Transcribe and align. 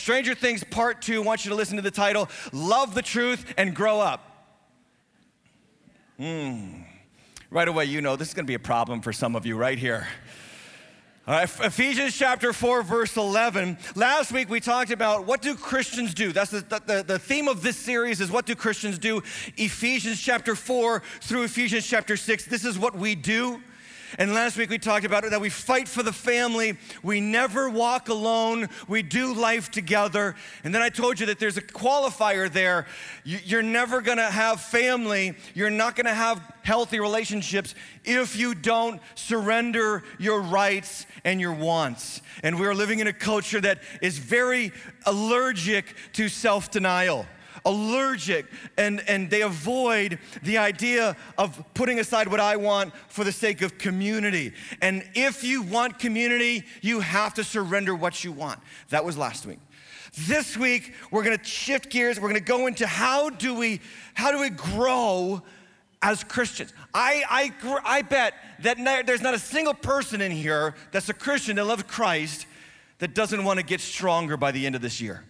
Stranger 0.00 0.34
Things 0.34 0.64
Part 0.64 1.02
2. 1.02 1.22
I 1.22 1.24
want 1.24 1.44
you 1.44 1.50
to 1.50 1.54
listen 1.54 1.76
to 1.76 1.82
the 1.82 1.90
title 1.90 2.28
Love 2.52 2.94
the 2.94 3.02
Truth 3.02 3.52
and 3.58 3.74
Grow 3.74 4.00
Up. 4.00 4.26
Hmm. 6.16 6.82
Right 7.50 7.68
away, 7.68 7.84
you 7.84 8.00
know 8.00 8.16
this 8.16 8.28
is 8.28 8.34
going 8.34 8.46
to 8.46 8.50
be 8.50 8.54
a 8.54 8.58
problem 8.58 9.02
for 9.02 9.12
some 9.12 9.36
of 9.36 9.44
you 9.44 9.56
right 9.56 9.78
here. 9.78 10.08
All 11.26 11.34
right, 11.34 11.50
Ephesians 11.60 12.16
chapter 12.16 12.52
4, 12.52 12.82
verse 12.82 13.16
11. 13.16 13.76
Last 13.94 14.32
week 14.32 14.48
we 14.48 14.58
talked 14.58 14.90
about 14.90 15.26
what 15.26 15.42
do 15.42 15.54
Christians 15.54 16.14
do? 16.14 16.32
That's 16.32 16.50
the, 16.50 16.82
the, 16.86 17.04
the, 17.06 17.18
theme 17.18 17.46
of 17.46 17.62
this 17.62 17.76
series 17.76 18.22
is 18.22 18.30
what 18.30 18.46
do 18.46 18.54
Christians 18.54 18.98
do? 18.98 19.22
Ephesians 19.58 20.20
chapter 20.20 20.54
4 20.54 21.02
through 21.20 21.42
Ephesians 21.42 21.86
chapter 21.86 22.16
6. 22.16 22.46
This 22.46 22.64
is 22.64 22.78
what 22.78 22.96
we 22.96 23.14
do. 23.14 23.62
And 24.18 24.34
last 24.34 24.56
week 24.56 24.70
we 24.70 24.78
talked 24.78 25.04
about 25.04 25.24
it 25.24 25.30
that 25.30 25.40
we 25.40 25.50
fight 25.50 25.88
for 25.88 26.02
the 26.02 26.12
family. 26.12 26.76
We 27.02 27.20
never 27.20 27.68
walk 27.68 28.08
alone. 28.08 28.68
We 28.88 29.02
do 29.02 29.34
life 29.34 29.70
together. 29.70 30.34
And 30.64 30.74
then 30.74 30.82
I 30.82 30.88
told 30.88 31.20
you 31.20 31.26
that 31.26 31.38
there's 31.38 31.56
a 31.56 31.62
qualifier 31.62 32.50
there. 32.50 32.86
You're 33.24 33.62
never 33.62 34.00
gonna 34.00 34.30
have 34.30 34.60
family. 34.60 35.36
You're 35.54 35.70
not 35.70 35.96
gonna 35.96 36.14
have 36.14 36.42
healthy 36.62 37.00
relationships 37.00 37.74
if 38.04 38.36
you 38.36 38.54
don't 38.54 39.00
surrender 39.14 40.02
your 40.18 40.40
rights 40.40 41.06
and 41.24 41.40
your 41.40 41.52
wants. 41.52 42.20
And 42.42 42.58
we're 42.58 42.74
living 42.74 42.98
in 42.98 43.06
a 43.06 43.12
culture 43.12 43.60
that 43.60 43.82
is 44.02 44.18
very 44.18 44.72
allergic 45.06 45.94
to 46.14 46.28
self 46.28 46.70
denial 46.70 47.26
allergic 47.64 48.46
and, 48.76 49.02
and 49.08 49.30
they 49.30 49.42
avoid 49.42 50.18
the 50.42 50.58
idea 50.58 51.16
of 51.38 51.62
putting 51.74 51.98
aside 51.98 52.28
what 52.28 52.40
I 52.40 52.56
want 52.56 52.94
for 53.08 53.24
the 53.24 53.32
sake 53.32 53.62
of 53.62 53.78
community. 53.78 54.52
And 54.80 55.04
if 55.14 55.44
you 55.44 55.62
want 55.62 55.98
community, 55.98 56.64
you 56.80 57.00
have 57.00 57.34
to 57.34 57.44
surrender 57.44 57.94
what 57.94 58.24
you 58.24 58.32
want. 58.32 58.60
That 58.90 59.04
was 59.04 59.16
last 59.16 59.46
week. 59.46 59.60
This 60.26 60.56
week, 60.56 60.94
we're 61.10 61.22
gonna 61.22 61.42
shift 61.44 61.90
gears. 61.90 62.18
We're 62.18 62.28
gonna 62.28 62.40
go 62.40 62.66
into 62.66 62.86
how 62.86 63.30
do 63.30 63.54
we, 63.54 63.80
how 64.14 64.32
do 64.32 64.40
we 64.40 64.50
grow 64.50 65.42
as 66.02 66.24
Christians. 66.24 66.72
I, 66.94 67.22
I, 67.28 67.80
I 67.84 68.02
bet 68.02 68.34
that 68.60 69.06
there's 69.06 69.22
not 69.22 69.34
a 69.34 69.38
single 69.38 69.74
person 69.74 70.20
in 70.20 70.32
here 70.32 70.74
that's 70.92 71.08
a 71.08 71.14
Christian 71.14 71.56
that 71.56 71.64
loves 71.64 71.82
Christ 71.84 72.46
that 72.98 73.14
doesn't 73.14 73.44
want 73.44 73.58
to 73.58 73.64
get 73.64 73.80
stronger 73.80 74.36
by 74.36 74.50
the 74.50 74.66
end 74.66 74.74
of 74.74 74.82
this 74.82 75.00
year. 75.00 75.24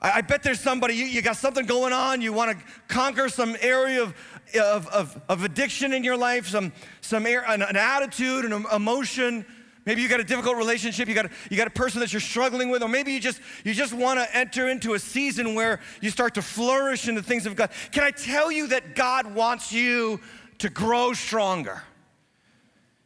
I, 0.00 0.20
bet 0.20 0.44
there's 0.44 0.60
somebody, 0.60 0.94
you, 0.94 1.06
you 1.06 1.22
got 1.22 1.36
something 1.36 1.66
going 1.66 1.92
on, 1.92 2.20
you 2.20 2.32
want 2.32 2.56
to 2.56 2.64
conquer 2.86 3.28
some 3.28 3.56
area 3.60 4.02
of, 4.02 4.14
of, 4.54 4.86
of, 4.88 5.20
of, 5.28 5.44
addiction 5.44 5.92
in 5.92 6.04
your 6.04 6.16
life, 6.16 6.46
some, 6.46 6.72
some 7.00 7.26
air, 7.26 7.44
an, 7.48 7.62
an 7.62 7.76
attitude, 7.76 8.44
an 8.44 8.64
emotion. 8.72 9.44
Maybe 9.84 10.02
you 10.02 10.08
got 10.08 10.20
a 10.20 10.24
difficult 10.24 10.56
relationship, 10.56 11.08
you 11.08 11.14
got, 11.14 11.26
a, 11.26 11.30
you 11.50 11.56
got 11.56 11.66
a 11.66 11.70
person 11.70 11.98
that 12.00 12.12
you're 12.12 12.20
struggling 12.20 12.68
with, 12.68 12.82
or 12.82 12.88
maybe 12.88 13.12
you 13.12 13.18
just, 13.18 13.40
you 13.64 13.74
just 13.74 13.92
want 13.92 14.20
to 14.20 14.36
enter 14.36 14.68
into 14.68 14.94
a 14.94 15.00
season 15.00 15.54
where 15.54 15.80
you 16.00 16.10
start 16.10 16.34
to 16.34 16.42
flourish 16.42 17.08
in 17.08 17.16
the 17.16 17.22
things 17.22 17.44
of 17.44 17.56
God. 17.56 17.70
Can 17.90 18.04
I 18.04 18.12
tell 18.12 18.52
you 18.52 18.68
that 18.68 18.94
God 18.94 19.34
wants 19.34 19.72
you 19.72 20.20
to 20.58 20.68
grow 20.68 21.12
stronger? 21.12 21.82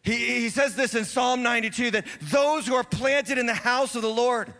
He, 0.02 0.40
he 0.40 0.48
says 0.50 0.74
this 0.74 0.94
in 0.94 1.06
Psalm 1.06 1.42
92 1.42 1.92
that 1.92 2.06
those 2.20 2.66
who 2.66 2.74
are 2.74 2.84
planted 2.84 3.38
in 3.38 3.46
the 3.46 3.54
house 3.54 3.94
of 3.94 4.02
the 4.02 4.10
Lord 4.10 4.52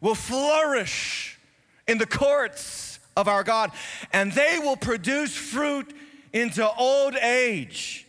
will 0.00 0.14
flourish 0.14 1.31
in 1.86 1.98
the 1.98 2.06
courts 2.06 2.98
of 3.16 3.28
our 3.28 3.44
God, 3.44 3.70
and 4.12 4.32
they 4.32 4.58
will 4.58 4.76
produce 4.76 5.36
fruit 5.36 5.92
into 6.32 6.68
old 6.74 7.14
age. 7.16 8.06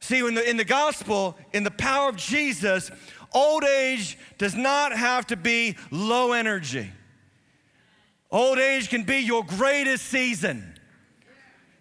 See, 0.00 0.18
in 0.18 0.34
the, 0.34 0.48
in 0.48 0.56
the 0.56 0.64
gospel, 0.64 1.36
in 1.52 1.64
the 1.64 1.70
power 1.70 2.08
of 2.08 2.16
Jesus, 2.16 2.90
old 3.32 3.64
age 3.64 4.18
does 4.38 4.54
not 4.54 4.96
have 4.96 5.26
to 5.28 5.36
be 5.36 5.76
low 5.90 6.32
energy. 6.32 6.90
Old 8.30 8.58
age 8.58 8.88
can 8.88 9.04
be 9.04 9.18
your 9.18 9.44
greatest 9.44 10.06
season. 10.06 10.74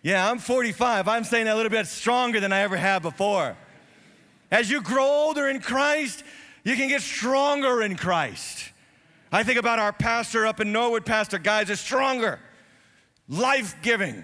Yeah, 0.02 0.30
I'm 0.30 0.39
45. 0.39 1.08
I'm 1.08 1.23
saying 1.23 1.45
that 1.45 1.53
a 1.53 1.58
little 1.58 1.69
bit 1.69 1.87
stronger 1.87 2.39
than 2.39 2.54
I 2.54 2.61
ever 2.61 2.77
have 2.77 3.02
before. 3.02 3.58
As 4.49 4.70
you 4.70 4.81
grow 4.81 5.05
older 5.05 5.49
in 5.49 5.60
Christ, 5.60 6.23
you 6.64 6.76
can 6.76 6.87
get 6.87 7.02
stronger 7.02 7.81
in 7.81 7.95
Christ. 7.95 8.71
I 9.32 9.43
think 9.43 9.60
about 9.60 9.80
our 9.80 9.92
pastor 9.92 10.45
up 10.45 10.60
in 10.60 10.71
Norwood, 10.71 11.05
Pastor 11.05 11.38
Guys 11.38 11.70
is 11.70 11.80
stronger, 11.80 12.39
life 13.27 13.76
giving, 13.82 14.23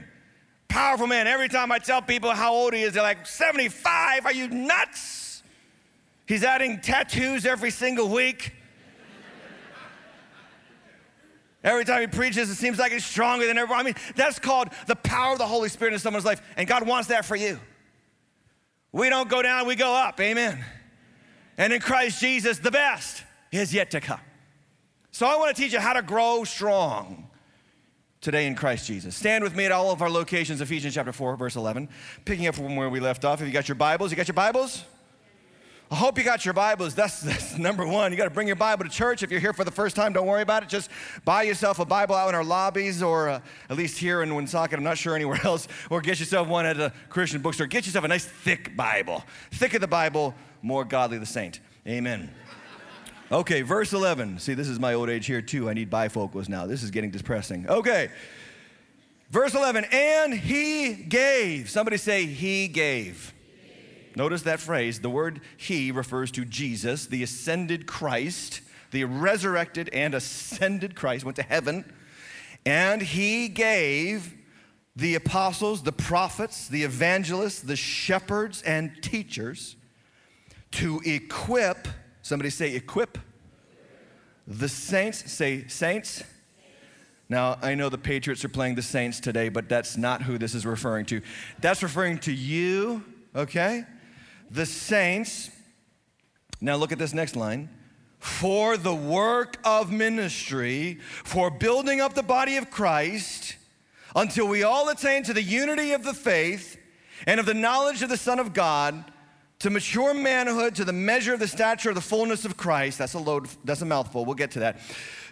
powerful 0.70 1.08
man. 1.08 1.28
Every 1.28 1.50
time 1.50 1.72
I 1.72 1.80
tell 1.80 2.02
people 2.02 2.32
how 2.32 2.54
old 2.54 2.74
he 2.74 2.84
is, 2.84 2.94
they're 2.94 3.04
like, 3.04 3.28
75? 3.28 4.26
Are 4.26 4.34
you 4.34 4.48
nuts? 4.48 5.44
He's 6.26 6.44
adding 6.44 6.80
tattoos 6.80 7.46
every 7.46 7.72
single 7.72 8.08
week. 8.08 8.54
Every 11.64 11.86
time 11.86 12.02
he 12.02 12.08
preaches, 12.08 12.50
it 12.50 12.56
seems 12.56 12.78
like 12.78 12.92
he's 12.92 13.06
stronger 13.06 13.48
than 13.48 13.58
everyone. 13.58 13.80
I 13.80 13.84
mean, 13.84 13.96
that's 14.16 14.38
called 14.38 14.70
the 14.86 14.98
power 14.98 15.34
of 15.34 15.38
the 15.38 15.48
Holy 15.48 15.70
Spirit 15.70 15.94
in 15.94 16.00
someone's 16.00 16.26
life, 16.26 16.42
and 16.58 16.68
God 16.68 16.86
wants 16.86 17.08
that 17.08 17.24
for 17.24 17.38
you. 17.38 17.58
We 18.92 19.10
don't 19.10 19.30
go 19.30 19.42
down, 19.42 19.66
we 19.66 19.76
go 19.76 19.94
up. 19.94 20.20
Amen. 20.20 20.64
And 21.58 21.72
in 21.72 21.80
Christ 21.80 22.20
Jesus, 22.20 22.60
the 22.60 22.72
best 22.72 23.24
is 23.52 23.74
yet 23.74 23.92
to 23.92 24.02
come. 24.02 24.20
So 25.14 25.28
I 25.28 25.36
want 25.36 25.56
to 25.56 25.62
teach 25.62 25.74
you 25.74 25.80
how 25.80 25.94
to 25.94 26.02
grow 26.02 26.44
strong 26.44 27.30
today 28.20 28.48
in 28.48 28.56
Christ 28.56 28.88
Jesus. 28.88 29.16
Stand 29.16 29.44
with 29.44 29.56
me 29.56 29.66
at 29.66 29.72
all 29.72 29.92
of 29.92 30.02
our 30.02 30.10
locations, 30.10 30.60
Ephesians 30.60 30.96
chapter 30.96 31.12
4, 31.12 31.36
verse 31.36 31.56
11. 31.56 31.88
Picking 32.26 32.48
up 32.48 32.56
from 32.56 32.76
where 32.76 32.90
we 32.90 33.00
left 33.00 33.24
off. 33.24 33.38
Have 33.38 33.48
you 33.48 33.54
got 33.54 33.68
your 33.68 33.76
Bibles? 33.76 34.10
You 34.10 34.18
got 34.18 34.28
your 34.28 34.34
Bibles? 34.34 34.84
I 35.92 35.96
hope 35.96 36.18
you 36.18 36.24
got 36.24 36.46
your 36.46 36.56
Bibles. 36.56 36.96
That's, 36.96 37.22
that's 37.22 37.58
number 37.60 37.86
one. 37.86 38.12
You 38.12 38.18
got 38.18 38.24
to 38.24 38.32
bring 38.32 38.48
your 38.48 38.56
Bible 38.56 38.86
to 38.86 38.90
church. 38.90 39.22
If 39.22 39.30
you're 39.30 39.40
here 39.40 39.54
for 39.54 39.64
the 39.64 39.70
first 39.70 39.96
time, 39.96 40.14
don't 40.14 40.26
worry 40.26 40.42
about 40.42 40.64
it. 40.64 40.70
Just 40.70 40.90
buy 41.24 41.44
yourself 41.44 41.78
a 41.78 41.86
Bible 41.86 42.16
out 42.16 42.30
in 42.30 42.34
our 42.34 42.44
lobbies, 42.44 43.04
or 43.04 43.30
uh, 43.30 43.40
at 43.70 43.78
least 43.78 44.00
here 44.00 44.24
in 44.24 44.34
Woonsocket. 44.34 44.80
I'm 44.80 44.84
not 44.84 44.98
sure 44.98 45.16
anywhere 45.16 45.40
else. 45.44 45.68
Or 45.92 46.02
get 46.02 46.20
yourself 46.20 46.48
one 46.48 46.66
at 46.66 46.80
a 46.80 46.92
Christian 47.10 47.40
bookstore. 47.44 47.68
Get 47.68 47.86
yourself 47.86 48.04
a 48.04 48.08
nice 48.08 48.26
thick 48.26 48.76
Bible. 48.76 49.24
Thicker 49.52 49.78
the 49.78 49.88
Bible, 49.88 50.34
more 50.64 50.84
godly 50.84 51.20
the 51.20 51.28
saint. 51.28 51.60
Amen. 51.88 52.32
Okay, 53.34 53.64
verse 53.64 53.94
11. 53.94 54.38
See, 54.38 54.54
this 54.54 54.70
is 54.70 54.80
my 54.80 54.94
old 54.94 55.10
age 55.10 55.26
here 55.26 55.42
too. 55.42 55.68
I 55.68 55.74
need 55.74 55.90
bifocals 55.90 56.48
now. 56.48 56.68
This 56.68 56.84
is 56.84 56.92
getting 56.92 57.10
depressing. 57.10 57.68
Okay. 57.68 58.10
Verse 59.32 59.56
11, 59.56 59.88
and 59.92 60.32
he 60.32 60.94
gave. 60.94 61.68
Somebody 61.68 61.98
say, 61.98 62.28
he 62.28 62.68
gave. 62.68 63.34
Notice 64.16 64.44
that 64.44 64.60
phrase. 64.60 65.00
The 65.00 65.10
word 65.10 65.42
he 65.58 65.92
refers 65.92 66.30
to 66.34 66.46
Jesus, 66.46 67.08
the 67.08 67.24
ascended 67.24 67.88
Christ, 67.88 68.62
the 68.92 69.06
resurrected 69.06 69.90
and 69.92 70.14
ascended 70.14 70.94
Christ, 70.96 71.26
went 71.26 71.38
to 71.38 71.44
heaven. 71.44 71.92
And 72.68 73.02
he 73.02 73.48
gave 73.48 74.36
the 74.96 75.16
apostles, 75.16 75.82
the 75.82 75.92
prophets, 75.92 76.68
the 76.68 76.84
evangelists, 76.84 77.62
the 77.62 77.76
shepherds, 77.76 78.62
and 78.62 79.02
teachers 79.02 79.76
to 80.74 81.02
equip 81.04 81.88
Somebody 82.24 82.50
say 82.50 82.74
equip. 82.74 83.20
The 84.48 84.68
saints, 84.68 85.32
say 85.32 85.68
saints. 85.68 86.24
Now, 87.30 87.58
I 87.62 87.76
know 87.76 87.90
the 87.90 87.98
Patriots 87.98 88.44
are 88.44 88.50
playing 88.50 88.76
the 88.76 88.82
Saints 88.82 89.20
today, 89.20 89.50
but 89.50 89.70
that's 89.70 89.98
not 89.98 90.22
who 90.22 90.38
this 90.38 90.54
is 90.54 90.66
referring 90.66 91.06
to. 91.08 91.22
That's 91.60 91.82
referring 91.82 92.20
to 92.20 92.34
you, 92.34 93.04
okay? 93.36 93.86
The 94.52 94.66
saints. 94.66 95.50
Now, 96.60 96.76
look 96.76 96.92
at 96.92 97.00
this 97.00 97.14
next 97.14 97.36
line. 97.36 97.70
For 98.20 98.78
the 98.78 98.96
work 98.96 99.58
of 99.66 99.92
ministry, 99.92 101.00
for 101.24 101.50
building 101.50 102.02
up 102.02 102.14
the 102.14 102.24
body 102.24 102.58
of 102.58 102.70
Christ, 102.70 103.56
until 104.16 104.48
we 104.48 104.64
all 104.64 104.90
attain 104.90 105.24
to 105.24 105.34
the 105.34 105.42
unity 105.42 105.92
of 105.92 106.04
the 106.04 106.14
faith 106.14 106.78
and 107.26 107.40
of 107.40 107.46
the 107.46 107.54
knowledge 107.54 108.02
of 108.02 108.10
the 108.10 108.18
Son 108.18 108.40
of 108.40 108.54
God 108.54 109.04
to 109.64 109.70
mature 109.70 110.14
manhood 110.14 110.76
to 110.76 110.84
the 110.84 110.92
measure 110.92 111.34
of 111.34 111.40
the 111.40 111.48
stature 111.48 111.88
of 111.88 111.96
the 111.96 112.02
fullness 112.02 112.44
of 112.44 112.58
Christ. 112.58 112.98
That's 112.98 113.14
a 113.14 113.20
load, 113.20 113.48
that's 113.64 113.82
a 113.82 113.86
mouthful. 113.86 114.26
We'll 114.26 114.36
get 114.36 114.52
to 114.52 114.60
that. 114.60 114.82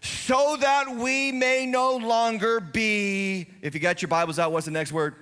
So 0.01 0.55
that 0.55 0.95
we 0.95 1.33
may 1.33 1.65
no 1.65 1.97
longer 1.97 2.61
be, 2.61 3.47
if 3.61 3.73
you 3.73 3.81
got 3.81 4.01
your 4.01 4.07
Bibles 4.07 4.39
out, 4.39 4.53
what's 4.53 4.63
the 4.63 4.71
next 4.71 4.93
word? 4.93 5.15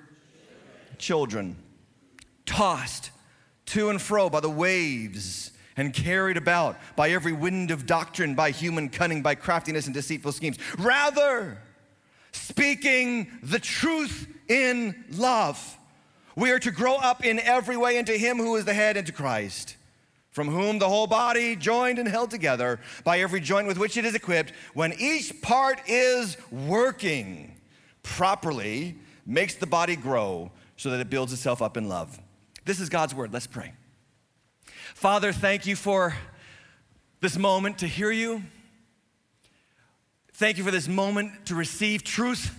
Children. 0.99 1.55
Tossed 2.45 3.09
to 3.65 3.89
and 3.89 3.99
fro 3.99 4.29
by 4.29 4.41
the 4.41 4.49
waves 4.49 5.53
and 5.75 5.91
carried 5.91 6.37
about 6.37 6.77
by 6.95 7.09
every 7.09 7.33
wind 7.33 7.71
of 7.71 7.87
doctrine, 7.87 8.35
by 8.35 8.51
human 8.51 8.89
cunning, 8.89 9.23
by 9.23 9.33
craftiness 9.33 9.87
and 9.87 9.93
deceitful 9.95 10.33
schemes. 10.33 10.59
Rather, 10.77 11.57
speaking 12.31 13.31
the 13.41 13.59
truth 13.59 14.27
in 14.47 15.03
love 15.13 15.78
we 16.35 16.51
are 16.51 16.59
to 16.59 16.71
grow 16.71 16.95
up 16.95 17.25
in 17.25 17.39
every 17.39 17.77
way 17.77 17.97
into 17.97 18.13
Him 18.13 18.37
who 18.37 18.55
is 18.55 18.65
the 18.65 18.73
head, 18.73 18.97
into 18.97 19.11
Christ, 19.11 19.75
from 20.31 20.47
whom 20.47 20.79
the 20.79 20.87
whole 20.87 21.07
body, 21.07 21.55
joined 21.55 21.99
and 21.99 22.07
held 22.07 22.31
together 22.31 22.79
by 23.03 23.19
every 23.19 23.39
joint 23.39 23.67
with 23.67 23.77
which 23.77 23.97
it 23.97 24.05
is 24.05 24.15
equipped, 24.15 24.53
when 24.73 24.93
each 24.99 25.41
part 25.41 25.81
is 25.87 26.37
working 26.51 27.55
properly, 28.03 28.95
makes 29.25 29.55
the 29.55 29.67
body 29.67 29.95
grow 29.95 30.51
so 30.77 30.89
that 30.91 30.99
it 30.99 31.09
builds 31.09 31.33
itself 31.33 31.61
up 31.61 31.77
in 31.77 31.89
love. 31.89 32.19
This 32.65 32.79
is 32.79 32.89
God's 32.89 33.13
word. 33.13 33.33
Let's 33.33 33.47
pray. 33.47 33.73
Father, 34.93 35.31
thank 35.31 35.65
you 35.65 35.75
for 35.75 36.15
this 37.21 37.37
moment 37.37 37.79
to 37.79 37.87
hear 37.87 38.11
you. 38.11 38.43
Thank 40.33 40.57
you 40.57 40.63
for 40.63 40.71
this 40.71 40.87
moment 40.87 41.47
to 41.47 41.55
receive 41.55 42.03
truth. 42.03 42.55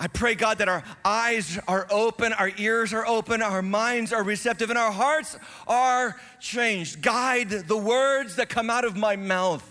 I 0.00 0.06
pray, 0.06 0.36
God, 0.36 0.58
that 0.58 0.68
our 0.68 0.84
eyes 1.04 1.58
are 1.66 1.86
open, 1.90 2.32
our 2.32 2.52
ears 2.56 2.92
are 2.94 3.04
open, 3.04 3.42
our 3.42 3.62
minds 3.62 4.12
are 4.12 4.22
receptive, 4.22 4.70
and 4.70 4.78
our 4.78 4.92
hearts 4.92 5.36
are 5.66 6.20
changed. 6.38 7.02
Guide 7.02 7.50
the 7.50 7.76
words 7.76 8.36
that 8.36 8.48
come 8.48 8.70
out 8.70 8.84
of 8.84 8.96
my 8.96 9.16
mouth, 9.16 9.68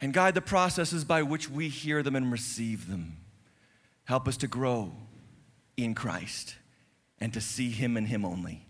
and 0.00 0.12
guide 0.12 0.34
the 0.34 0.40
processes 0.40 1.04
by 1.04 1.22
which 1.22 1.48
we 1.48 1.68
hear 1.68 2.02
them 2.02 2.16
and 2.16 2.32
receive 2.32 2.88
them. 2.88 3.16
Help 4.04 4.26
us 4.26 4.36
to 4.38 4.48
grow 4.48 4.92
in 5.76 5.94
Christ 5.94 6.56
and 7.20 7.32
to 7.32 7.40
see 7.40 7.70
Him 7.70 7.96
and 7.96 8.08
Him 8.08 8.24
only. 8.24 8.66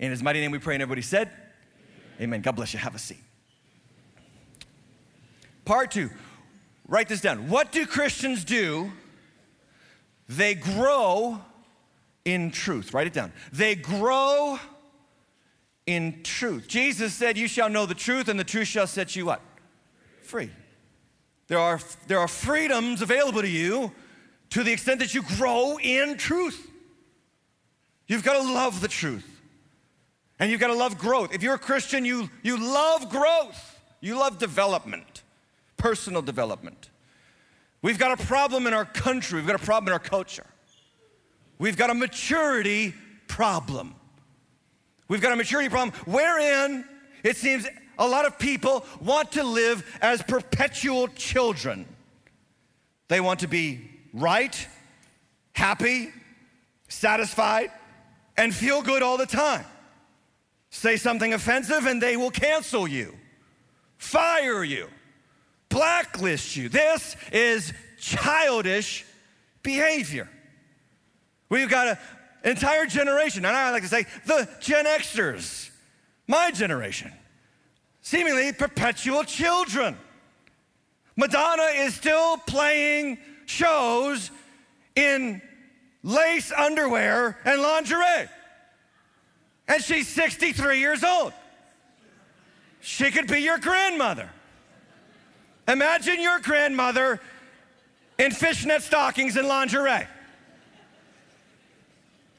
In 0.00 0.10
His 0.10 0.24
mighty 0.24 0.40
name 0.40 0.50
we 0.50 0.58
pray, 0.58 0.74
and 0.74 0.82
everybody 0.82 1.02
said, 1.02 1.28
Amen. 2.16 2.30
Amen. 2.30 2.40
God 2.42 2.56
bless 2.56 2.72
you. 2.72 2.80
Have 2.80 2.96
a 2.96 2.98
seat. 2.98 3.22
Part 5.64 5.92
two, 5.92 6.10
write 6.88 7.08
this 7.08 7.20
down. 7.20 7.48
What 7.48 7.70
do 7.70 7.86
Christians 7.86 8.44
do? 8.44 8.90
They 10.28 10.54
grow 10.54 11.40
in 12.24 12.50
truth. 12.50 12.92
Write 12.92 13.06
it 13.06 13.12
down. 13.12 13.32
They 13.52 13.74
grow 13.74 14.58
in 15.86 16.22
truth. 16.22 16.68
Jesus 16.68 17.14
said, 17.14 17.38
You 17.38 17.48
shall 17.48 17.70
know 17.70 17.86
the 17.86 17.94
truth, 17.94 18.28
and 18.28 18.38
the 18.38 18.44
truth 18.44 18.68
shall 18.68 18.86
set 18.86 19.16
you 19.16 19.26
what? 19.26 19.40
Free. 20.22 20.50
There 21.46 21.58
are, 21.58 21.80
there 22.06 22.18
are 22.18 22.28
freedoms 22.28 23.00
available 23.00 23.40
to 23.40 23.48
you 23.48 23.90
to 24.50 24.62
the 24.62 24.72
extent 24.72 25.00
that 25.00 25.14
you 25.14 25.22
grow 25.22 25.78
in 25.82 26.18
truth. 26.18 26.70
You've 28.06 28.24
got 28.24 28.42
to 28.42 28.52
love 28.52 28.80
the 28.80 28.88
truth. 28.88 29.24
And 30.38 30.50
you've 30.50 30.60
got 30.60 30.68
to 30.68 30.74
love 30.74 30.98
growth. 30.98 31.34
If 31.34 31.42
you're 31.42 31.54
a 31.54 31.58
Christian, 31.58 32.04
you, 32.04 32.30
you 32.42 32.58
love 32.58 33.10
growth. 33.10 33.80
You 34.00 34.18
love 34.18 34.38
development, 34.38 35.22
personal 35.76 36.22
development. 36.22 36.87
We've 37.80 37.98
got 37.98 38.20
a 38.20 38.24
problem 38.24 38.66
in 38.66 38.74
our 38.74 38.84
country, 38.84 39.38
we've 39.38 39.46
got 39.46 39.60
a 39.60 39.64
problem 39.64 39.88
in 39.88 39.92
our 39.92 39.98
culture. 39.98 40.46
We've 41.58 41.76
got 41.76 41.90
a 41.90 41.94
maturity 41.94 42.94
problem. 43.26 43.94
We've 45.08 45.20
got 45.20 45.32
a 45.32 45.36
maturity 45.36 45.68
problem 45.68 45.98
wherein 46.06 46.84
it 47.24 47.36
seems 47.36 47.66
a 47.98 48.06
lot 48.06 48.26
of 48.26 48.38
people 48.38 48.84
want 49.00 49.32
to 49.32 49.42
live 49.42 49.84
as 50.00 50.22
perpetual 50.22 51.08
children. 51.08 51.86
They 53.08 53.20
want 53.20 53.40
to 53.40 53.48
be 53.48 53.90
right, 54.12 54.66
happy, 55.52 56.10
satisfied, 56.88 57.70
and 58.36 58.54
feel 58.54 58.82
good 58.82 59.02
all 59.02 59.16
the 59.16 59.26
time. 59.26 59.64
Say 60.70 60.96
something 60.96 61.32
offensive 61.32 61.86
and 61.86 62.00
they 62.00 62.16
will 62.16 62.30
cancel 62.30 62.86
you, 62.86 63.14
fire 63.96 64.62
you, 64.62 64.88
blacklist 65.68 66.56
you. 66.56 66.68
This 66.68 67.16
is 67.32 67.72
childish 67.98 69.04
behavior. 69.62 70.28
We've 71.48 71.68
got 71.68 71.88
an 71.88 71.98
entire 72.50 72.86
generation, 72.86 73.44
and 73.44 73.56
I 73.56 73.70
like 73.70 73.82
to 73.82 73.88
say 73.88 74.06
the 74.26 74.48
Gen 74.60 74.84
Xers, 74.84 75.70
my 76.26 76.50
generation, 76.50 77.12
seemingly 78.02 78.52
perpetual 78.52 79.24
children. 79.24 79.96
Madonna 81.16 81.70
is 81.74 81.94
still 81.94 82.36
playing 82.36 83.18
shows 83.46 84.30
in 84.94 85.42
lace 86.02 86.52
underwear 86.52 87.38
and 87.44 87.60
lingerie. 87.60 88.28
And 89.66 89.82
she's 89.82 90.08
63 90.08 90.78
years 90.78 91.04
old. 91.04 91.32
She 92.80 93.10
could 93.10 93.26
be 93.26 93.40
your 93.40 93.58
grandmother. 93.58 94.30
Imagine 95.68 96.22
your 96.22 96.40
grandmother 96.40 97.20
in 98.18 98.30
fishnet 98.30 98.82
stockings 98.82 99.36
and 99.36 99.46
lingerie. 99.46 100.06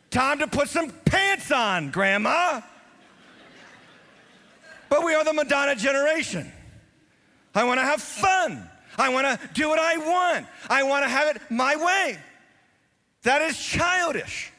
Time 0.09 0.39
to 0.39 0.47
put 0.47 0.67
some 0.67 0.89
pants 1.05 1.51
on, 1.51 1.91
Grandma. 1.91 2.61
But 4.89 5.05
we 5.05 5.13
are 5.13 5.23
the 5.23 5.33
Madonna 5.33 5.75
generation. 5.75 6.51
I 7.53 7.63
wanna 7.63 7.83
have 7.83 8.01
fun. 8.01 8.67
I 8.97 9.09
wanna 9.09 9.39
do 9.53 9.69
what 9.69 9.77
I 9.77 9.97
want. 9.97 10.47
I 10.67 10.81
wanna 10.81 11.07
have 11.07 11.35
it 11.35 11.41
my 11.51 11.75
way. 11.75 12.17
That 13.21 13.43
is 13.43 13.59
childish. 13.59 14.51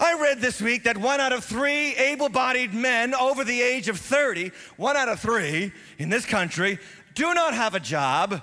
I 0.00 0.14
read 0.20 0.40
this 0.40 0.60
week 0.60 0.84
that 0.84 0.96
one 0.96 1.20
out 1.20 1.32
of 1.32 1.44
three 1.44 1.94
able 1.96 2.28
bodied 2.28 2.72
men 2.74 3.14
over 3.14 3.44
the 3.44 3.60
age 3.60 3.88
of 3.88 4.00
30, 4.00 4.50
one 4.76 4.96
out 4.96 5.08
of 5.08 5.20
three 5.20 5.72
in 5.98 6.08
this 6.08 6.24
country, 6.24 6.78
do 7.14 7.34
not 7.34 7.54
have 7.54 7.74
a 7.74 7.80
job 7.80 8.40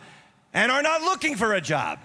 and 0.53 0.71
are 0.71 0.81
not 0.81 1.01
looking 1.01 1.35
for 1.35 1.53
a 1.53 1.61
job. 1.61 1.99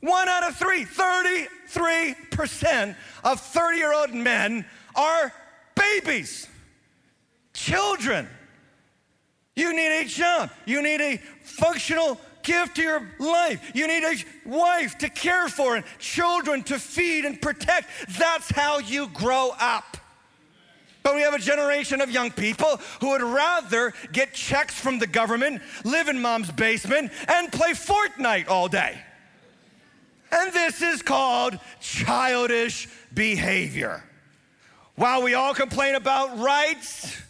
One 0.00 0.28
out 0.28 0.48
of 0.48 0.56
three, 0.56 0.84
33% 0.84 2.96
of 3.22 3.40
30 3.40 3.76
year 3.76 3.92
old 3.92 4.14
men 4.14 4.64
are 4.94 5.32
babies, 5.74 6.48
children. 7.52 8.28
You 9.54 9.74
need 9.74 10.00
a 10.00 10.04
job, 10.06 10.50
you 10.64 10.82
need 10.82 11.00
a 11.00 11.18
functional 11.42 12.18
gift 12.42 12.76
to 12.76 12.82
your 12.82 13.06
life. 13.18 13.72
You 13.74 13.86
need 13.86 14.04
a 14.04 14.48
wife 14.48 14.98
to 14.98 15.08
care 15.08 15.48
for 15.48 15.76
and 15.76 15.84
children 15.98 16.62
to 16.64 16.78
feed 16.78 17.24
and 17.24 17.40
protect. 17.40 17.88
That's 18.18 18.50
how 18.50 18.78
you 18.78 19.08
grow 19.08 19.52
up. 19.60 19.96
But 21.02 21.14
we 21.14 21.22
have 21.22 21.34
a 21.34 21.38
generation 21.38 22.00
of 22.00 22.10
young 22.10 22.30
people 22.30 22.78
who 23.00 23.10
would 23.10 23.22
rather 23.22 23.94
get 24.12 24.34
checks 24.34 24.74
from 24.74 24.98
the 24.98 25.06
government, 25.06 25.62
live 25.84 26.08
in 26.08 26.20
mom's 26.20 26.50
basement, 26.50 27.10
and 27.28 27.50
play 27.50 27.70
Fortnite 27.70 28.48
all 28.48 28.68
day. 28.68 28.98
And 30.32 30.52
this 30.52 30.82
is 30.82 31.02
called 31.02 31.58
childish 31.80 32.88
behavior. 33.14 34.04
While 34.94 35.22
we 35.22 35.34
all 35.34 35.54
complain 35.54 35.94
about 35.94 36.38
rights 36.38 37.20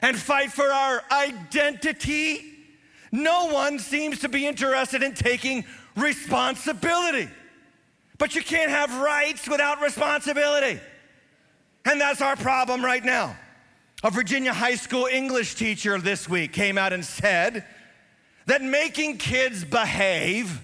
and 0.00 0.16
fight 0.16 0.50
for 0.50 0.72
our 0.72 1.02
identity, 1.12 2.52
no 3.12 3.46
one 3.48 3.78
seems 3.78 4.20
to 4.20 4.28
be 4.28 4.46
interested 4.46 5.02
in 5.02 5.14
taking 5.14 5.64
responsibility. 5.94 7.28
But 8.18 8.34
you 8.34 8.42
can't 8.42 8.70
have 8.70 9.00
rights 9.00 9.46
without 9.48 9.82
responsibility. 9.82 10.80
And 11.84 12.00
that's 12.00 12.20
our 12.20 12.36
problem 12.36 12.84
right 12.84 13.04
now. 13.04 13.36
A 14.04 14.10
Virginia 14.10 14.52
high 14.52 14.74
school 14.74 15.06
English 15.06 15.54
teacher 15.54 15.98
this 15.98 16.28
week 16.28 16.52
came 16.52 16.76
out 16.76 16.92
and 16.92 17.04
said 17.04 17.64
that 18.46 18.62
making 18.62 19.18
kids 19.18 19.64
behave 19.64 20.60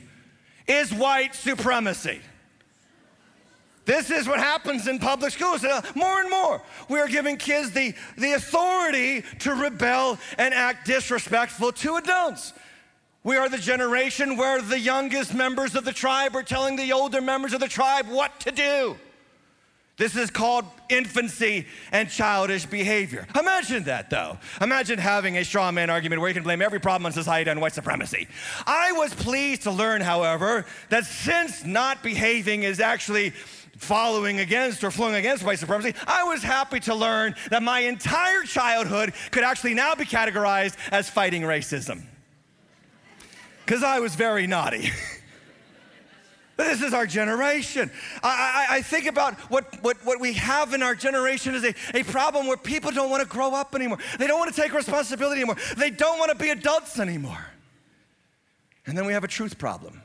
is 0.67 0.93
white 0.93 1.35
supremacy. 1.35 2.21
This 3.85 4.11
is 4.11 4.29
what 4.29 4.39
happens 4.39 4.87
in 4.87 4.99
public 4.99 5.33
schools. 5.33 5.65
Uh, 5.65 5.81
more 5.95 6.21
and 6.21 6.29
more, 6.29 6.61
we 6.91 7.01
are 7.01 7.09
giving 7.09 7.39
kids 7.39 7.71
the, 7.71 7.95
the 8.19 8.35
authority 8.35 9.23
to 9.39 9.55
rebel 9.55 10.19
and 10.37 10.53
act 10.53 10.87
disrespectful 10.87 11.73
to 11.73 11.97
adults. 11.97 12.53
We 13.25 13.37
are 13.37 13.49
the 13.49 13.57
generation 13.57 14.37
where 14.37 14.61
the 14.61 14.79
youngest 14.79 15.33
members 15.33 15.75
of 15.75 15.85
the 15.85 15.93
tribe 15.93 16.37
are 16.37 16.43
telling 16.43 16.77
the 16.77 16.93
older 16.93 17.23
members 17.23 17.55
of 17.55 17.61
the 17.61 17.69
tribe 17.69 18.09
what 18.09 18.39
to 18.41 18.51
do. 18.51 18.99
This 19.99 20.17
is 20.17 20.31
called 20.31 20.65
infancy 20.89 21.67
and 21.91 22.09
childish 22.09 22.67
behavior. 22.67 23.27
Imagine 23.39 23.83
that 23.85 24.11
though. 24.11 24.39
Imagine 24.61 24.99
having 24.99 25.37
a 25.37 25.45
straw 25.45 25.71
man 25.73 25.91
argument 25.91 26.21
where 26.21 26.31
you 26.31 26.35
can 26.35 26.45
blame 26.45 26.63
every 26.63 26.79
problem 26.79 27.05
on 27.07 27.13
society 27.13 27.51
on 27.51 27.61
white 27.61 27.75
supremacy. 27.75 28.29
I 28.65 28.93
was 28.93 29.13
pleased 29.13 29.63
to 29.63 29.73
learn, 29.73 30.01
however, 30.01 30.65
that 30.91 31.05
since 31.05 31.65
not 31.65 32.03
behaving 32.05 32.63
is 32.63 32.79
actually 32.79 33.31
following 33.77 34.39
against 34.39 34.85
or 34.85 34.93
flowing 34.93 35.17
against 35.17 35.45
white 35.45 35.59
supremacy, 35.59 35.95
I 36.07 36.23
was 36.23 36.45
happy 36.45 36.79
to 36.81 36.95
learn 36.95 37.35
that 37.51 37.65
my 37.65 37.81
entire 37.81 38.43
childhood 38.43 39.15
could 39.33 39.43
actually 39.43 39.75
now 39.75 39.97
be 39.97 40.05
categorized 40.05 40.77
as 40.93 41.11
fighting 41.11 41.43
racism. 41.43 42.05
Because 43.65 43.83
I 43.83 43.99
was 43.99 44.15
very 44.15 44.47
naughty. 44.47 44.91
This 46.59 46.83
is 46.83 46.93
our 46.93 47.07
generation. 47.07 47.89
I, 48.21 48.67
I, 48.69 48.77
I, 48.77 48.83
think 48.83 49.07
about 49.07 49.35
what, 49.49 49.81
what, 49.81 49.97
what 50.05 50.21
we 50.21 50.33
have 50.33 50.75
in 50.75 50.83
our 50.83 50.97
generation 50.97 51.55
is 51.55 51.65
a, 51.65 51.73
a 51.95 52.03
problem 52.03 52.49
where 52.49 52.57
people 52.57 52.91
don't 52.91 53.11
want 53.11 53.23
to 53.23 53.29
grow 53.29 53.55
up 53.55 53.77
anymore. 53.77 53.99
They 54.19 54.27
don't 54.27 54.41
want 54.41 54.53
to 54.53 54.61
take 54.61 54.75
responsibility 54.75 55.41
anymore. 55.41 55.57
They 55.77 55.91
don't 55.91 56.19
want 56.19 56.33
to 56.33 56.37
be 56.37 56.51
adults 56.51 56.99
anymore. 56.99 57.47
And 58.87 58.99
then 58.99 59.07
we 59.07 59.13
have 59.13 59.23
a 59.23 59.29
truth 59.29 59.57
problem. 59.57 60.03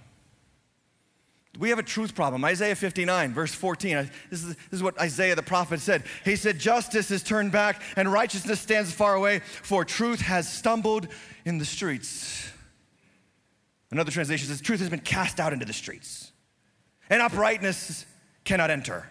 We 1.58 1.70
have 1.70 1.80
a 1.80 1.84
truth 1.84 2.14
problem. 2.14 2.46
Isaiah 2.46 2.76
59, 2.76 3.34
verse 3.34 3.56
14. 3.56 4.12
This 4.30 4.44
is, 4.44 4.50
this 4.50 4.58
is 4.74 4.84
what 4.84 5.00
Isaiah 5.02 5.36
the 5.36 5.42
prophet 5.42 5.80
said. 5.80 6.04
He 6.24 6.36
said, 6.36 6.60
Justice 6.60 7.10
is 7.10 7.24
turned 7.24 7.52
back 7.52 7.82
and 7.96 8.12
righteousness 8.12 8.62
stands 8.62 8.92
far 8.92 9.16
away, 9.16 9.40
for 9.40 9.84
truth 9.84 10.22
has 10.22 10.48
stumbled 10.52 11.08
in 11.46 11.58
the 11.58 11.66
streets. 11.66 12.48
Another 13.90 14.12
translation 14.12 14.48
says, 14.50 14.62
Truth 14.62 14.82
has 14.82 14.90
been 14.92 15.00
cast 15.00 15.40
out 15.40 15.52
into 15.52 15.66
the 15.66 15.74
streets 15.74 16.30
and 17.10 17.22
uprightness 17.22 18.06
cannot 18.44 18.70
enter. 18.72 19.10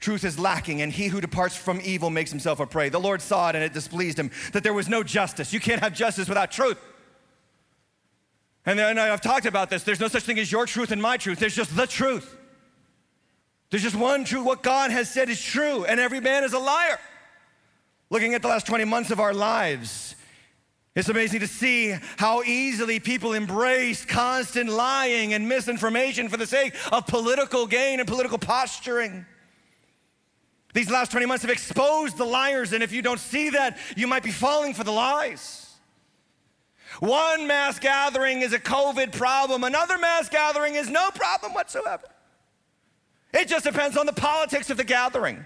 Truth 0.00 0.24
is 0.24 0.38
lacking, 0.38 0.82
and 0.82 0.92
he 0.92 1.06
who 1.06 1.20
departs 1.20 1.56
from 1.56 1.80
evil 1.82 2.10
makes 2.10 2.30
himself 2.30 2.60
a 2.60 2.66
prey. 2.66 2.90
The 2.90 3.00
Lord 3.00 3.22
saw 3.22 3.48
it, 3.48 3.54
and 3.54 3.64
it 3.64 3.72
displeased 3.72 4.18
him 4.18 4.30
that 4.52 4.62
there 4.62 4.74
was 4.74 4.88
no 4.88 5.02
justice. 5.02 5.52
You 5.52 5.60
can't 5.60 5.80
have 5.80 5.94
justice 5.94 6.28
without 6.28 6.50
truth. 6.50 6.78
And 8.66 8.80
I've 8.80 9.20
talked 9.20 9.46
about 9.46 9.70
this. 9.70 9.82
There's 9.82 10.00
no 10.00 10.08
such 10.08 10.24
thing 10.24 10.38
as 10.38 10.50
your 10.50 10.66
truth 10.66 10.90
and 10.90 11.00
my 11.00 11.16
truth. 11.16 11.38
There's 11.38 11.54
just 11.54 11.74
the 11.76 11.86
truth. 11.86 12.36
There's 13.70 13.82
just 13.82 13.96
one 13.96 14.24
truth. 14.24 14.44
What 14.44 14.62
God 14.62 14.90
has 14.90 15.10
said 15.10 15.28
is 15.28 15.42
true, 15.42 15.84
and 15.84 15.98
every 15.98 16.20
man 16.20 16.44
is 16.44 16.52
a 16.52 16.58
liar. 16.58 16.98
Looking 18.10 18.34
at 18.34 18.42
the 18.42 18.48
last 18.48 18.66
20 18.66 18.84
months 18.84 19.10
of 19.10 19.20
our 19.20 19.34
lives, 19.34 20.14
it's 20.94 21.08
amazing 21.08 21.40
to 21.40 21.48
see 21.48 21.96
how 22.16 22.42
easily 22.42 23.00
people 23.00 23.32
embrace 23.32 24.04
constant 24.04 24.70
lying 24.70 25.34
and 25.34 25.48
misinformation 25.48 26.28
for 26.28 26.36
the 26.36 26.46
sake 26.46 26.74
of 26.92 27.06
political 27.06 27.66
gain 27.66 27.98
and 27.98 28.08
political 28.08 28.38
posturing. 28.38 29.26
These 30.72 30.90
last 30.90 31.10
20 31.10 31.26
months 31.26 31.42
have 31.42 31.50
exposed 31.50 32.16
the 32.16 32.24
liars, 32.24 32.72
and 32.72 32.82
if 32.82 32.92
you 32.92 33.02
don't 33.02 33.20
see 33.20 33.50
that, 33.50 33.78
you 33.96 34.06
might 34.06 34.22
be 34.22 34.30
falling 34.30 34.74
for 34.74 34.84
the 34.84 34.92
lies. 34.92 35.76
One 37.00 37.46
mass 37.48 37.78
gathering 37.80 38.42
is 38.42 38.52
a 38.52 38.58
COVID 38.58 39.12
problem, 39.12 39.64
another 39.64 39.98
mass 39.98 40.28
gathering 40.28 40.76
is 40.76 40.88
no 40.88 41.10
problem 41.10 41.54
whatsoever. 41.54 42.06
It 43.32 43.48
just 43.48 43.64
depends 43.64 43.96
on 43.96 44.06
the 44.06 44.12
politics 44.12 44.70
of 44.70 44.76
the 44.76 44.84
gathering. 44.84 45.44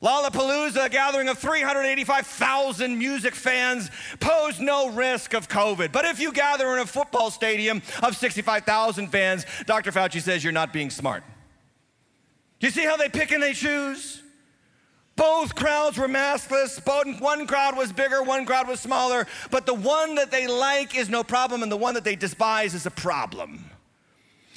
Lollapalooza, 0.00 0.86
a 0.86 0.88
gathering 0.88 1.28
of 1.28 1.38
385,000 1.38 2.96
music 2.96 3.34
fans, 3.34 3.90
posed 4.20 4.60
no 4.60 4.90
risk 4.90 5.34
of 5.34 5.48
COVID. 5.48 5.90
But 5.90 6.04
if 6.04 6.20
you 6.20 6.32
gather 6.32 6.72
in 6.74 6.78
a 6.78 6.86
football 6.86 7.32
stadium 7.32 7.82
of 8.02 8.16
65,000 8.16 9.08
fans, 9.08 9.44
Dr. 9.66 9.90
Fauci 9.90 10.20
says 10.20 10.44
you're 10.44 10.52
not 10.52 10.72
being 10.72 10.90
smart. 10.90 11.24
Do 12.60 12.66
you 12.68 12.70
see 12.70 12.84
how 12.84 12.96
they 12.96 13.08
pick 13.08 13.32
and 13.32 13.42
they 13.42 13.52
choose? 13.54 14.22
Both 15.16 15.56
crowds 15.56 15.98
were 15.98 16.06
maskless. 16.06 16.80
One 17.20 17.48
crowd 17.48 17.76
was 17.76 17.92
bigger, 17.92 18.22
one 18.22 18.46
crowd 18.46 18.68
was 18.68 18.78
smaller. 18.78 19.26
But 19.50 19.66
the 19.66 19.74
one 19.74 20.14
that 20.14 20.30
they 20.30 20.46
like 20.46 20.96
is 20.96 21.08
no 21.08 21.24
problem, 21.24 21.64
and 21.64 21.72
the 21.72 21.76
one 21.76 21.94
that 21.94 22.04
they 22.04 22.14
despise 22.14 22.72
is 22.72 22.86
a 22.86 22.90
problem. 22.92 23.64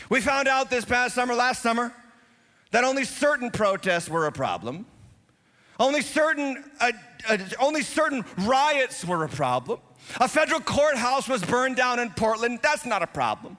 We 0.07 0.21
found 0.21 0.47
out 0.47 0.69
this 0.69 0.85
past 0.85 1.15
summer, 1.15 1.33
last 1.33 1.63
summer, 1.63 1.91
that 2.69 2.83
only 2.83 3.05
certain 3.05 3.49
protests 3.49 4.07
were 4.07 4.27
a 4.27 4.31
problem. 4.31 4.85
Only 5.81 6.03
certain, 6.03 6.63
uh, 6.79 6.91
uh, 7.27 7.37
only 7.59 7.81
certain 7.81 8.23
riots 8.37 9.03
were 9.03 9.23
a 9.23 9.27
problem. 9.29 9.79
A 10.19 10.27
federal 10.27 10.59
courthouse 10.59 11.27
was 11.27 11.43
burned 11.43 11.75
down 11.75 11.97
in 11.97 12.11
Portland. 12.11 12.59
That's 12.61 12.85
not 12.85 13.01
a 13.01 13.07
problem. 13.07 13.57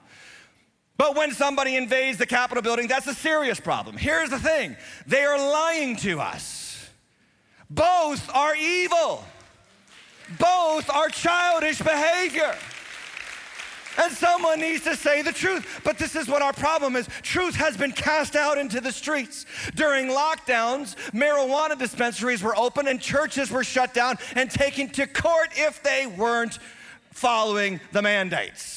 But 0.95 1.17
when 1.17 1.33
somebody 1.33 1.75
invades 1.75 2.17
the 2.17 2.25
Capitol 2.25 2.63
building, 2.63 2.87
that's 2.87 3.07
a 3.07 3.13
serious 3.13 3.59
problem. 3.59 3.97
Here's 3.97 4.29
the 4.29 4.39
thing 4.39 4.77
they 5.05 5.25
are 5.25 5.37
lying 5.37 5.97
to 5.97 6.21
us. 6.21 6.89
Both 7.69 8.33
are 8.33 8.55
evil. 8.55 9.25
Both 10.39 10.89
are 10.89 11.09
childish 11.09 11.79
behavior. 11.79 12.55
And 13.97 14.11
someone 14.11 14.59
needs 14.59 14.83
to 14.83 14.95
say 14.95 15.21
the 15.21 15.31
truth. 15.31 15.81
But 15.83 15.97
this 15.97 16.15
is 16.15 16.27
what 16.27 16.41
our 16.41 16.53
problem 16.53 16.95
is. 16.95 17.07
Truth 17.21 17.55
has 17.55 17.77
been 17.77 17.91
cast 17.91 18.35
out 18.35 18.57
into 18.57 18.81
the 18.81 18.91
streets. 18.91 19.45
During 19.75 20.07
lockdowns, 20.07 20.95
marijuana 21.11 21.77
dispensaries 21.77 22.41
were 22.41 22.55
open 22.55 22.87
and 22.87 22.99
churches 22.99 23.51
were 23.51 23.63
shut 23.63 23.93
down 23.93 24.17
and 24.35 24.49
taken 24.49 24.89
to 24.89 25.07
court 25.07 25.49
if 25.55 25.83
they 25.83 26.07
weren't 26.07 26.59
following 27.11 27.79
the 27.91 28.01
mandates. 28.01 28.73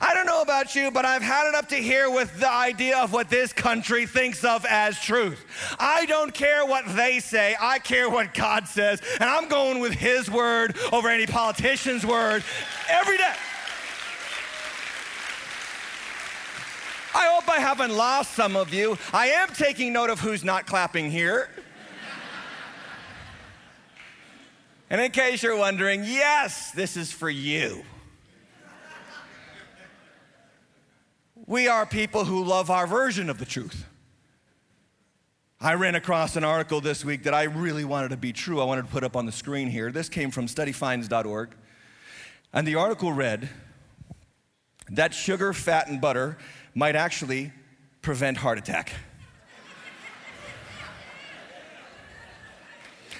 I 0.00 0.12
don't 0.12 0.26
know 0.26 0.42
about 0.42 0.74
you, 0.74 0.90
but 0.90 1.04
I've 1.04 1.22
had 1.22 1.48
it 1.48 1.54
up 1.54 1.68
to 1.68 1.76
here 1.76 2.10
with 2.10 2.40
the 2.40 2.50
idea 2.50 2.98
of 2.98 3.12
what 3.12 3.30
this 3.30 3.52
country 3.52 4.06
thinks 4.06 4.44
of 4.44 4.66
as 4.68 4.98
truth. 4.98 5.44
I 5.78 6.06
don't 6.06 6.34
care 6.34 6.66
what 6.66 6.84
they 6.96 7.20
say, 7.20 7.54
I 7.60 7.78
care 7.78 8.10
what 8.10 8.34
God 8.34 8.66
says, 8.66 9.00
and 9.20 9.30
I'm 9.30 9.48
going 9.48 9.80
with 9.80 9.92
His 9.92 10.28
word 10.28 10.76
over 10.92 11.08
any 11.08 11.26
politician's 11.26 12.04
word 12.04 12.42
every 12.88 13.18
day. 13.18 13.34
I 17.14 17.28
hope 17.32 17.48
I 17.48 17.60
haven't 17.60 17.96
lost 17.96 18.32
some 18.32 18.56
of 18.56 18.74
you. 18.74 18.98
I 19.12 19.28
am 19.28 19.48
taking 19.48 19.92
note 19.92 20.10
of 20.10 20.18
who's 20.20 20.42
not 20.42 20.66
clapping 20.66 21.10
here. 21.10 21.48
and 24.90 25.00
in 25.00 25.12
case 25.12 25.42
you're 25.42 25.56
wondering, 25.56 26.02
yes, 26.04 26.72
this 26.72 26.96
is 26.96 27.12
for 27.12 27.30
you. 27.30 27.84
We 31.46 31.68
are 31.68 31.86
people 31.86 32.24
who 32.24 32.42
love 32.42 32.70
our 32.70 32.86
version 32.86 33.30
of 33.30 33.38
the 33.38 33.44
truth. 33.44 33.84
I 35.60 35.74
ran 35.74 35.94
across 35.94 36.36
an 36.36 36.44
article 36.44 36.80
this 36.80 37.04
week 37.04 37.22
that 37.22 37.34
I 37.34 37.44
really 37.44 37.84
wanted 37.84 38.08
to 38.10 38.16
be 38.16 38.32
true. 38.32 38.60
I 38.60 38.64
wanted 38.64 38.82
to 38.82 38.88
put 38.88 39.04
up 39.04 39.14
on 39.14 39.24
the 39.24 39.32
screen 39.32 39.68
here. 39.68 39.92
This 39.92 40.08
came 40.08 40.30
from 40.30 40.46
studyfinds.org. 40.46 41.54
And 42.52 42.66
the 42.66 42.74
article 42.74 43.12
read 43.12 43.48
that 44.90 45.14
sugar, 45.14 45.52
fat, 45.52 45.88
and 45.88 46.00
butter 46.00 46.38
might 46.74 46.96
actually 46.96 47.52
prevent 48.02 48.36
heart 48.36 48.58
attack. 48.58 48.92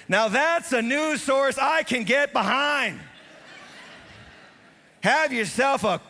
now 0.07 0.27
that's 0.27 0.71
a 0.73 0.81
news 0.81 1.21
source 1.21 1.57
I 1.57 1.83
can 1.83 2.03
get 2.03 2.33
behind. 2.33 2.99
Have 5.01 5.31
yourself 5.31 5.83
a 5.83 6.01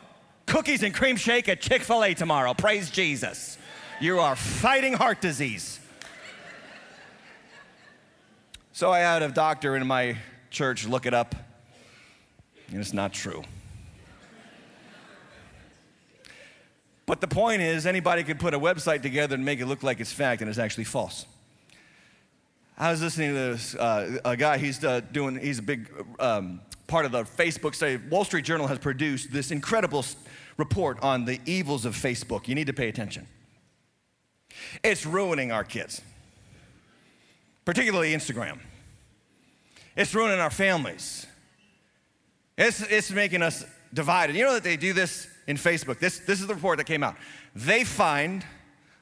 cookies 0.46 0.84
and 0.84 0.94
cream 0.94 1.18
shake 1.18 1.50
at 1.50 1.62
Chick 1.62 1.82
fil 1.82 2.04
A 2.04 2.14
tomorrow. 2.14 2.54
Praise 2.54 2.90
Jesus. 2.90 3.58
You 4.00 4.20
are 4.20 4.36
fighting 4.36 4.94
heart 4.94 5.22
disease. 5.22 5.80
So 8.74 8.92
I 8.92 9.00
had 9.00 9.22
a 9.22 9.30
doctor 9.30 9.76
in 9.78 9.88
my 9.88 10.18
church 10.50 10.86
look 10.86 11.06
it 11.06 11.14
up, 11.14 11.34
and 12.70 12.80
it's 12.80 12.94
not 12.94 13.14
true. 13.14 13.44
But 17.06 17.22
the 17.22 17.28
point 17.28 17.62
is, 17.62 17.86
anybody 17.86 18.24
could 18.24 18.40
put 18.40 18.54
a 18.54 18.60
website 18.60 19.02
together 19.02 19.36
and 19.36 19.46
make 19.46 19.60
it 19.60 19.68
look 19.68 19.84
like 19.84 20.00
it's 20.00 20.12
fact, 20.12 20.42
and 20.42 20.50
it's 20.50 20.58
actually 20.58 20.86
false. 20.86 21.26
I 22.78 22.92
was 22.92 23.02
listening 23.02 23.30
to 23.30 23.36
this 23.36 23.76
uh, 23.76 24.18
a 24.26 24.36
guy. 24.36 24.58
He's 24.58 24.84
uh, 24.84 25.02
doing. 25.12 25.38
He's 25.38 25.60
a 25.60 25.64
big 25.64 25.90
um, 26.20 26.62
part 26.88 27.06
of 27.06 27.12
the 27.12 27.24
Facebook 27.24 27.76
study. 27.76 27.98
Wall 27.98 28.26
Street 28.26 28.44
Journal 28.44 28.68
has 28.68 28.80
produced 28.80 29.32
this 29.32 29.52
incredible 29.52 30.04
report 30.58 31.02
on 31.02 31.26
the 31.26 31.40
evils 31.46 31.86
of 31.86 31.96
Facebook. 31.96 32.48
You 32.48 32.56
need 32.56 32.68
to 32.68 32.74
pay 32.74 32.90
attention. 32.90 33.28
It's 34.84 35.06
ruining 35.06 35.52
our 35.52 35.64
kids, 35.64 36.02
particularly 37.66 38.14
Instagram. 38.14 38.60
It's 39.96 40.14
ruining 40.14 40.40
our 40.40 40.50
families. 40.50 41.26
It's, 42.58 42.82
it's 42.82 43.12
making 43.12 43.42
us 43.42 43.64
divided. 43.94 44.36
You 44.36 44.46
know 44.46 44.54
that 44.54 44.64
they 44.64 44.78
do 44.78 44.94
this 44.94 45.28
in 45.48 45.58
Facebook? 45.58 46.00
This, 46.00 46.20
this 46.20 46.42
is 46.42 46.48
the 46.48 46.56
report 46.56 46.78
that 46.78 46.86
came 46.86 47.04
out. 47.04 47.16
They 47.56 47.84
find 47.84 48.46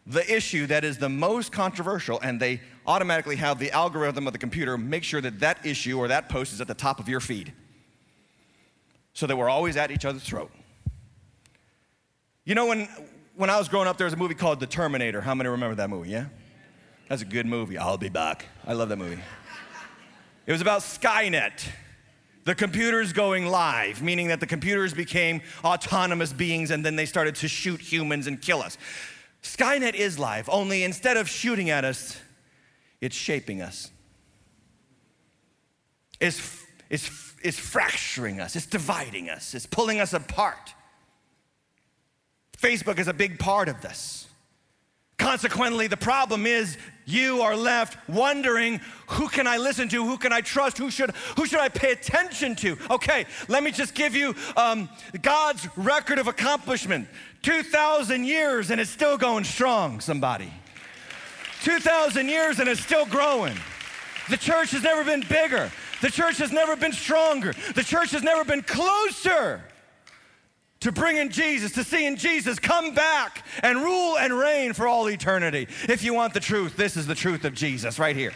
the 0.06 0.34
issue 0.34 0.68
that 0.68 0.84
is 0.84 0.98
the 0.98 1.10
most 1.10 1.52
controversial 1.52 2.20
and 2.22 2.40
they 2.40 2.60
automatically 2.86 3.38
have 3.38 3.60
the 3.60 3.72
algorithm 3.72 4.28
of 4.28 4.34
the 4.34 4.40
computer 4.40 4.78
make 4.78 5.04
sure 5.04 5.22
that 5.22 5.40
that 5.40 5.66
issue 5.66 5.98
or 5.98 6.10
that 6.10 6.28
post 6.28 6.52
is 6.52 6.60
at 6.60 6.68
the 6.68 6.74
top 6.74 7.00
of 7.00 7.08
your 7.08 7.22
feed 7.22 7.54
so 9.14 9.28
that 9.28 9.38
we're 9.38 9.50
always 9.50 9.78
at 9.78 9.92
each 9.92 10.06
other's 10.06 10.24
throat. 10.24 10.52
You 12.44 12.56
know, 12.56 12.66
when, 12.66 12.90
when 13.36 13.50
I 13.50 13.58
was 13.58 13.70
growing 13.70 13.88
up, 13.88 13.98
there 13.98 14.06
was 14.06 14.14
a 14.14 14.18
movie 14.18 14.34
called 14.34 14.60
The 14.60 14.68
Terminator. 14.68 15.22
How 15.22 15.34
many 15.34 15.50
remember 15.50 15.76
that 15.76 15.90
movie? 15.90 16.10
Yeah? 16.10 16.26
That's 17.08 17.22
a 17.22 17.26
good 17.26 17.46
movie. 17.46 17.78
I'll 17.78 17.98
be 17.98 18.10
back. 18.10 18.46
I 18.66 18.74
love 18.74 18.90
that 18.90 18.98
movie. 18.98 19.22
It 20.46 20.52
was 20.52 20.60
about 20.60 20.82
Skynet, 20.82 21.66
the 22.46 22.56
computers 22.56 23.14
going 23.14 23.46
live, 23.46 24.02
meaning 24.02 24.28
that 24.28 24.40
the 24.40 24.46
computers 24.46 24.94
became 24.94 25.42
autonomous 25.64 26.34
beings 26.34 26.72
and 26.72 26.86
then 26.86 26.96
they 26.96 27.06
started 27.06 27.36
to 27.36 27.48
shoot 27.48 27.80
humans 27.80 28.28
and 28.28 28.42
kill 28.42 28.62
us. 28.62 28.78
Skynet 29.42 29.94
is 29.94 30.20
live, 30.20 30.50
only 30.50 30.84
instead 30.84 31.18
of 31.18 31.30
shooting 31.30 31.70
at 31.70 31.86
us, 31.86 32.20
it's 33.02 33.16
shaping 33.16 33.62
us. 33.62 33.92
It's, 36.20 36.64
it's, 36.90 37.34
it's 37.44 37.60
fracturing 37.60 38.40
us, 38.40 38.56
it's 38.56 38.66
dividing 38.66 39.30
us, 39.30 39.54
it's 39.54 39.66
pulling 39.66 40.00
us 40.00 40.14
apart. 40.14 40.74
Facebook 42.58 43.00
is 43.00 43.10
a 43.10 43.14
big 43.14 43.40
part 43.40 43.68
of 43.68 43.82
this. 43.82 44.23
Consequently, 45.18 45.88
the 45.88 45.98
problem 45.98 46.46
is 46.46 46.78
you 47.06 47.42
are 47.42 47.56
left 47.56 47.98
wondering 48.10 48.80
who 49.08 49.28
can 49.28 49.48
I 49.48 49.58
listen 49.58 49.90
to? 49.90 50.04
Who 50.04 50.18
can 50.18 50.34
I 50.34 50.42
trust? 50.42 50.78
Who 50.78 50.90
should, 50.90 51.12
who 51.38 51.46
should 51.46 51.60
I 51.60 51.70
pay 51.70 51.92
attention 51.92 52.56
to? 52.58 52.78
Okay, 52.90 53.26
let 53.48 53.64
me 53.64 53.72
just 53.72 53.94
give 53.94 54.16
you 54.16 54.36
um, 54.58 54.90
God's 55.22 55.68
record 55.78 56.18
of 56.18 56.28
accomplishment 56.28 57.08
2,000 57.44 58.24
years 58.24 58.72
and 58.72 58.80
it's 58.82 58.90
still 58.90 59.18
going 59.18 59.44
strong, 59.44 60.00
somebody. 60.00 60.52
2,000 61.64 62.28
years 62.28 62.60
and 62.60 62.68
it's 62.68 62.82
still 62.82 63.06
growing. 63.06 63.56
The 64.30 64.38
church 64.38 64.72
has 64.72 64.84
never 64.84 65.04
been 65.04 65.22
bigger. 65.28 65.72
The 66.02 66.10
church 66.10 66.38
has 66.38 66.52
never 66.52 66.76
been 66.76 66.94
stronger. 66.94 67.54
The 67.76 67.84
church 67.84 68.12
has 68.12 68.24
never 68.24 68.44
been 68.44 68.62
closer 68.62 69.62
to 70.84 70.92
bring 70.92 71.16
in 71.16 71.30
Jesus, 71.30 71.72
to 71.72 71.84
seeing 71.84 72.18
Jesus 72.18 72.60
come 72.60 72.94
back 72.94 73.46
and 73.62 73.80
rule 73.80 74.18
and 74.18 74.34
reign 74.34 74.74
for 74.74 74.86
all 74.86 75.10
eternity. 75.10 75.68
If 75.88 76.04
you 76.04 76.14
want 76.14 76.34
the 76.34 76.42
truth, 76.42 76.76
this 76.76 76.98
is 76.98 77.08
the 77.08 77.16
truth 77.16 77.46
of 77.46 77.54
Jesus 77.54 78.00
right 78.00 78.16
here. 78.16 78.34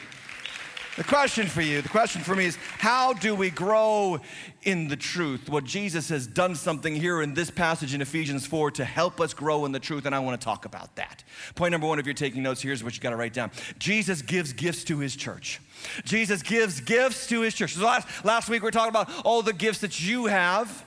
The 0.96 1.04
question 1.04 1.46
for 1.46 1.62
you, 1.62 1.82
the 1.82 1.89
question 1.89 2.22
for 2.22 2.36
me 2.36 2.46
is 2.46 2.56
how 2.80 3.12
do 3.12 3.36
we 3.36 3.50
grow 3.50 4.20
in 4.63 4.88
the 4.88 4.96
truth? 4.96 5.50
Well, 5.50 5.62
Jesus 5.62 6.08
has 6.08 6.25
done 6.25 6.56
something 6.56 6.96
here 6.96 7.22
in 7.22 7.34
this 7.34 7.51
passage 7.51 7.94
in 7.94 8.01
Ephesians 8.01 8.48
4 8.48 8.72
to 8.72 8.86
help 8.86 9.20
us 9.20 9.34
grow 9.34 9.66
in 9.66 9.74
the 9.74 9.80
truth, 9.80 10.06
and 10.06 10.16
I 10.16 10.20
want 10.20 10.39
to 10.39 10.44
talk 10.44 10.63
about 10.63 10.96
that. 10.96 11.25
Point 11.54 11.74
number 11.74 11.86
one, 11.86 12.00
if 12.00 12.06
you're 12.06 12.16
taking 12.16 12.44
notes, 12.44 12.62
here's 12.62 12.82
what 12.82 12.96
you 12.96 13.01
got 13.01 13.10
to 13.10 13.18
write 13.18 13.34
down 13.34 13.51
Jesus 13.77 14.22
gives 14.22 14.54
gifts 14.54 14.86
to 14.86 15.00
his 15.00 15.18
church. 15.18 15.60
Jesus 16.06 16.42
gives 16.42 16.80
gifts 16.80 17.27
to 17.27 17.42
his 17.42 17.54
church. 17.54 17.74
So 17.74 17.86
last, 17.86 18.08
last 18.25 18.50
week 18.50 18.62
we 18.62 18.68
were 18.68 18.72
talking 18.72 18.89
about 18.89 19.12
all 19.25 19.42
the 19.42 19.54
gifts 19.54 19.80
that 19.80 20.01
you 20.01 20.27
have. 20.27 20.86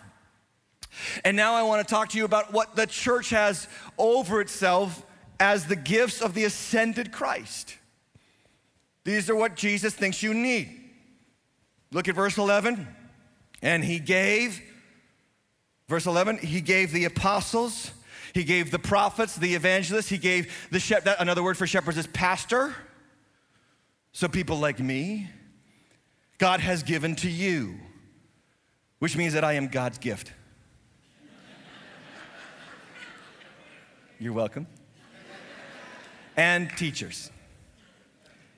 And 1.24 1.36
now 1.36 1.54
I 1.54 1.62
want 1.62 1.86
to 1.86 1.94
talk 1.94 2.10
to 2.10 2.18
you 2.18 2.24
about 2.24 2.52
what 2.52 2.76
the 2.76 2.86
church 2.86 3.30
has 3.30 3.68
over 3.98 4.40
itself 4.40 5.04
as 5.38 5.66
the 5.66 5.76
gifts 5.76 6.20
of 6.20 6.34
the 6.34 6.44
ascended 6.44 7.12
Christ. 7.12 7.76
These 9.04 9.30
are 9.30 9.36
what 9.36 9.56
Jesus 9.56 9.94
thinks 9.94 10.22
you 10.22 10.34
need. 10.34 10.76
Look 11.92 12.08
at 12.08 12.14
verse 12.14 12.38
11. 12.38 12.86
And 13.62 13.84
he 13.84 13.98
gave, 13.98 14.62
verse 15.88 16.06
11, 16.06 16.38
he 16.38 16.60
gave 16.60 16.92
the 16.92 17.04
apostles, 17.04 17.92
he 18.32 18.44
gave 18.44 18.70
the 18.70 18.78
prophets, 18.78 19.36
the 19.36 19.54
evangelists, 19.54 20.08
he 20.08 20.18
gave 20.18 20.68
the 20.70 20.80
shepherd, 20.80 21.16
another 21.18 21.42
word 21.42 21.58
for 21.58 21.66
shepherds 21.66 21.98
is 21.98 22.06
pastor. 22.06 22.74
So 24.12 24.28
people 24.28 24.58
like 24.58 24.80
me, 24.80 25.28
God 26.38 26.60
has 26.60 26.82
given 26.82 27.16
to 27.16 27.28
you, 27.28 27.78
which 28.98 29.16
means 29.16 29.34
that 29.34 29.44
I 29.44 29.54
am 29.54 29.68
God's 29.68 29.98
gift. 29.98 30.32
You're 34.22 34.34
welcome. 34.34 34.66
And 36.36 36.70
teachers 36.76 37.30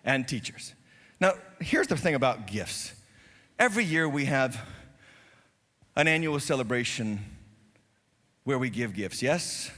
and 0.05 0.27
teachers. 0.27 0.75
Now, 1.21 1.35
here's 1.61 1.87
the 1.87 1.97
thing 1.97 2.17
about 2.17 2.49
gifts. 2.49 2.93
Every 3.61 3.85
year 3.85 4.09
we 4.09 4.25
have 4.25 4.61
an 5.95 6.09
annual 6.09 6.41
celebration 6.41 7.21
where 8.43 8.59
we 8.59 8.71
give 8.71 8.93
gifts, 8.93 9.23
yes? 9.23 9.71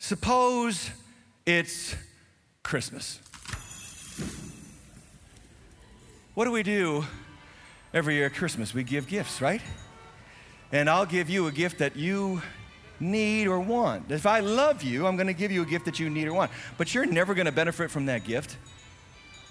Suppose 0.00 0.90
it's 1.46 1.94
Christmas. 2.64 3.20
What 6.34 6.46
do 6.46 6.50
we 6.50 6.64
do 6.64 7.04
every 7.94 8.16
year 8.16 8.26
at 8.26 8.34
Christmas? 8.34 8.74
We 8.74 8.82
give 8.82 9.06
gifts, 9.06 9.40
right? 9.40 9.62
And 10.72 10.90
I'll 10.90 11.06
give 11.06 11.30
you 11.30 11.46
a 11.46 11.52
gift 11.52 11.78
that 11.78 11.94
you 11.94 12.42
need 13.00 13.46
or 13.46 13.60
want. 13.60 14.10
If 14.10 14.26
I 14.26 14.40
love 14.40 14.82
you, 14.82 15.06
I'm 15.06 15.16
going 15.16 15.26
to 15.26 15.32
give 15.32 15.50
you 15.50 15.62
a 15.62 15.66
gift 15.66 15.84
that 15.84 15.98
you 15.98 16.10
need 16.10 16.26
or 16.28 16.34
want. 16.34 16.50
But 16.76 16.94
you're 16.94 17.06
never 17.06 17.34
going 17.34 17.46
to 17.46 17.52
benefit 17.52 17.90
from 17.90 18.06
that 18.06 18.24
gift 18.24 18.56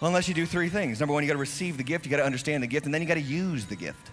unless 0.01 0.27
you 0.27 0.33
do 0.33 0.45
three 0.45 0.69
things. 0.69 0.99
Number 0.99 1.13
one, 1.13 1.23
you 1.23 1.27
got 1.27 1.33
to 1.33 1.39
receive 1.39 1.77
the 1.77 1.83
gift, 1.83 2.05
you 2.05 2.11
got 2.11 2.17
to 2.17 2.25
understand 2.25 2.63
the 2.63 2.67
gift, 2.67 2.85
and 2.85 2.93
then 2.93 3.01
you 3.01 3.07
got 3.07 3.15
to 3.15 3.21
use 3.21 3.65
the 3.65 3.75
gift. 3.75 4.11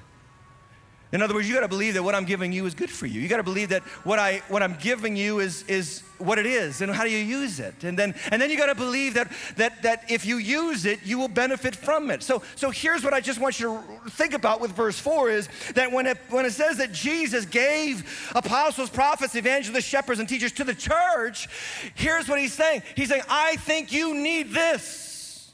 In 1.15 1.23
other 1.23 1.33
words, 1.33 1.49
you 1.49 1.55
got 1.55 1.61
to 1.61 1.69
believe 1.69 1.95
that 1.95 2.03
what 2.03 2.17
I'm 2.17 2.25
giving 2.25 2.53
you 2.53 2.67
is 2.67 2.75
good 2.75 2.91
for 2.91 3.07
you. 3.07 3.21
You 3.21 3.29
got 3.29 3.37
to 3.37 3.45
believe 3.45 3.69
that 3.69 3.85
what 4.03 4.19
I 4.19 4.43
what 4.49 4.65
I'm 4.65 4.75
giving 4.81 5.15
you 5.15 5.39
is 5.39 5.63
is 5.69 6.03
what 6.19 6.41
it 6.41 6.45
is, 6.45 6.81
and 6.81 6.93
how 6.93 7.05
do 7.05 7.11
you 7.11 7.19
use 7.19 7.61
it? 7.61 7.85
And 7.85 7.97
then 7.97 8.17
and 8.33 8.43
then 8.43 8.51
you 8.51 8.57
got 8.57 8.67
to 8.67 8.75
believe 8.75 9.15
that 9.15 9.31
that 9.55 9.81
that 9.85 10.11
if 10.11 10.27
you 10.27 10.39
use 10.39 10.87
it, 10.87 10.99
you 11.05 11.17
will 11.17 11.29
benefit 11.29 11.77
from 11.77 12.11
it. 12.11 12.25
So 12.25 12.43
so 12.57 12.71
here's 12.71 13.05
what 13.05 13.15
I 13.15 13.21
just 13.21 13.39
want 13.39 13.61
you 13.61 13.81
to 14.03 14.11
think 14.11 14.35
about 14.35 14.61
with 14.61 14.73
verse 14.73 14.99
four 14.99 15.31
is 15.31 15.49
that 15.77 15.93
when 15.93 16.09
it 16.09 16.19
when 16.31 16.45
it 16.47 16.53
says 16.53 16.79
that 16.79 16.91
Jesus 16.91 17.45
gave 17.45 18.33
apostles, 18.35 18.91
prophets, 18.91 19.37
evangelists, 19.37 19.85
shepherds, 19.85 20.19
and 20.19 20.29
teachers 20.29 20.51
to 20.55 20.65
the 20.65 20.75
church, 20.75 21.47
here's 21.95 22.29
what 22.29 22.41
he's 22.41 22.55
saying. 22.55 22.83
He's 22.97 23.09
saying, 23.09 23.23
I 23.31 23.55
think 23.55 23.93
you 23.93 24.15
need 24.15 24.51
this. 24.51 25.53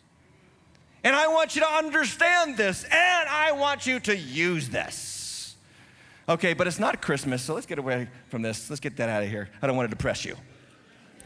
And 1.05 1.15
I 1.15 1.29
want 1.29 1.55
you 1.55 1.61
to 1.61 1.69
understand 1.69 2.57
this, 2.57 2.85
and 2.85 3.29
I 3.29 3.53
want 3.53 3.87
you 3.87 4.01
to 4.01 4.17
use 4.17 4.71
this. 4.71 5.20
Okay, 6.31 6.55
but 6.55 6.69
it's 6.69 6.79
not 6.79 7.03
Christmas, 7.03 7.43
so 7.43 7.55
let's 7.55 7.67
get 7.67 7.81
away 7.81 8.09
from 8.29 8.41
this. 8.41 8.71
Let's 8.71 8.79
get 8.79 8.97
that 8.99 9.09
out 9.09 9.25
of 9.25 9.29
here. 9.29 9.49
I 9.61 9.67
don't 9.67 9.75
want 9.75 9.91
to 9.91 9.97
depress 9.97 10.25
you. 10.25 10.37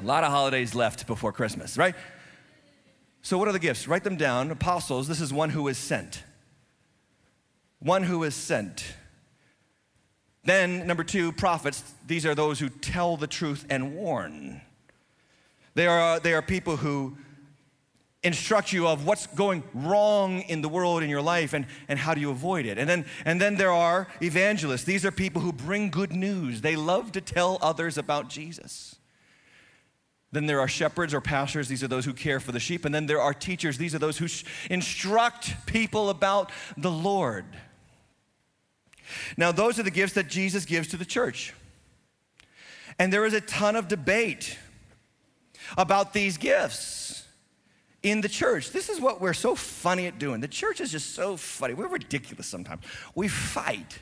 A 0.01 0.03
lot 0.03 0.25
of 0.25 0.31
holidays 0.31 0.75
left 0.75 1.07
before 1.07 1.31
Christmas, 1.31 1.77
right? 1.77 1.95
So, 3.21 3.37
what 3.37 3.47
are 3.47 3.53
the 3.53 3.59
gifts? 3.59 3.87
Write 3.87 4.03
them 4.03 4.17
down. 4.17 4.51
Apostles, 4.51 5.07
this 5.07 5.21
is 5.21 5.31
one 5.31 5.51
who 5.51 5.69
is 5.69 5.77
sent. 5.77 6.23
One 7.81 8.03
who 8.03 8.23
is 8.23 8.35
sent. 8.35 8.95
Then, 10.43 10.87
number 10.87 11.05
two, 11.05 11.33
prophets, 11.33 11.85
these 12.07 12.25
are 12.25 12.35
those 12.35 12.59
who 12.59 12.71
tell 12.71 13.19
the 13.19 13.27
truth 13.27 13.67
and 13.69 13.95
warn. 13.95 14.63
They 15.75 15.87
are, 15.87 16.19
they 16.19 16.33
are 16.33 16.41
people 16.41 16.79
who 16.79 17.19
instruct 18.25 18.73
you 18.73 18.89
of 18.89 19.07
what's 19.07 19.27
going 19.29 19.63
wrong 19.75 20.41
in 20.41 20.63
the 20.63 20.69
world 20.69 21.03
in 21.03 21.11
your 21.11 21.23
life 21.23 21.53
and, 21.53 21.67
and 21.89 21.99
how 21.99 22.15
do 22.15 22.21
you 22.21 22.31
avoid 22.31 22.65
it. 22.65 22.79
And 22.79 22.89
then, 22.89 23.05
and 23.25 23.41
then 23.41 23.57
there 23.57 23.71
are 23.71 24.09
evangelists. 24.23 24.85
These 24.85 25.05
are 25.05 25.13
people 25.13 25.43
who 25.43 25.53
bring 25.53 25.91
good 25.91 26.13
news. 26.13 26.63
They 26.63 26.75
love 26.75 27.13
to 27.13 27.21
tell 27.21 27.59
others 27.61 27.99
about 27.99 28.31
Jesus. 28.31 28.97
Then 30.33 30.47
there 30.47 30.59
are 30.59 30.67
shepherds 30.67 31.15
or 31.15 31.21
pastors. 31.21 31.69
These 31.69 31.85
are 31.85 31.89
those 31.89 32.07
who 32.07 32.15
care 32.15 32.41
for 32.41 32.51
the 32.51 32.59
sheep. 32.59 32.85
And 32.85 32.95
then 32.95 33.07
there 33.07 33.21
are 33.21 33.35
teachers. 33.35 33.79
These 33.79 33.95
are 33.95 34.01
those 34.01 34.19
who 34.19 34.27
instruct 34.69 35.67
people 35.67 36.09
about 36.09 36.51
the 36.77 36.91
Lord. 36.91 37.45
Now, 39.37 39.53
those 39.53 39.79
are 39.79 39.83
the 39.83 39.91
gifts 39.91 40.15
that 40.15 40.29
Jesus 40.29 40.65
gives 40.65 40.89
to 40.89 40.97
the 40.97 41.05
church. 41.05 41.53
And 42.99 43.13
there 43.13 43.27
is 43.27 43.35
a 43.35 43.41
ton 43.41 43.77
of 43.77 43.87
debate 43.87 44.59
about 45.77 46.15
these 46.15 46.39
gifts 46.39 47.24
in 48.05 48.21
the 48.21 48.29
church. 48.29 48.71
This 48.71 48.89
is 48.89 49.01
what 49.01 49.21
we're 49.21 49.33
so 49.33 49.57
funny 49.57 50.07
at 50.07 50.19
doing. 50.19 50.41
The 50.41 50.47
church 50.47 50.81
is 50.81 50.93
just 50.93 51.15
so 51.15 51.37
funny. 51.37 51.75
We're 51.75 51.89
ridiculous 51.89 52.47
sometimes. 52.47 52.85
We 53.15 53.27
fight 53.29 53.99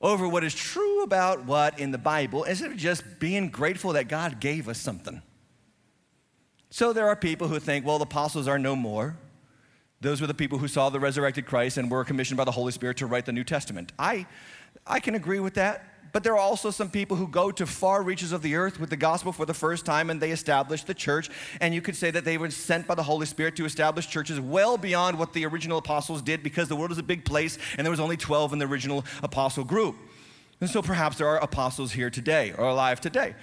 over 0.00 0.28
what 0.28 0.44
is 0.44 0.54
true 0.54 1.02
about 1.02 1.44
what 1.44 1.80
in 1.80 1.90
the 1.90 1.98
Bible 1.98 2.44
instead 2.44 2.70
of 2.70 2.76
just 2.76 3.18
being 3.18 3.48
grateful 3.48 3.94
that 3.94 4.06
God 4.06 4.40
gave 4.40 4.68
us 4.68 4.80
something. 4.80 5.20
So 6.70 6.92
there 6.92 7.08
are 7.08 7.16
people 7.16 7.48
who 7.48 7.58
think, 7.58 7.84
well, 7.84 7.98
the 7.98 8.04
apostles 8.04 8.46
are 8.46 8.58
no 8.58 8.76
more. 8.76 9.16
Those 10.00 10.20
were 10.20 10.28
the 10.28 10.34
people 10.34 10.58
who 10.58 10.68
saw 10.68 10.88
the 10.88 11.00
resurrected 11.00 11.46
Christ 11.46 11.78
and 11.78 11.90
were 11.90 12.04
commissioned 12.04 12.36
by 12.38 12.44
the 12.44 12.52
Holy 12.52 12.70
Spirit 12.70 12.98
to 12.98 13.06
write 13.06 13.26
the 13.26 13.32
New 13.32 13.42
Testament. 13.42 13.90
I, 13.98 14.26
I 14.86 15.00
can 15.00 15.16
agree 15.16 15.40
with 15.40 15.54
that. 15.54 15.84
But 16.12 16.24
there 16.24 16.32
are 16.34 16.38
also 16.38 16.70
some 16.70 16.90
people 16.90 17.16
who 17.16 17.28
go 17.28 17.50
to 17.50 17.66
far 17.66 18.02
reaches 18.02 18.32
of 18.32 18.42
the 18.42 18.54
earth 18.54 18.80
with 18.80 18.90
the 18.90 18.96
gospel 18.96 19.32
for 19.32 19.46
the 19.46 19.54
first 19.54 19.84
time 19.84 20.10
and 20.10 20.20
they 20.20 20.30
establish 20.30 20.84
the 20.84 20.94
church. 20.94 21.30
And 21.60 21.74
you 21.74 21.82
could 21.82 21.96
say 21.96 22.10
that 22.10 22.24
they 22.24 22.38
were 22.38 22.50
sent 22.50 22.86
by 22.86 22.94
the 22.94 23.02
Holy 23.02 23.26
Spirit 23.26 23.56
to 23.56 23.64
establish 23.64 24.08
churches 24.08 24.40
well 24.40 24.78
beyond 24.78 25.18
what 25.18 25.32
the 25.32 25.44
original 25.46 25.78
apostles 25.78 26.22
did 26.22 26.42
because 26.42 26.68
the 26.68 26.76
world 26.76 26.92
is 26.92 26.98
a 26.98 27.02
big 27.02 27.24
place 27.24 27.58
and 27.76 27.84
there 27.84 27.90
was 27.90 28.00
only 28.00 28.16
12 28.16 28.52
in 28.52 28.58
the 28.58 28.66
original 28.66 29.04
apostle 29.22 29.64
group. 29.64 29.96
And 30.60 30.68
so 30.68 30.82
perhaps 30.82 31.18
there 31.18 31.28
are 31.28 31.38
apostles 31.38 31.92
here 31.92 32.10
today 32.10 32.52
or 32.56 32.66
alive 32.66 33.00
today. 33.00 33.34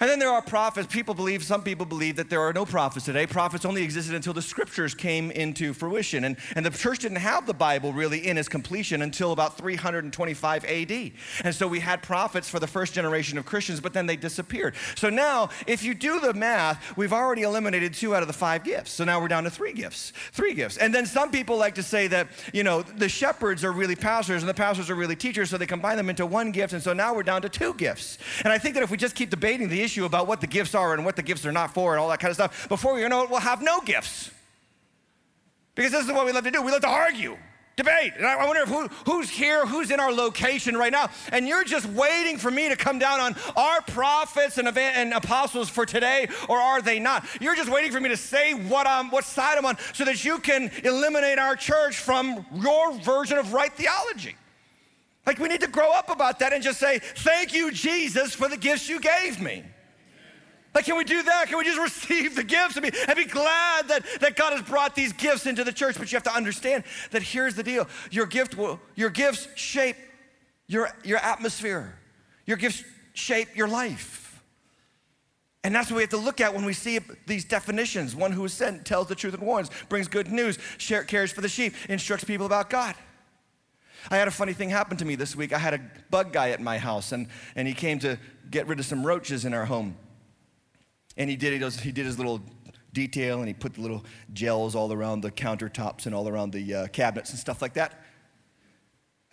And 0.00 0.08
then 0.08 0.18
there 0.18 0.30
are 0.30 0.40
prophets. 0.40 0.88
People 0.90 1.12
believe, 1.12 1.44
some 1.44 1.62
people 1.62 1.84
believe 1.84 2.16
that 2.16 2.30
there 2.30 2.40
are 2.40 2.54
no 2.54 2.64
prophets 2.64 3.04
today. 3.04 3.26
Prophets 3.26 3.66
only 3.66 3.82
existed 3.82 4.14
until 4.14 4.32
the 4.32 4.40
scriptures 4.40 4.94
came 4.94 5.30
into 5.30 5.74
fruition. 5.74 6.24
And, 6.24 6.38
and 6.56 6.64
the 6.64 6.70
church 6.70 7.00
didn't 7.00 7.18
have 7.18 7.46
the 7.46 7.52
Bible 7.52 7.92
really 7.92 8.26
in 8.26 8.38
its 8.38 8.48
completion 8.48 9.02
until 9.02 9.32
about 9.32 9.58
325 9.58 10.64
AD. 10.64 11.12
And 11.44 11.54
so 11.54 11.68
we 11.68 11.80
had 11.80 12.02
prophets 12.02 12.48
for 12.48 12.58
the 12.58 12.66
first 12.66 12.94
generation 12.94 13.36
of 13.36 13.44
Christians, 13.44 13.78
but 13.78 13.92
then 13.92 14.06
they 14.06 14.16
disappeared. 14.16 14.74
So 14.96 15.10
now, 15.10 15.50
if 15.66 15.84
you 15.84 15.92
do 15.92 16.18
the 16.18 16.32
math, 16.32 16.96
we've 16.96 17.12
already 17.12 17.42
eliminated 17.42 17.92
two 17.92 18.16
out 18.16 18.22
of 18.22 18.26
the 18.26 18.32
five 18.32 18.64
gifts. 18.64 18.92
So 18.92 19.04
now 19.04 19.20
we're 19.20 19.28
down 19.28 19.44
to 19.44 19.50
three 19.50 19.74
gifts. 19.74 20.14
Three 20.32 20.54
gifts. 20.54 20.78
And 20.78 20.94
then 20.94 21.04
some 21.04 21.30
people 21.30 21.58
like 21.58 21.74
to 21.74 21.82
say 21.82 22.06
that, 22.06 22.28
you 22.54 22.62
know, 22.62 22.80
the 22.80 23.10
shepherds 23.10 23.66
are 23.66 23.72
really 23.72 23.96
pastors 23.96 24.42
and 24.42 24.48
the 24.48 24.54
pastors 24.54 24.88
are 24.88 24.94
really 24.94 25.16
teachers, 25.16 25.50
so 25.50 25.58
they 25.58 25.66
combine 25.66 25.98
them 25.98 26.08
into 26.08 26.24
one 26.24 26.52
gift. 26.52 26.72
And 26.72 26.82
so 26.82 26.94
now 26.94 27.12
we're 27.12 27.22
down 27.22 27.42
to 27.42 27.50
two 27.50 27.74
gifts. 27.74 28.16
And 28.44 28.50
I 28.50 28.56
think 28.56 28.76
that 28.76 28.82
if 28.82 28.90
we 28.90 28.96
just 28.96 29.14
keep 29.14 29.28
debating 29.28 29.68
the 29.68 29.82
issue, 29.82 29.89
issue 29.90 30.04
about 30.04 30.28
what 30.28 30.40
the 30.40 30.46
gifts 30.46 30.74
are 30.74 30.94
and 30.94 31.04
what 31.04 31.16
the 31.16 31.22
gifts 31.22 31.44
are 31.44 31.52
not 31.52 31.74
for 31.74 31.92
and 31.92 32.00
all 32.00 32.08
that 32.08 32.20
kind 32.20 32.30
of 32.30 32.36
stuff, 32.36 32.68
before 32.68 33.00
you 33.00 33.08
know 33.08 33.24
it, 33.24 33.30
we'll 33.30 33.40
have 33.40 33.60
no 33.60 33.80
gifts. 33.80 34.30
Because 35.74 35.92
this 35.92 36.06
is 36.06 36.12
what 36.12 36.26
we 36.26 36.32
love 36.32 36.44
to 36.44 36.50
do. 36.50 36.62
We 36.62 36.70
love 36.70 36.82
to 36.82 36.88
argue, 36.88 37.36
debate. 37.76 38.12
And 38.16 38.26
I 38.26 38.46
wonder 38.46 38.62
if 38.62 38.68
who, 38.68 38.86
who's 39.06 39.28
here, 39.28 39.66
who's 39.66 39.90
in 39.90 39.98
our 39.98 40.12
location 40.12 40.76
right 40.76 40.92
now, 40.92 41.10
and 41.32 41.48
you're 41.48 41.64
just 41.64 41.86
waiting 41.86 42.38
for 42.38 42.50
me 42.50 42.68
to 42.68 42.76
come 42.76 43.00
down 43.00 43.18
on 43.18 43.34
our 43.56 43.80
prophets 43.82 44.58
and, 44.58 44.68
and 44.68 45.12
apostles 45.12 45.68
for 45.68 45.86
today, 45.86 46.28
or 46.48 46.58
are 46.58 46.80
they 46.80 47.00
not? 47.00 47.26
You're 47.40 47.56
just 47.56 47.70
waiting 47.70 47.90
for 47.90 48.00
me 48.00 48.10
to 48.10 48.16
say 48.16 48.52
what 48.52 48.86
I'm, 48.86 49.10
what 49.10 49.24
side 49.24 49.58
I'm 49.58 49.66
on, 49.66 49.76
so 49.92 50.04
that 50.04 50.24
you 50.24 50.38
can 50.38 50.70
eliminate 50.84 51.38
our 51.38 51.56
church 51.56 51.98
from 51.98 52.44
your 52.54 52.92
version 52.92 53.38
of 53.38 53.52
right 53.52 53.72
theology. 53.72 54.36
Like 55.26 55.38
we 55.38 55.48
need 55.48 55.60
to 55.60 55.68
grow 55.68 55.92
up 55.92 56.10
about 56.10 56.38
that 56.40 56.52
and 56.52 56.62
just 56.62 56.78
say, 56.80 56.98
Thank 56.98 57.54
you, 57.54 57.70
Jesus, 57.70 58.34
for 58.34 58.48
the 58.48 58.56
gifts 58.56 58.88
you 58.88 59.00
gave 59.00 59.40
me. 59.40 59.64
Like, 60.74 60.84
can 60.84 60.96
we 60.96 61.04
do 61.04 61.22
that? 61.22 61.48
Can 61.48 61.58
we 61.58 61.64
just 61.64 61.80
receive 62.08 62.36
the 62.36 62.44
gifts 62.44 62.76
and 62.76 62.90
be, 62.90 62.98
and 63.08 63.16
be 63.16 63.24
glad 63.24 63.88
that, 63.88 64.04
that 64.20 64.36
God 64.36 64.52
has 64.52 64.62
brought 64.62 64.94
these 64.94 65.12
gifts 65.12 65.46
into 65.46 65.64
the 65.64 65.72
church? 65.72 65.96
But 65.98 66.10
you 66.12 66.16
have 66.16 66.22
to 66.24 66.34
understand 66.34 66.84
that 67.10 67.22
here's 67.22 67.54
the 67.54 67.62
deal 67.62 67.88
your, 68.10 68.26
gift 68.26 68.56
will, 68.56 68.80
your 68.94 69.10
gifts 69.10 69.48
shape 69.56 69.96
your, 70.66 70.88
your 71.02 71.18
atmosphere, 71.18 71.98
your 72.46 72.56
gifts 72.56 72.84
shape 73.12 73.56
your 73.56 73.66
life. 73.66 74.42
And 75.62 75.74
that's 75.74 75.90
what 75.90 75.96
we 75.96 76.02
have 76.02 76.10
to 76.10 76.16
look 76.16 76.40
at 76.40 76.54
when 76.54 76.64
we 76.64 76.72
see 76.72 77.00
these 77.26 77.44
definitions. 77.44 78.16
One 78.16 78.32
who 78.32 78.44
is 78.44 78.52
sent 78.52 78.86
tells 78.86 79.08
the 79.08 79.14
truth 79.14 79.34
and 79.34 79.42
warns, 79.42 79.68
brings 79.88 80.08
good 80.08 80.30
news, 80.30 80.58
share, 80.78 81.04
cares 81.04 81.32
for 81.32 81.40
the 81.42 81.48
sheep, 81.48 81.74
instructs 81.88 82.24
people 82.24 82.46
about 82.46 82.70
God. 82.70 82.94
I 84.10 84.16
had 84.16 84.28
a 84.28 84.30
funny 84.30 84.52
thing 84.52 84.70
happen 84.70 84.96
to 84.98 85.04
me 85.04 85.16
this 85.16 85.36
week. 85.36 85.52
I 85.52 85.58
had 85.58 85.74
a 85.74 85.80
bug 86.08 86.32
guy 86.32 86.50
at 86.50 86.60
my 86.60 86.78
house, 86.78 87.12
and, 87.12 87.26
and 87.56 87.68
he 87.68 87.74
came 87.74 87.98
to 87.98 88.18
get 88.50 88.66
rid 88.66 88.78
of 88.78 88.86
some 88.86 89.04
roaches 89.04 89.44
in 89.44 89.52
our 89.52 89.66
home. 89.66 89.96
And 91.16 91.28
he 91.28 91.36
did, 91.36 91.52
he, 91.52 91.58
does, 91.58 91.80
he 91.80 91.92
did 91.92 92.06
his 92.06 92.18
little 92.18 92.40
detail, 92.92 93.38
and 93.40 93.48
he 93.48 93.54
put 93.54 93.74
the 93.74 93.80
little 93.80 94.04
gels 94.32 94.74
all 94.74 94.92
around 94.92 95.20
the 95.20 95.30
countertops 95.30 96.06
and 96.06 96.14
all 96.14 96.28
around 96.28 96.52
the 96.52 96.74
uh, 96.74 96.86
cabinets 96.88 97.30
and 97.30 97.38
stuff 97.38 97.62
like 97.62 97.74
that. 97.74 98.02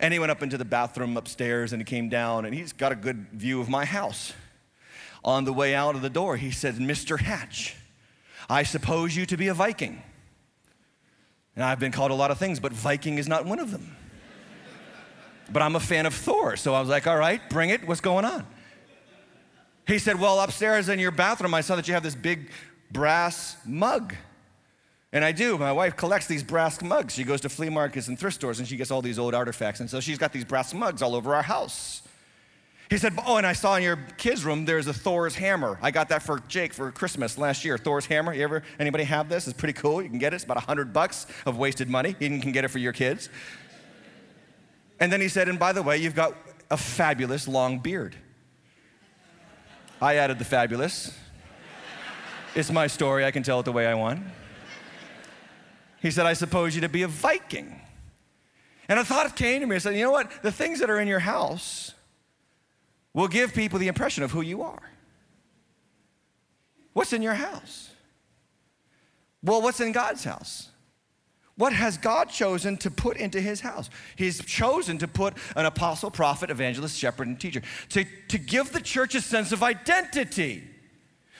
And 0.00 0.12
he 0.12 0.18
went 0.18 0.30
up 0.30 0.42
into 0.42 0.56
the 0.56 0.64
bathroom 0.64 1.16
upstairs, 1.16 1.72
and 1.72 1.80
he 1.80 1.84
came 1.84 2.08
down, 2.08 2.44
and 2.44 2.54
he's 2.54 2.72
got 2.72 2.92
a 2.92 2.96
good 2.96 3.26
view 3.32 3.60
of 3.60 3.68
my 3.68 3.84
house. 3.84 4.32
On 5.24 5.44
the 5.44 5.52
way 5.52 5.74
out 5.74 5.96
of 5.96 6.02
the 6.02 6.10
door, 6.10 6.36
he 6.36 6.50
said, 6.50 6.76
Mr. 6.76 7.20
Hatch, 7.20 7.74
I 8.48 8.62
suppose 8.62 9.16
you 9.16 9.26
to 9.26 9.36
be 9.36 9.48
a 9.48 9.54
Viking. 9.54 10.02
And 11.56 11.64
I've 11.64 11.80
been 11.80 11.90
called 11.90 12.12
a 12.12 12.14
lot 12.14 12.30
of 12.30 12.38
things, 12.38 12.60
but 12.60 12.72
Viking 12.72 13.18
is 13.18 13.26
not 13.26 13.44
one 13.44 13.58
of 13.58 13.72
them. 13.72 13.96
but 15.52 15.60
I'm 15.60 15.74
a 15.74 15.80
fan 15.80 16.06
of 16.06 16.14
Thor, 16.14 16.56
so 16.56 16.72
I 16.72 16.80
was 16.80 16.88
like, 16.88 17.08
all 17.08 17.16
right, 17.16 17.40
bring 17.50 17.70
it. 17.70 17.86
What's 17.86 18.00
going 18.00 18.24
on? 18.24 18.46
He 19.88 19.98
said, 19.98 20.20
Well, 20.20 20.38
upstairs 20.38 20.90
in 20.90 20.98
your 20.98 21.10
bathroom, 21.10 21.54
I 21.54 21.62
saw 21.62 21.74
that 21.74 21.88
you 21.88 21.94
have 21.94 22.02
this 22.02 22.14
big 22.14 22.50
brass 22.92 23.56
mug. 23.64 24.14
And 25.10 25.24
I 25.24 25.32
do. 25.32 25.56
My 25.56 25.72
wife 25.72 25.96
collects 25.96 26.26
these 26.26 26.42
brass 26.42 26.82
mugs. 26.82 27.14
She 27.14 27.24
goes 27.24 27.40
to 27.40 27.48
flea 27.48 27.70
markets 27.70 28.08
and 28.08 28.18
thrift 28.18 28.34
stores 28.34 28.58
and 28.58 28.68
she 28.68 28.76
gets 28.76 28.90
all 28.90 29.00
these 29.00 29.18
old 29.18 29.34
artifacts. 29.34 29.80
And 29.80 29.88
so 29.88 30.00
she's 30.00 30.18
got 30.18 30.34
these 30.34 30.44
brass 30.44 30.74
mugs 30.74 31.00
all 31.00 31.14
over 31.14 31.34
our 31.34 31.42
house. 31.42 32.02
He 32.90 32.98
said, 32.98 33.14
Oh, 33.26 33.38
and 33.38 33.46
I 33.46 33.54
saw 33.54 33.76
in 33.76 33.82
your 33.82 33.98
kids' 34.18 34.44
room 34.44 34.66
there's 34.66 34.86
a 34.86 34.92
Thor's 34.92 35.34
hammer. 35.34 35.78
I 35.80 35.90
got 35.90 36.10
that 36.10 36.22
for 36.22 36.40
Jake 36.48 36.74
for 36.74 36.92
Christmas 36.92 37.38
last 37.38 37.64
year. 37.64 37.78
Thor's 37.78 38.04
hammer. 38.04 38.34
You 38.34 38.44
ever 38.44 38.62
anybody 38.78 39.04
have 39.04 39.30
this? 39.30 39.48
It's 39.48 39.58
pretty 39.58 39.72
cool. 39.72 40.02
You 40.02 40.10
can 40.10 40.18
get 40.18 40.34
it. 40.34 40.36
It's 40.36 40.44
about 40.44 40.58
hundred 40.58 40.92
bucks 40.92 41.26
of 41.46 41.56
wasted 41.56 41.88
money. 41.88 42.14
You 42.20 42.38
can 42.40 42.52
get 42.52 42.66
it 42.66 42.68
for 42.68 42.78
your 42.78 42.92
kids. 42.92 43.30
And 45.00 45.10
then 45.10 45.22
he 45.22 45.28
said, 45.28 45.48
and 45.48 45.58
by 45.58 45.72
the 45.72 45.82
way, 45.82 45.96
you've 45.96 46.14
got 46.14 46.34
a 46.70 46.76
fabulous 46.76 47.48
long 47.48 47.78
beard. 47.78 48.14
I 50.00 50.16
added 50.16 50.38
the 50.38 50.44
fabulous. 50.44 51.16
It's 52.54 52.70
my 52.70 52.86
story. 52.86 53.24
I 53.24 53.30
can 53.30 53.42
tell 53.42 53.60
it 53.60 53.64
the 53.64 53.72
way 53.72 53.86
I 53.86 53.94
want. 53.94 54.22
He 56.00 56.10
said, 56.10 56.26
I 56.26 56.32
suppose 56.32 56.74
you 56.74 56.80
to 56.82 56.88
be 56.88 57.02
a 57.02 57.08
Viking. 57.08 57.80
And 58.88 58.98
a 58.98 59.04
thought 59.04 59.34
came 59.36 59.60
to 59.60 59.66
me. 59.66 59.76
I 59.76 59.78
said, 59.78 59.96
you 59.96 60.04
know 60.04 60.12
what? 60.12 60.30
The 60.42 60.52
things 60.52 60.80
that 60.80 60.88
are 60.88 61.00
in 61.00 61.08
your 61.08 61.18
house 61.18 61.94
will 63.12 63.28
give 63.28 63.52
people 63.52 63.78
the 63.78 63.88
impression 63.88 64.22
of 64.22 64.30
who 64.30 64.40
you 64.40 64.62
are. 64.62 64.82
What's 66.92 67.12
in 67.12 67.20
your 67.20 67.34
house? 67.34 67.90
Well, 69.42 69.60
what's 69.60 69.80
in 69.80 69.92
God's 69.92 70.24
house? 70.24 70.68
What 71.58 71.72
has 71.72 71.98
God 71.98 72.30
chosen 72.30 72.76
to 72.78 72.90
put 72.90 73.16
into 73.16 73.40
his 73.40 73.60
house? 73.60 73.90
He's 74.14 74.42
chosen 74.44 74.96
to 74.98 75.08
put 75.08 75.34
an 75.56 75.66
apostle, 75.66 76.08
prophet, 76.08 76.50
evangelist, 76.50 76.96
shepherd, 76.96 77.26
and 77.26 77.38
teacher 77.38 77.62
to, 77.90 78.04
to 78.28 78.38
give 78.38 78.72
the 78.72 78.80
church 78.80 79.16
a 79.16 79.20
sense 79.20 79.50
of 79.50 79.64
identity. 79.64 80.62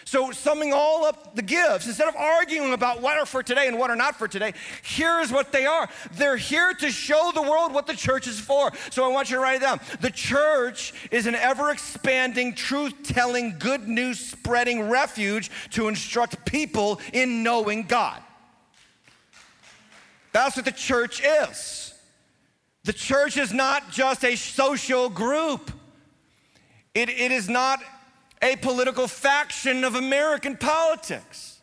So, 0.04 0.32
summing 0.32 0.72
all 0.72 1.04
up 1.04 1.36
the 1.36 1.42
gifts, 1.42 1.86
instead 1.86 2.08
of 2.08 2.16
arguing 2.16 2.72
about 2.72 3.00
what 3.00 3.18
are 3.18 3.26
for 3.26 3.42
today 3.42 3.68
and 3.68 3.78
what 3.78 3.90
are 3.90 3.96
not 3.96 4.16
for 4.16 4.26
today, 4.26 4.54
here's 4.82 5.30
what 5.30 5.52
they 5.52 5.66
are. 5.66 5.88
They're 6.12 6.38
here 6.38 6.72
to 6.72 6.90
show 6.90 7.30
the 7.34 7.42
world 7.42 7.74
what 7.74 7.86
the 7.86 7.94
church 7.94 8.26
is 8.26 8.40
for. 8.40 8.72
So, 8.90 9.04
I 9.04 9.08
want 9.08 9.30
you 9.30 9.36
to 9.36 9.42
write 9.42 9.56
it 9.56 9.60
down. 9.60 9.80
The 10.00 10.10
church 10.10 10.94
is 11.12 11.26
an 11.26 11.34
ever 11.34 11.70
expanding, 11.70 12.54
truth 12.54 12.94
telling, 13.04 13.56
good 13.58 13.86
news 13.86 14.18
spreading 14.18 14.88
refuge 14.88 15.50
to 15.72 15.88
instruct 15.88 16.44
people 16.44 17.00
in 17.12 17.42
knowing 17.42 17.82
God. 17.82 18.22
That's 20.38 20.54
what 20.54 20.66
the 20.66 20.70
church 20.70 21.20
is. 21.20 21.92
The 22.84 22.92
church 22.92 23.36
is 23.36 23.52
not 23.52 23.90
just 23.90 24.24
a 24.24 24.36
social 24.36 25.08
group. 25.08 25.72
It, 26.94 27.08
it 27.08 27.32
is 27.32 27.48
not 27.48 27.80
a 28.40 28.54
political 28.54 29.08
faction 29.08 29.82
of 29.82 29.96
American 29.96 30.56
politics. 30.56 31.58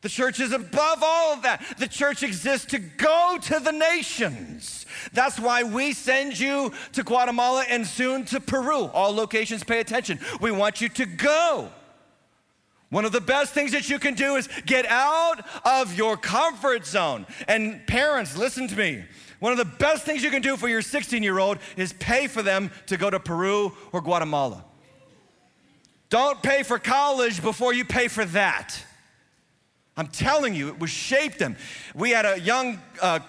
The 0.00 0.08
church 0.08 0.38
is 0.38 0.52
above 0.52 1.02
all 1.02 1.32
of 1.32 1.42
that. 1.42 1.74
The 1.76 1.88
church 1.88 2.22
exists 2.22 2.66
to 2.66 2.78
go 2.78 3.38
to 3.42 3.58
the 3.58 3.72
nations. 3.72 4.86
That's 5.12 5.40
why 5.40 5.64
we 5.64 5.92
send 5.92 6.38
you 6.38 6.72
to 6.92 7.02
Guatemala 7.02 7.64
and 7.68 7.84
soon 7.84 8.24
to 8.26 8.38
Peru. 8.38 8.90
All 8.94 9.12
locations 9.12 9.64
pay 9.64 9.80
attention. 9.80 10.20
We 10.40 10.52
want 10.52 10.80
you 10.80 10.88
to 10.90 11.04
go. 11.04 11.72
One 12.92 13.06
of 13.06 13.12
the 13.12 13.22
best 13.22 13.54
things 13.54 13.72
that 13.72 13.88
you 13.88 13.98
can 13.98 14.12
do 14.12 14.36
is 14.36 14.50
get 14.66 14.84
out 14.84 15.42
of 15.64 15.94
your 15.96 16.18
comfort 16.18 16.84
zone. 16.84 17.26
And 17.48 17.86
parents, 17.86 18.36
listen 18.36 18.68
to 18.68 18.76
me. 18.76 19.02
One 19.40 19.50
of 19.50 19.56
the 19.56 19.64
best 19.64 20.04
things 20.04 20.22
you 20.22 20.30
can 20.30 20.42
do 20.42 20.58
for 20.58 20.68
your 20.68 20.82
16 20.82 21.22
year 21.22 21.38
old 21.38 21.56
is 21.78 21.94
pay 21.94 22.26
for 22.26 22.42
them 22.42 22.70
to 22.88 22.98
go 22.98 23.08
to 23.08 23.18
Peru 23.18 23.72
or 23.92 24.02
Guatemala. 24.02 24.66
Don't 26.10 26.42
pay 26.42 26.62
for 26.64 26.78
college 26.78 27.40
before 27.40 27.72
you 27.72 27.86
pay 27.86 28.08
for 28.08 28.26
that. 28.26 28.78
I'm 29.96 30.08
telling 30.08 30.54
you, 30.54 30.68
it 30.68 30.78
was 30.78 30.90
shaped 30.90 31.38
them. 31.38 31.56
We 31.94 32.10
had 32.10 32.26
a 32.26 32.38
young, 32.40 32.78
uh, 33.00 33.20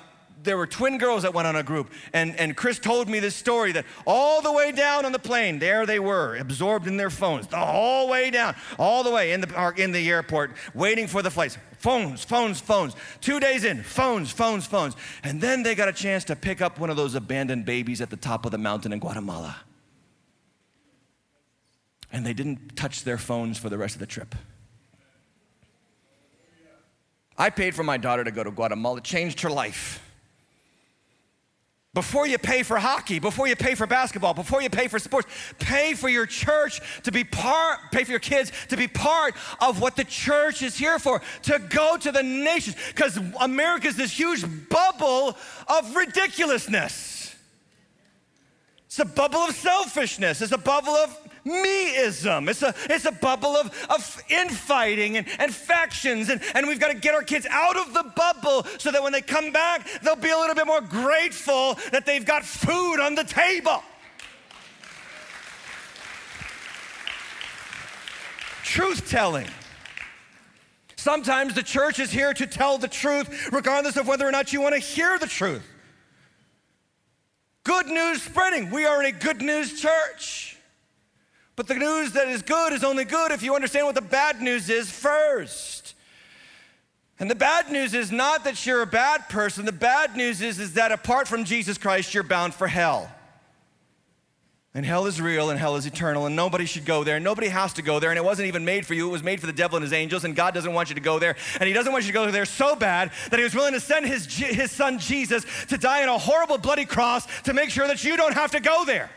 there 0.44 0.58
were 0.58 0.68
twin 0.68 0.98
girls 0.98 1.24
that 1.24 1.34
went 1.34 1.48
on 1.48 1.56
a 1.56 1.64
group, 1.64 1.92
and, 2.14 2.36
and 2.38 2.56
Chris 2.56 2.80
told 2.80 3.10
me 3.10 3.20
this 3.20 3.36
story 3.36 3.72
that 3.72 3.86
all 4.06 4.42
the 4.42 4.52
way 4.52 4.72
down 4.72 5.06
on 5.06 5.12
the 5.12 5.20
plane, 5.20 5.60
there 5.60 5.86
they 5.86 6.00
were, 6.00 6.36
absorbed 6.36 6.88
in 6.88 6.98
their 6.98 7.10
phones, 7.10 7.48
the 7.48 7.58
whole 7.58 8.10
way 8.10 8.30
down, 8.32 8.56
all 8.78 9.04
the 9.04 9.12
way 9.12 9.32
in 9.32 9.42
the 9.42 9.48
park, 9.48 9.80
in 9.80 9.92
the 9.92 10.10
airport, 10.10 10.52
waiting 10.74 11.08
for 11.08 11.22
the 11.22 11.32
flights. 11.32 11.58
Phones, 11.78 12.24
phones, 12.24 12.62
phones. 12.62 12.96
Two 13.20 13.42
days 13.42 13.66
in, 13.66 13.84
phones, 13.84 14.32
phones, 14.32 14.66
phones. 14.66 14.96
And 15.22 15.42
then 15.42 15.64
they 15.64 15.76
got 15.76 15.90
a 15.90 15.94
chance 15.94 16.24
to 16.26 16.36
pick 16.36 16.62
up 16.62 16.80
one 16.80 16.90
of 16.90 16.96
those 16.96 17.14
abandoned 17.14 17.66
babies 17.66 18.00
at 18.00 18.10
the 18.10 18.16
top 18.16 18.46
of 18.46 18.52
the 18.52 18.58
mountain 18.58 18.94
in 18.94 19.00
Guatemala 19.00 19.58
and 22.14 22.24
they 22.24 22.34
didn't 22.34 22.78
touch 22.78 23.04
their 23.04 23.18
phones 23.18 23.58
for 23.58 23.70
the 23.70 23.78
rest 23.78 23.96
of 23.96 24.00
the 24.00 24.06
trip. 24.06 24.36
I 27.36 27.50
paid 27.50 27.74
for 27.74 27.84
my 27.84 27.98
daughter 27.98 28.24
to 28.24 28.32
go 28.32 28.44
to 28.44 28.52
Guatemala, 28.52 29.02
changed 29.02 29.42
her 29.42 29.50
life. 29.50 30.03
Before 31.94 32.26
you 32.26 32.40
pay 32.40 32.64
for 32.64 32.78
hockey, 32.78 33.20
before 33.20 33.48
you 33.48 33.56
pay 33.56 33.76
for 33.76 33.86
basketball, 33.86 34.34
before 34.34 34.64
you 34.64 34.70
pay 34.70 34.88
for 34.88 34.98
sports, 34.98 35.28
pay 35.60 35.94
for 35.94 36.10
your 36.10 36.26
church 36.26 36.82
to 37.04 37.12
be 37.12 37.24
part, 37.24 37.78
pay 37.92 38.04
for 38.04 38.10
your 38.10 38.20
kids 38.20 38.52
to 38.70 38.78
be 38.78 38.88
part 38.88 39.36
of 39.62 39.80
what 39.80 39.96
the 39.96 40.04
church 40.04 40.64
is 40.64 40.76
here 40.76 40.98
for, 40.98 41.22
to 41.44 41.60
go 41.70 41.96
to 41.98 42.12
the 42.12 42.24
nations. 42.24 42.76
Because 42.88 43.20
America 43.40 43.88
is 43.88 43.96
this 43.96 44.12
huge 44.12 44.44
bubble 44.70 45.38
of 45.68 45.96
ridiculousness. 45.96 47.36
It's 48.88 49.00
a 49.00 49.06
bubble 49.06 49.40
of 49.40 49.56
selfishness, 49.56 50.42
it's 50.42 50.52
a 50.52 50.58
bubble 50.58 50.94
of 50.94 51.23
meism. 51.46 52.50
It's 52.50 52.62
a, 52.62 52.74
it's 52.90 53.06
a 53.06 53.12
bubble 53.12 53.56
of, 53.56 53.68
of 53.90 54.24
infighting 54.30 55.18
and, 55.18 55.28
and 55.40 55.54
factions. 55.54 56.30
And, 56.30 56.42
and 56.56 56.68
we've 56.68 56.80
got 56.80 56.92
to 56.92 56.98
get 56.98 57.14
our 57.14 57.24
kids 57.24 57.46
out 57.50 57.78
of 57.78 57.94
the 57.94 58.04
bubble 58.16 58.66
so 58.78 58.92
that 58.92 59.04
when 59.04 59.12
they 59.12 59.22
come 59.22 59.52
back, 59.52 59.88
they'll 60.02 60.16
be 60.16 60.30
a 60.30 60.38
little 60.38 60.56
bit 60.56 60.68
more 60.68 60.82
grateful 60.82 61.78
that 61.92 62.06
they've 62.06 62.26
got 62.26 62.44
food 62.44 63.00
on 63.00 63.16
the 63.16 63.24
table. 63.24 63.84
Truth 68.64 69.10
telling. 69.10 69.48
Sometimes 70.96 71.54
the 71.54 71.64
church 71.64 72.00
is 72.00 72.12
here 72.12 72.34
to 72.34 72.48
tell 72.48 72.78
the 72.78 72.88
truth, 72.88 73.52
regardless 73.52 73.98
of 73.98 74.08
whether 74.08 74.26
or 74.26 74.32
not 74.32 74.54
you 74.54 74.62
want 74.62 74.74
to 74.74 74.80
hear 74.80 75.20
the 75.20 75.28
truth. 75.28 75.62
Good 77.66 77.88
news 77.88 78.22
spreading. 78.22 78.72
We 78.72 78.86
are 78.86 79.04
a 79.04 79.12
good 79.12 79.42
news 79.42 79.82
church. 79.82 80.53
But 81.56 81.68
the 81.68 81.76
news 81.76 82.13
that 82.13 82.28
is 82.28 82.42
good 82.42 82.74
is 82.74 82.84
only 82.84 83.06
good 83.06 83.32
if 83.32 83.44
you 83.44 83.54
understand 83.54 83.86
what 83.86 83.96
the 83.96 84.02
bad 84.02 84.42
news 84.42 84.70
is 84.70 84.89
first. 84.89 85.94
And 87.20 87.30
the 87.30 87.36
bad 87.36 87.72
news 87.72 87.94
is 87.94 88.12
not 88.12 88.44
that 88.44 88.66
you're 88.66 88.82
a 88.82 88.88
bad 88.88 89.30
person. 89.30 89.66
The 89.66 89.72
bad 89.72 90.18
news 90.18 90.42
is, 90.42 90.60
is 90.60 90.74
that 90.74 90.92
apart 90.92 91.28
from 91.28 91.44
Jesus 91.44 91.78
Christ, 91.78 92.13
you're 92.13 92.24
bound 92.24 92.56
for 92.56 92.68
hell. 92.68 93.10
And 94.76 94.84
hell 94.84 95.06
is 95.06 95.22
real 95.22 95.52
and 95.52 95.60
hell 95.60 95.76
is 95.76 95.86
eternal, 95.86 96.26
and 96.26 96.36
nobody 96.36 96.66
should 96.66 96.84
go 96.84 97.04
there. 97.04 97.20
Nobody 97.20 97.48
has 97.50 97.74
to 97.74 97.84
go 97.84 98.00
there, 98.00 98.10
and 98.10 98.18
it 98.18 98.26
wasn't 98.26 98.48
even 98.48 98.66
made 98.66 98.88
for 98.88 98.96
you. 98.96 99.08
It 99.08 99.12
was 99.12 99.22
made 99.22 99.39
for 99.39 99.46
the 99.46 99.54
devil 99.54 99.78
and 99.78 99.84
his 99.84 99.94
angels, 99.94 100.24
and 100.24 100.36
God 100.36 100.56
doesn't 100.56 100.74
want 100.74 100.89
you 100.89 100.96
to 100.96 101.02
go 101.02 101.20
there. 101.20 101.36
And 101.60 101.68
He 101.68 101.74
doesn't 101.74 101.92
want 101.92 102.06
you 102.06 102.08
to 102.08 102.13
go 102.13 102.32
there 102.32 102.46
so 102.46 102.76
bad 102.76 103.12
that 103.30 103.38
He 103.38 103.44
was 103.44 103.54
willing 103.54 103.74
to 103.74 103.80
send 103.80 104.08
His, 104.08 104.26
his 104.26 104.72
son 104.72 104.98
Jesus 104.98 105.46
to 105.68 105.78
die 105.78 106.02
on 106.02 106.10
a 106.10 106.18
horrible, 106.18 106.58
bloody 106.58 106.86
cross 106.86 107.28
to 107.44 107.54
make 107.54 107.70
sure 107.70 107.88
that 107.88 108.04
you 108.04 108.18
don't 108.18 108.34
have 108.34 108.50
to 108.52 108.60
go 108.60 108.84
there. 108.84 109.12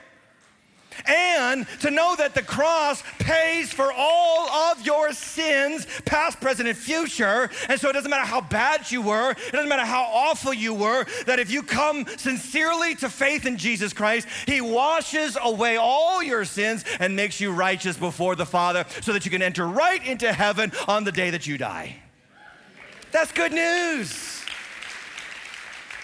And 1.06 1.66
to 1.80 1.90
know 1.90 2.14
that 2.16 2.34
the 2.34 2.42
cross 2.42 3.02
pays 3.18 3.72
for 3.72 3.92
all 3.92 4.48
of 4.48 4.84
your 4.84 5.12
sins, 5.12 5.86
past, 6.04 6.40
present, 6.40 6.68
and 6.68 6.76
future. 6.76 7.50
And 7.68 7.80
so 7.80 7.90
it 7.90 7.92
doesn't 7.92 8.10
matter 8.10 8.26
how 8.26 8.40
bad 8.40 8.90
you 8.90 9.02
were, 9.02 9.30
it 9.32 9.52
doesn't 9.52 9.68
matter 9.68 9.84
how 9.84 10.04
awful 10.04 10.54
you 10.54 10.74
were, 10.74 11.06
that 11.26 11.38
if 11.38 11.50
you 11.50 11.62
come 11.62 12.06
sincerely 12.16 12.94
to 12.96 13.08
faith 13.08 13.46
in 13.46 13.56
Jesus 13.56 13.92
Christ, 13.92 14.26
He 14.46 14.60
washes 14.60 15.36
away 15.42 15.76
all 15.76 16.22
your 16.22 16.44
sins 16.44 16.84
and 17.00 17.16
makes 17.16 17.40
you 17.40 17.52
righteous 17.52 17.96
before 17.96 18.34
the 18.36 18.46
Father 18.46 18.84
so 19.02 19.12
that 19.12 19.24
you 19.24 19.30
can 19.30 19.42
enter 19.42 19.66
right 19.66 20.04
into 20.06 20.32
heaven 20.32 20.72
on 20.88 21.04
the 21.04 21.12
day 21.12 21.30
that 21.30 21.46
you 21.46 21.58
die. 21.58 21.96
That's 23.12 23.32
good 23.32 23.52
news. 23.52 24.35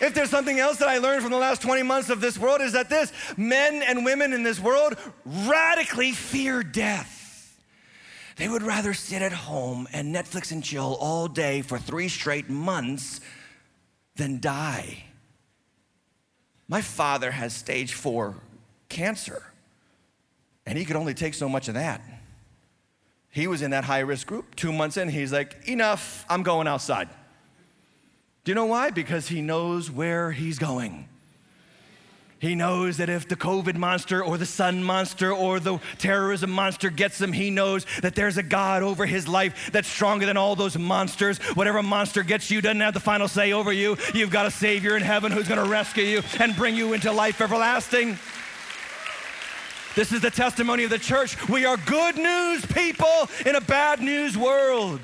If 0.02 0.14
there's 0.14 0.30
something 0.30 0.58
else 0.58 0.78
that 0.78 0.88
I 0.88 0.98
learned 0.98 1.22
from 1.22 1.30
the 1.30 1.38
last 1.38 1.62
20 1.62 1.84
months 1.84 2.10
of 2.10 2.20
this 2.20 2.36
world, 2.36 2.60
is 2.60 2.72
that 2.72 2.90
this 2.90 3.12
men 3.36 3.84
and 3.84 4.04
women 4.04 4.32
in 4.32 4.42
this 4.42 4.58
world 4.58 4.96
radically 5.24 6.10
fear 6.10 6.64
death. 6.64 7.56
They 8.36 8.48
would 8.48 8.64
rather 8.64 8.94
sit 8.94 9.22
at 9.22 9.32
home 9.32 9.86
and 9.92 10.12
Netflix 10.12 10.50
and 10.50 10.64
chill 10.64 10.96
all 10.98 11.28
day 11.28 11.62
for 11.62 11.78
three 11.78 12.08
straight 12.08 12.50
months 12.50 13.20
than 14.16 14.40
die. 14.40 15.04
My 16.66 16.80
father 16.80 17.30
has 17.30 17.54
stage 17.54 17.94
four 17.94 18.34
cancer, 18.88 19.44
and 20.66 20.76
he 20.76 20.84
could 20.84 20.96
only 20.96 21.14
take 21.14 21.34
so 21.34 21.48
much 21.48 21.68
of 21.68 21.74
that. 21.74 22.02
He 23.30 23.46
was 23.46 23.62
in 23.62 23.70
that 23.70 23.84
high 23.84 24.00
risk 24.00 24.26
group. 24.26 24.56
Two 24.56 24.72
months 24.72 24.96
in, 24.96 25.08
he's 25.08 25.32
like, 25.32 25.68
Enough, 25.68 26.26
I'm 26.28 26.42
going 26.42 26.66
outside. 26.66 27.08
Do 28.44 28.50
you 28.50 28.54
know 28.56 28.66
why? 28.66 28.90
Because 28.90 29.28
he 29.28 29.40
knows 29.40 29.90
where 29.90 30.32
he's 30.32 30.58
going. 30.58 31.08
He 32.40 32.56
knows 32.56 32.96
that 32.96 33.08
if 33.08 33.28
the 33.28 33.36
COVID 33.36 33.76
monster 33.76 34.24
or 34.24 34.36
the 34.36 34.46
sun 34.46 34.82
monster 34.82 35.32
or 35.32 35.60
the 35.60 35.78
terrorism 35.98 36.50
monster 36.50 36.90
gets 36.90 37.20
him, 37.20 37.32
he 37.32 37.50
knows 37.50 37.86
that 38.02 38.16
there's 38.16 38.36
a 38.36 38.42
God 38.42 38.82
over 38.82 39.06
his 39.06 39.28
life 39.28 39.70
that's 39.70 39.86
stronger 39.86 40.26
than 40.26 40.36
all 40.36 40.56
those 40.56 40.76
monsters. 40.76 41.38
Whatever 41.54 41.84
monster 41.84 42.24
gets 42.24 42.50
you 42.50 42.60
doesn't 42.60 42.80
have 42.80 42.94
the 42.94 43.00
final 43.00 43.28
say 43.28 43.52
over 43.52 43.72
you. 43.72 43.96
You've 44.12 44.30
got 44.30 44.46
a 44.46 44.50
Savior 44.50 44.96
in 44.96 45.02
heaven 45.04 45.30
who's 45.30 45.46
going 45.46 45.62
to 45.62 45.70
rescue 45.70 46.02
you 46.02 46.22
and 46.40 46.56
bring 46.56 46.74
you 46.74 46.94
into 46.94 47.12
life 47.12 47.40
everlasting. 47.40 48.18
This 49.94 50.10
is 50.10 50.20
the 50.20 50.30
testimony 50.30 50.82
of 50.82 50.90
the 50.90 50.98
church. 50.98 51.48
We 51.48 51.64
are 51.64 51.76
good 51.76 52.16
news 52.16 52.66
people 52.66 53.28
in 53.46 53.54
a 53.54 53.60
bad 53.60 54.00
news 54.00 54.36
world. 54.36 55.00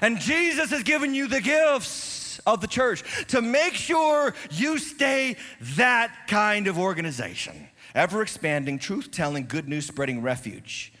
And 0.00 0.20
Jesus 0.20 0.70
has 0.70 0.84
given 0.84 1.14
you 1.14 1.26
the 1.26 1.40
gifts 1.40 2.09
of 2.46 2.60
the 2.60 2.66
church 2.66 3.26
to 3.28 3.40
make 3.40 3.74
sure 3.74 4.34
you 4.50 4.78
stay 4.78 5.36
that 5.76 6.26
kind 6.26 6.66
of 6.66 6.78
organization. 6.78 7.68
Ever 7.94 8.22
expanding, 8.22 8.78
truth 8.78 9.10
telling, 9.10 9.46
good 9.46 9.68
news 9.68 9.86
spreading 9.86 10.22
refuge 10.22 10.92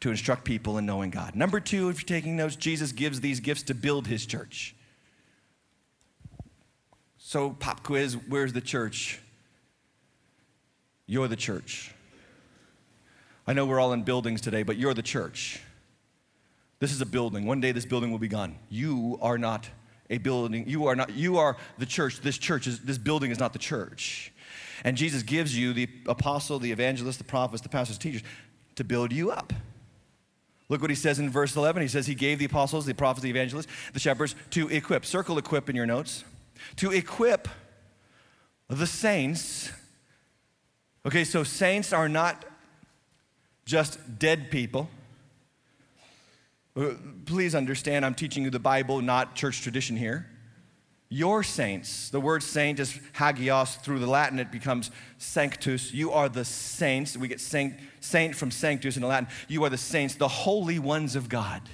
to 0.00 0.10
instruct 0.10 0.44
people 0.44 0.78
in 0.78 0.86
knowing 0.86 1.10
God. 1.10 1.36
Number 1.36 1.60
two, 1.60 1.88
if 1.88 2.00
you're 2.00 2.20
taking 2.20 2.36
notes, 2.36 2.56
Jesus 2.56 2.92
gives 2.92 3.20
these 3.20 3.40
gifts 3.40 3.62
to 3.64 3.74
build 3.74 4.06
his 4.06 4.26
church. 4.26 4.74
So, 7.18 7.50
pop 7.50 7.82
quiz 7.82 8.16
where's 8.28 8.52
the 8.52 8.60
church? 8.60 9.20
You're 11.06 11.28
the 11.28 11.36
church. 11.36 11.94
I 13.46 13.52
know 13.52 13.66
we're 13.66 13.80
all 13.80 13.92
in 13.92 14.02
buildings 14.02 14.40
today, 14.40 14.62
but 14.62 14.76
you're 14.76 14.94
the 14.94 15.02
church. 15.02 15.60
This 16.78 16.92
is 16.92 17.00
a 17.00 17.06
building. 17.06 17.46
One 17.46 17.60
day 17.60 17.70
this 17.72 17.86
building 17.86 18.10
will 18.10 18.18
be 18.18 18.28
gone. 18.28 18.56
You 18.68 19.18
are 19.22 19.38
not 19.38 19.68
a 20.12 20.18
building. 20.18 20.68
You 20.68 20.86
are 20.86 20.94
not, 20.94 21.10
you 21.14 21.38
are 21.38 21.56
the 21.78 21.86
church. 21.86 22.20
This 22.20 22.38
church 22.38 22.66
is, 22.66 22.80
this 22.80 22.98
building 22.98 23.30
is 23.30 23.40
not 23.40 23.52
the 23.52 23.58
church. 23.58 24.32
And 24.84 24.96
Jesus 24.96 25.22
gives 25.22 25.56
you 25.56 25.72
the 25.72 25.88
apostle, 26.06 26.58
the 26.58 26.70
evangelist, 26.70 27.18
the 27.18 27.24
prophets, 27.24 27.62
the 27.62 27.68
pastors, 27.68 27.98
teachers 27.98 28.22
to 28.76 28.84
build 28.84 29.12
you 29.12 29.30
up. 29.30 29.52
Look 30.68 30.80
what 30.80 30.90
he 30.90 30.96
says 30.96 31.18
in 31.18 31.30
verse 31.30 31.56
11. 31.56 31.82
He 31.82 31.88
says 31.88 32.06
he 32.06 32.14
gave 32.14 32.38
the 32.38 32.44
apostles, 32.44 32.86
the 32.86 32.94
prophets, 32.94 33.22
the 33.22 33.30
evangelists, 33.30 33.68
the 33.92 34.00
shepherds 34.00 34.34
to 34.50 34.68
equip. 34.68 35.04
Circle 35.04 35.38
equip 35.38 35.68
in 35.68 35.76
your 35.76 35.86
notes. 35.86 36.24
To 36.76 36.90
equip 36.90 37.48
the 38.68 38.86
saints. 38.86 39.70
Okay, 41.06 41.24
so 41.24 41.42
saints 41.42 41.92
are 41.92 42.08
not 42.08 42.44
just 43.64 44.18
dead 44.18 44.50
people. 44.50 44.88
Uh, 46.74 46.94
please 47.26 47.54
understand, 47.54 48.04
I'm 48.04 48.14
teaching 48.14 48.44
you 48.44 48.50
the 48.50 48.58
Bible, 48.58 49.02
not 49.02 49.34
church 49.34 49.60
tradition 49.60 49.96
here. 49.96 50.26
Your 51.10 51.42
saints, 51.42 52.08
the 52.08 52.20
word 52.20 52.42
saint 52.42 52.80
is 52.80 52.98
hagios. 53.12 53.76
Through 53.76 53.98
the 53.98 54.06
Latin, 54.06 54.38
it 54.38 54.50
becomes 54.50 54.90
sanctus. 55.18 55.92
You 55.92 56.10
are 56.12 56.30
the 56.30 56.46
saints. 56.46 57.18
We 57.18 57.28
get 57.28 57.38
saint, 57.38 57.74
saint 58.00 58.34
from 58.34 58.50
sanctus 58.50 58.96
in 58.96 59.02
the 59.02 59.08
Latin. 59.08 59.28
You 59.46 59.62
are 59.64 59.68
the 59.68 59.76
saints, 59.76 60.14
the 60.14 60.28
holy 60.28 60.78
ones 60.78 61.14
of 61.14 61.28
God, 61.28 61.68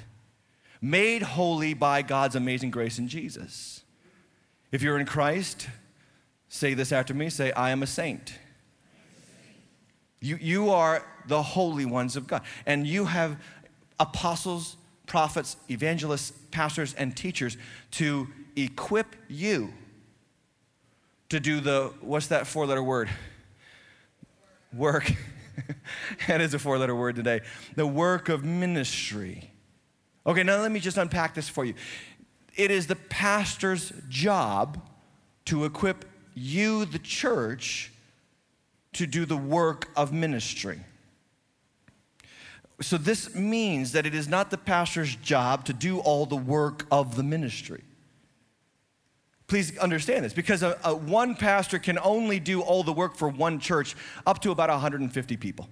made 0.80 1.22
holy 1.22 1.72
by 1.72 2.02
God's 2.02 2.34
amazing 2.34 2.72
grace 2.72 2.98
in 2.98 3.06
Jesus. 3.06 3.82
If 4.72 4.82
you're 4.82 4.98
in 4.98 5.06
Christ, 5.06 5.68
say 6.48 6.74
this 6.74 6.90
after 6.90 7.14
me 7.14 7.30
say, 7.30 7.52
I 7.52 7.70
am 7.70 7.84
a 7.84 7.86
saint. 7.86 8.34
You, 10.20 10.36
you 10.40 10.70
are 10.70 11.06
the 11.28 11.42
holy 11.42 11.84
ones 11.84 12.16
of 12.16 12.26
God. 12.26 12.42
And 12.66 12.88
you 12.88 13.04
have 13.04 13.40
apostles, 14.00 14.76
prophets, 15.08 15.56
evangelists, 15.70 16.32
pastors, 16.50 16.94
and 16.94 17.16
teachers 17.16 17.56
to 17.92 18.28
equip 18.54 19.16
you 19.28 19.72
to 21.30 21.40
do 21.40 21.60
the, 21.60 21.92
what's 22.00 22.28
that 22.28 22.46
four 22.46 22.66
letter 22.66 22.82
word? 22.82 23.08
Work. 24.72 25.12
that 26.28 26.40
is 26.40 26.54
a 26.54 26.58
four 26.58 26.78
letter 26.78 26.94
word 26.94 27.16
today. 27.16 27.40
The 27.74 27.86
work 27.86 28.28
of 28.28 28.44
ministry. 28.44 29.50
Okay, 30.26 30.42
now 30.42 30.60
let 30.60 30.70
me 30.70 30.80
just 30.80 30.98
unpack 30.98 31.34
this 31.34 31.48
for 31.48 31.64
you. 31.64 31.74
It 32.56 32.70
is 32.70 32.86
the 32.86 32.96
pastor's 32.96 33.92
job 34.08 34.80
to 35.46 35.64
equip 35.64 36.04
you, 36.34 36.84
the 36.84 36.98
church, 36.98 37.92
to 38.94 39.06
do 39.06 39.24
the 39.24 39.36
work 39.36 39.88
of 39.96 40.12
ministry. 40.12 40.80
So, 42.80 42.96
this 42.96 43.34
means 43.34 43.92
that 43.92 44.06
it 44.06 44.14
is 44.14 44.28
not 44.28 44.50
the 44.50 44.58
pastor's 44.58 45.16
job 45.16 45.64
to 45.64 45.72
do 45.72 45.98
all 45.98 46.26
the 46.26 46.36
work 46.36 46.86
of 46.92 47.16
the 47.16 47.24
ministry. 47.24 47.82
Please 49.48 49.76
understand 49.78 50.24
this 50.24 50.32
because 50.32 50.62
a, 50.62 50.78
a 50.84 50.94
one 50.94 51.34
pastor 51.34 51.78
can 51.78 51.98
only 51.98 52.38
do 52.38 52.60
all 52.60 52.82
the 52.82 52.92
work 52.92 53.16
for 53.16 53.28
one 53.28 53.58
church 53.58 53.96
up 54.26 54.40
to 54.42 54.50
about 54.50 54.68
150 54.68 55.36
people. 55.38 55.68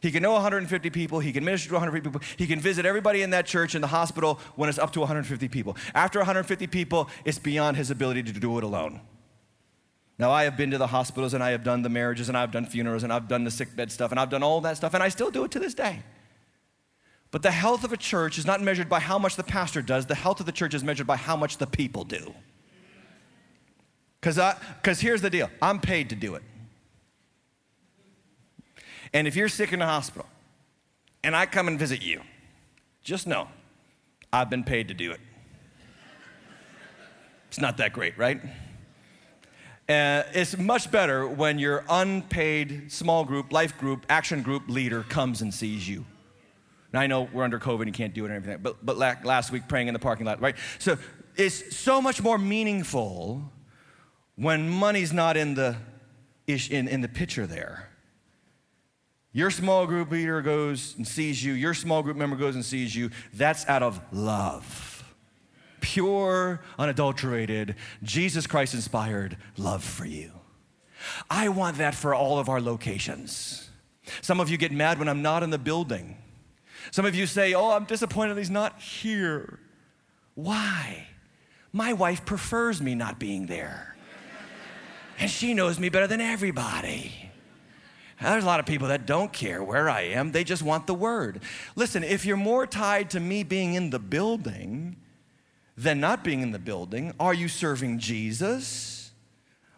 He 0.00 0.10
can 0.10 0.22
know 0.22 0.32
150 0.32 0.90
people, 0.90 1.20
he 1.20 1.32
can 1.32 1.44
minister 1.44 1.68
to 1.68 1.74
150 1.74 2.08
people, 2.08 2.26
he 2.36 2.46
can 2.46 2.60
visit 2.60 2.86
everybody 2.86 3.22
in 3.22 3.30
that 3.30 3.46
church 3.46 3.74
in 3.74 3.80
the 3.80 3.88
hospital 3.88 4.40
when 4.56 4.68
it's 4.68 4.78
up 4.78 4.92
to 4.92 5.00
150 5.00 5.48
people. 5.48 5.76
After 5.94 6.18
150 6.20 6.66
people, 6.68 7.08
it's 7.24 7.38
beyond 7.38 7.76
his 7.76 7.90
ability 7.90 8.22
to 8.24 8.32
do 8.32 8.56
it 8.58 8.64
alone. 8.64 9.00
Now, 10.18 10.32
I 10.32 10.44
have 10.44 10.56
been 10.56 10.72
to 10.72 10.78
the 10.78 10.88
hospitals 10.88 11.32
and 11.32 11.44
I 11.44 11.50
have 11.50 11.62
done 11.62 11.82
the 11.82 11.88
marriages 11.88 12.28
and 12.28 12.36
I've 12.36 12.50
done 12.50 12.66
funerals 12.66 13.04
and 13.04 13.12
I've 13.12 13.28
done 13.28 13.44
the 13.44 13.52
sick 13.52 13.76
bed 13.76 13.92
stuff 13.92 14.10
and 14.10 14.18
I've 14.18 14.30
done 14.30 14.42
all 14.42 14.60
that 14.62 14.76
stuff 14.76 14.94
and 14.94 15.02
I 15.02 15.08
still 15.10 15.30
do 15.30 15.44
it 15.44 15.52
to 15.52 15.60
this 15.60 15.74
day. 15.74 16.02
But 17.30 17.42
the 17.42 17.50
health 17.52 17.84
of 17.84 17.92
a 17.92 17.96
church 17.96 18.38
is 18.38 18.46
not 18.46 18.60
measured 18.60 18.88
by 18.88 19.00
how 19.00 19.18
much 19.18 19.36
the 19.36 19.44
pastor 19.44 19.80
does, 19.80 20.06
the 20.06 20.14
health 20.16 20.40
of 20.40 20.46
the 20.46 20.52
church 20.52 20.74
is 20.74 20.82
measured 20.82 21.06
by 21.06 21.16
how 21.16 21.36
much 21.36 21.58
the 21.58 21.66
people 21.66 22.02
do. 22.02 22.34
Because 24.20 25.00
here's 25.00 25.22
the 25.22 25.30
deal 25.30 25.50
I'm 25.62 25.78
paid 25.78 26.08
to 26.08 26.16
do 26.16 26.34
it. 26.34 26.42
And 29.12 29.28
if 29.28 29.36
you're 29.36 29.48
sick 29.48 29.72
in 29.72 29.78
the 29.78 29.86
hospital 29.86 30.26
and 31.22 31.36
I 31.36 31.46
come 31.46 31.68
and 31.68 31.78
visit 31.78 32.02
you, 32.02 32.22
just 33.04 33.26
know 33.26 33.48
I've 34.32 34.50
been 34.50 34.64
paid 34.64 34.88
to 34.88 34.94
do 34.94 35.12
it. 35.12 35.20
It's 37.48 37.60
not 37.60 37.76
that 37.76 37.92
great, 37.92 38.18
right? 38.18 38.40
Uh, 39.88 40.22
it's 40.34 40.58
much 40.58 40.90
better 40.90 41.26
when 41.26 41.58
your 41.58 41.82
unpaid 41.88 42.92
small 42.92 43.24
group, 43.24 43.50
life 43.50 43.78
group, 43.78 44.04
action 44.10 44.42
group 44.42 44.68
leader 44.68 45.02
comes 45.04 45.40
and 45.40 45.52
sees 45.52 45.88
you. 45.88 46.04
Now, 46.92 47.00
I 47.00 47.06
know 47.06 47.26
we're 47.32 47.44
under 47.44 47.58
COVID 47.58 47.82
and 47.82 47.94
can't 47.94 48.12
do 48.12 48.24
it 48.24 48.28
and 48.28 48.36
everything, 48.36 48.60
but, 48.62 48.84
but 48.84 48.98
last 48.98 49.50
week 49.50 49.66
praying 49.66 49.88
in 49.88 49.94
the 49.94 49.98
parking 49.98 50.26
lot, 50.26 50.42
right? 50.42 50.56
So 50.78 50.98
it's 51.36 51.74
so 51.74 52.02
much 52.02 52.22
more 52.22 52.36
meaningful 52.36 53.50
when 54.36 54.68
money's 54.68 55.12
not 55.12 55.38
in 55.38 55.54
the, 55.54 55.76
in, 56.46 56.86
in 56.86 57.00
the 57.00 57.08
picture 57.08 57.46
there. 57.46 57.88
Your 59.32 59.50
small 59.50 59.86
group 59.86 60.10
leader 60.10 60.42
goes 60.42 60.96
and 60.98 61.08
sees 61.08 61.42
you, 61.42 61.54
your 61.54 61.72
small 61.72 62.02
group 62.02 62.16
member 62.18 62.36
goes 62.36 62.54
and 62.54 62.64
sees 62.64 62.94
you. 62.94 63.10
That's 63.32 63.66
out 63.66 63.82
of 63.82 64.00
love 64.12 64.87
pure, 65.80 66.60
unadulterated, 66.78 67.76
Jesus 68.02 68.46
Christ 68.46 68.74
inspired 68.74 69.36
love 69.56 69.84
for 69.84 70.04
you. 70.04 70.32
I 71.30 71.48
want 71.48 71.78
that 71.78 71.94
for 71.94 72.14
all 72.14 72.38
of 72.38 72.48
our 72.48 72.60
locations. 72.60 73.70
Some 74.20 74.40
of 74.40 74.48
you 74.48 74.56
get 74.56 74.72
mad 74.72 74.98
when 74.98 75.08
I'm 75.08 75.22
not 75.22 75.42
in 75.42 75.50
the 75.50 75.58
building. 75.58 76.16
Some 76.90 77.04
of 77.04 77.14
you 77.14 77.26
say, 77.26 77.54
Oh, 77.54 77.70
I'm 77.70 77.84
disappointed 77.84 78.38
he's 78.38 78.50
not 78.50 78.80
here. 78.80 79.60
Why? 80.34 81.06
My 81.72 81.92
wife 81.92 82.24
prefers 82.24 82.80
me 82.80 82.94
not 82.94 83.18
being 83.18 83.46
there. 83.46 83.96
And 85.18 85.30
she 85.30 85.52
knows 85.52 85.78
me 85.78 85.88
better 85.88 86.06
than 86.06 86.20
everybody. 86.20 87.30
There's 88.20 88.44
a 88.44 88.46
lot 88.46 88.60
of 88.60 88.66
people 88.66 88.88
that 88.88 89.06
don't 89.06 89.32
care 89.32 89.62
where 89.62 89.88
I 89.88 90.02
am, 90.02 90.32
they 90.32 90.44
just 90.44 90.62
want 90.62 90.86
the 90.86 90.94
word. 90.94 91.42
Listen, 91.76 92.02
if 92.02 92.24
you're 92.24 92.36
more 92.36 92.66
tied 92.66 93.10
to 93.10 93.20
me 93.20 93.42
being 93.42 93.74
in 93.74 93.90
the 93.90 93.98
building 93.98 94.96
than 95.78 96.00
not 96.00 96.24
being 96.24 96.42
in 96.42 96.50
the 96.50 96.58
building, 96.58 97.12
are 97.20 97.32
you 97.32 97.46
serving 97.46 98.00
Jesus? 98.00 99.12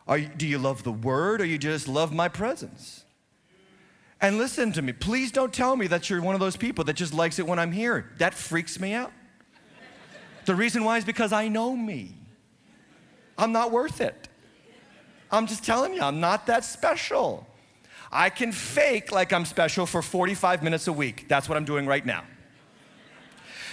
You, 0.09 0.31
do 0.35 0.47
you 0.47 0.59
love 0.59 0.83
the 0.83 0.93
word 0.93 1.43
or 1.43 1.45
you 1.45 1.59
just 1.59 1.87
love 1.87 2.13
my 2.13 2.27
presence? 2.27 3.05
And 4.19 4.39
listen 4.39 4.73
to 4.73 4.83
me, 4.83 4.93
please 4.93 5.31
don't 5.31 5.53
tell 5.53 5.77
me 5.77 5.87
that 5.89 6.09
you're 6.09 6.23
one 6.23 6.35
of 6.35 6.41
those 6.41 6.57
people 6.57 6.85
that 6.85 6.95
just 6.95 7.13
likes 7.13 7.39
it 7.39 7.47
when 7.47 7.59
I'm 7.59 7.71
here. 7.71 8.11
That 8.19 8.33
freaks 8.35 8.81
me 8.81 8.95
out. 8.95 9.13
The 10.47 10.55
reason 10.55 10.85
why 10.85 10.97
is 10.97 11.05
because 11.05 11.33
I 11.33 11.49
know 11.49 11.77
me. 11.77 12.17
I'm 13.37 13.53
not 13.53 13.71
worth 13.71 14.01
it. 14.01 14.29
I'm 15.31 15.47
just 15.47 15.65
telling 15.65 15.95
you, 15.95 16.01
I'm 16.01 16.19
not 16.19 16.47
that 16.47 16.65
special. 16.65 17.47
I 18.11 18.31
can 18.31 18.53
fake 18.53 19.13
like 19.13 19.33
I'm 19.33 19.45
special 19.45 19.87
for 19.87 20.03
45 20.03 20.63
minutes 20.63 20.89
a 20.89 20.93
week. 20.93 21.29
That's 21.29 21.49
what 21.49 21.57
I'm 21.57 21.65
doing 21.65 21.87
right 21.87 22.05
now. 22.05 22.25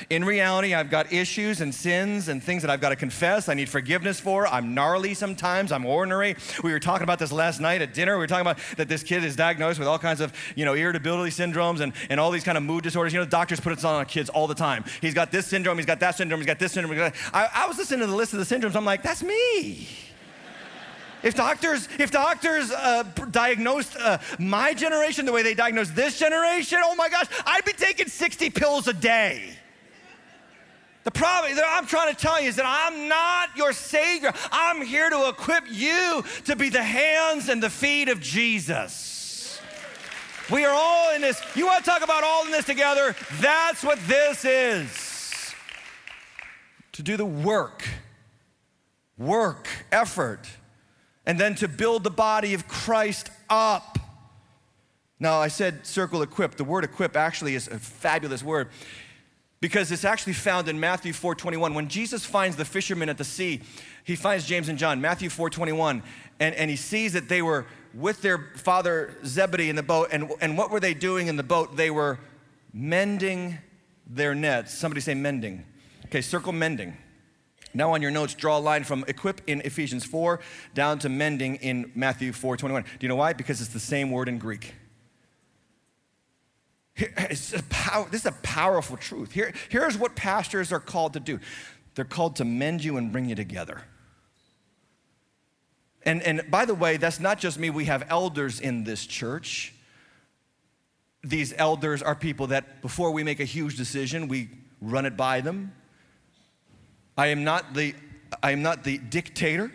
In 0.09 0.23
reality, 0.23 0.73
I've 0.73 0.89
got 0.89 1.11
issues 1.11 1.61
and 1.61 1.73
sins 1.73 2.27
and 2.27 2.43
things 2.43 2.61
that 2.63 2.71
I've 2.71 2.81
got 2.81 2.89
to 2.89 2.95
confess. 2.95 3.49
I 3.49 3.53
need 3.53 3.69
forgiveness 3.69 4.19
for. 4.19 4.47
I'm 4.47 4.73
gnarly 4.73 5.13
sometimes. 5.13 5.71
I'm 5.71 5.85
ordinary. 5.85 6.35
We 6.63 6.71
were 6.71 6.79
talking 6.79 7.03
about 7.03 7.19
this 7.19 7.31
last 7.31 7.59
night 7.59 7.81
at 7.81 7.93
dinner. 7.93 8.13
We 8.13 8.19
were 8.19 8.27
talking 8.27 8.41
about 8.41 8.59
that 8.77 8.87
this 8.87 9.03
kid 9.03 9.23
is 9.23 9.35
diagnosed 9.35 9.79
with 9.79 9.87
all 9.87 9.99
kinds 9.99 10.21
of, 10.21 10.33
you 10.55 10.65
know, 10.65 10.73
irritability 10.73 11.31
syndromes 11.31 11.79
and, 11.79 11.93
and 12.09 12.19
all 12.19 12.31
these 12.31 12.43
kind 12.43 12.57
of 12.57 12.63
mood 12.63 12.83
disorders. 12.83 13.13
You 13.13 13.19
know, 13.19 13.25
doctors 13.25 13.59
put 13.59 13.73
it 13.73 13.83
on 13.83 14.05
kids 14.05 14.29
all 14.29 14.47
the 14.47 14.55
time. 14.55 14.83
He's 15.01 15.13
got 15.13 15.31
this 15.31 15.47
syndrome. 15.47 15.77
He's 15.77 15.85
got 15.85 15.99
that 15.99 16.15
syndrome. 16.15 16.39
He's 16.39 16.47
got 16.47 16.59
this 16.59 16.71
syndrome. 16.73 17.11
I, 17.33 17.49
I 17.53 17.67
was 17.67 17.77
listening 17.77 18.01
to 18.01 18.07
the 18.07 18.15
list 18.15 18.33
of 18.33 18.39
the 18.39 18.55
syndromes. 18.55 18.75
I'm 18.75 18.85
like, 18.85 19.03
that's 19.03 19.23
me. 19.23 19.87
If 21.23 21.33
doctors, 21.35 21.89
if 21.97 22.11
doctors 22.11 22.71
uh, 22.71 23.03
diagnosed 23.31 23.97
uh, 23.99 24.19
my 24.37 24.73
generation 24.73 25.25
the 25.25 25.31
way 25.31 25.41
they 25.41 25.55
diagnosed 25.55 25.95
this 25.95 26.19
generation, 26.19 26.79
oh 26.83 26.95
my 26.95 27.09
gosh, 27.09 27.25
I'd 27.45 27.65
be 27.65 27.73
taking 27.73 28.07
60 28.07 28.49
pills 28.51 28.87
a 28.87 28.93
day. 28.93 29.57
The 31.07 31.11
problem 31.11 31.55
that 31.55 31.63
I'm 31.65 31.85
trying 31.85 32.13
to 32.13 32.19
tell 32.19 32.41
you 32.41 32.49
is 32.49 32.57
that 32.57 32.65
I'm 32.67 33.07
not 33.07 33.55
your 33.55 33.71
Savior. 33.71 34.33
I'm 34.51 34.81
here 34.81 35.09
to 35.09 35.29
equip 35.29 35.63
you 35.71 36.21
to 36.43 36.53
be 36.57 36.67
the 36.67 36.83
hands 36.83 37.47
and 37.47 37.63
the 37.63 37.69
feet 37.69 38.09
of 38.09 38.19
Jesus. 38.19 39.61
We 40.51 40.65
are 40.65 40.73
all 40.75 41.15
in 41.15 41.21
this. 41.21 41.41
You 41.55 41.65
want 41.65 41.85
to 41.85 41.89
talk 41.89 42.03
about 42.03 42.25
all 42.25 42.43
in 42.43 42.51
this 42.51 42.65
together? 42.65 43.15
That's 43.39 43.85
what 43.85 44.05
this 44.05 44.43
is. 44.43 45.55
To 46.91 47.03
do 47.03 47.15
the 47.15 47.25
work, 47.25 47.87
work, 49.17 49.69
effort 49.93 50.45
and 51.25 51.39
then 51.39 51.55
to 51.55 51.69
build 51.69 52.03
the 52.03 52.11
body 52.11 52.53
of 52.53 52.67
Christ 52.67 53.29
up. 53.49 53.97
Now, 55.21 55.39
I 55.39 55.47
said 55.47 55.85
circle 55.85 56.21
equip. 56.21 56.55
The 56.55 56.65
word 56.65 56.83
equip 56.83 57.15
actually 57.15 57.55
is 57.55 57.69
a 57.69 57.79
fabulous 57.79 58.43
word 58.43 58.67
because 59.59 59.91
it's 59.91 60.05
actually 60.05 60.33
found 60.33 60.67
in 60.67 60.79
Matthew 60.79 61.13
4:21. 61.13 61.73
When 61.73 61.87
Jesus 61.87 62.25
finds 62.25 62.55
the 62.55 62.65
fishermen 62.65 63.09
at 63.09 63.17
the 63.17 63.23
sea, 63.23 63.61
he 64.03 64.15
finds 64.15 64.45
James 64.45 64.69
and 64.69 64.77
John, 64.77 65.01
Matthew 65.01 65.29
4:21, 65.29 66.03
and, 66.39 66.55
and 66.55 66.69
he 66.69 66.75
sees 66.75 67.13
that 67.13 67.29
they 67.29 67.41
were 67.41 67.65
with 67.93 68.21
their 68.21 68.37
father 68.55 69.17
Zebedee 69.25 69.69
in 69.69 69.75
the 69.75 69.83
boat. 69.83 70.09
And, 70.11 70.31
and 70.41 70.57
what 70.57 70.69
were 70.69 70.79
they 70.79 70.93
doing 70.93 71.27
in 71.27 71.35
the 71.35 71.43
boat? 71.43 71.75
They 71.75 71.89
were 71.89 72.19
mending 72.73 73.57
their 74.05 74.35
nets. 74.35 74.73
Somebody 74.73 75.01
say 75.01 75.15
mending. 75.15 75.65
Okay, 76.05 76.21
circle 76.21 76.53
mending. 76.53 76.95
Now 77.73 77.93
on 77.93 78.01
your 78.01 78.11
notes, 78.11 78.33
draw 78.33 78.57
a 78.57 78.59
line 78.59 78.83
from 78.83 79.03
equip 79.07 79.41
in 79.47 79.61
Ephesians 79.61 80.05
4 80.05 80.39
down 80.73 80.99
to 80.99 81.09
mending 81.09 81.55
in 81.57 81.91
Matthew 81.95 82.31
4 82.31 82.57
21. 82.57 82.83
Do 82.83 82.89
you 83.01 83.09
know 83.09 83.15
why? 83.15 83.33
Because 83.33 83.61
it's 83.61 83.71
the 83.71 83.79
same 83.79 84.11
word 84.11 84.29
in 84.29 84.37
Greek. 84.37 84.73
It's 86.97 87.53
a 87.53 87.63
power, 87.63 88.07
this 88.09 88.21
is 88.21 88.27
a 88.27 88.31
powerful 88.43 88.97
truth. 88.97 89.31
Here, 89.31 89.53
here's 89.69 89.97
what 89.97 90.15
pastors 90.15 90.71
are 90.71 90.79
called 90.79 91.13
to 91.13 91.19
do 91.19 91.39
they're 91.95 92.05
called 92.05 92.35
to 92.35 92.45
mend 92.45 92.83
you 92.83 92.97
and 92.97 93.11
bring 93.11 93.27
you 93.27 93.33
together. 93.33 93.81
And, 96.03 96.21
and 96.21 96.43
by 96.49 96.65
the 96.65 96.75
way, 96.75 96.97
that's 96.97 97.19
not 97.19 97.39
just 97.39 97.57
me. 97.57 97.71
We 97.71 97.85
have 97.85 98.05
elders 98.09 98.59
in 98.59 98.83
this 98.83 99.05
church. 99.05 99.73
These 101.23 101.53
elders 101.57 102.03
are 102.03 102.15
people 102.15 102.47
that 102.47 102.81
before 102.81 103.11
we 103.11 103.23
make 103.23 103.39
a 103.39 103.45
huge 103.45 103.77
decision, 103.77 104.27
we 104.27 104.49
run 104.79 105.05
it 105.05 105.17
by 105.17 105.41
them. 105.41 105.73
I 107.17 107.27
am 107.27 107.43
not 107.43 107.73
the, 107.73 107.95
I 108.43 108.51
am 108.51 108.61
not 108.61 108.83
the 108.83 108.99
dictator. 108.99 109.71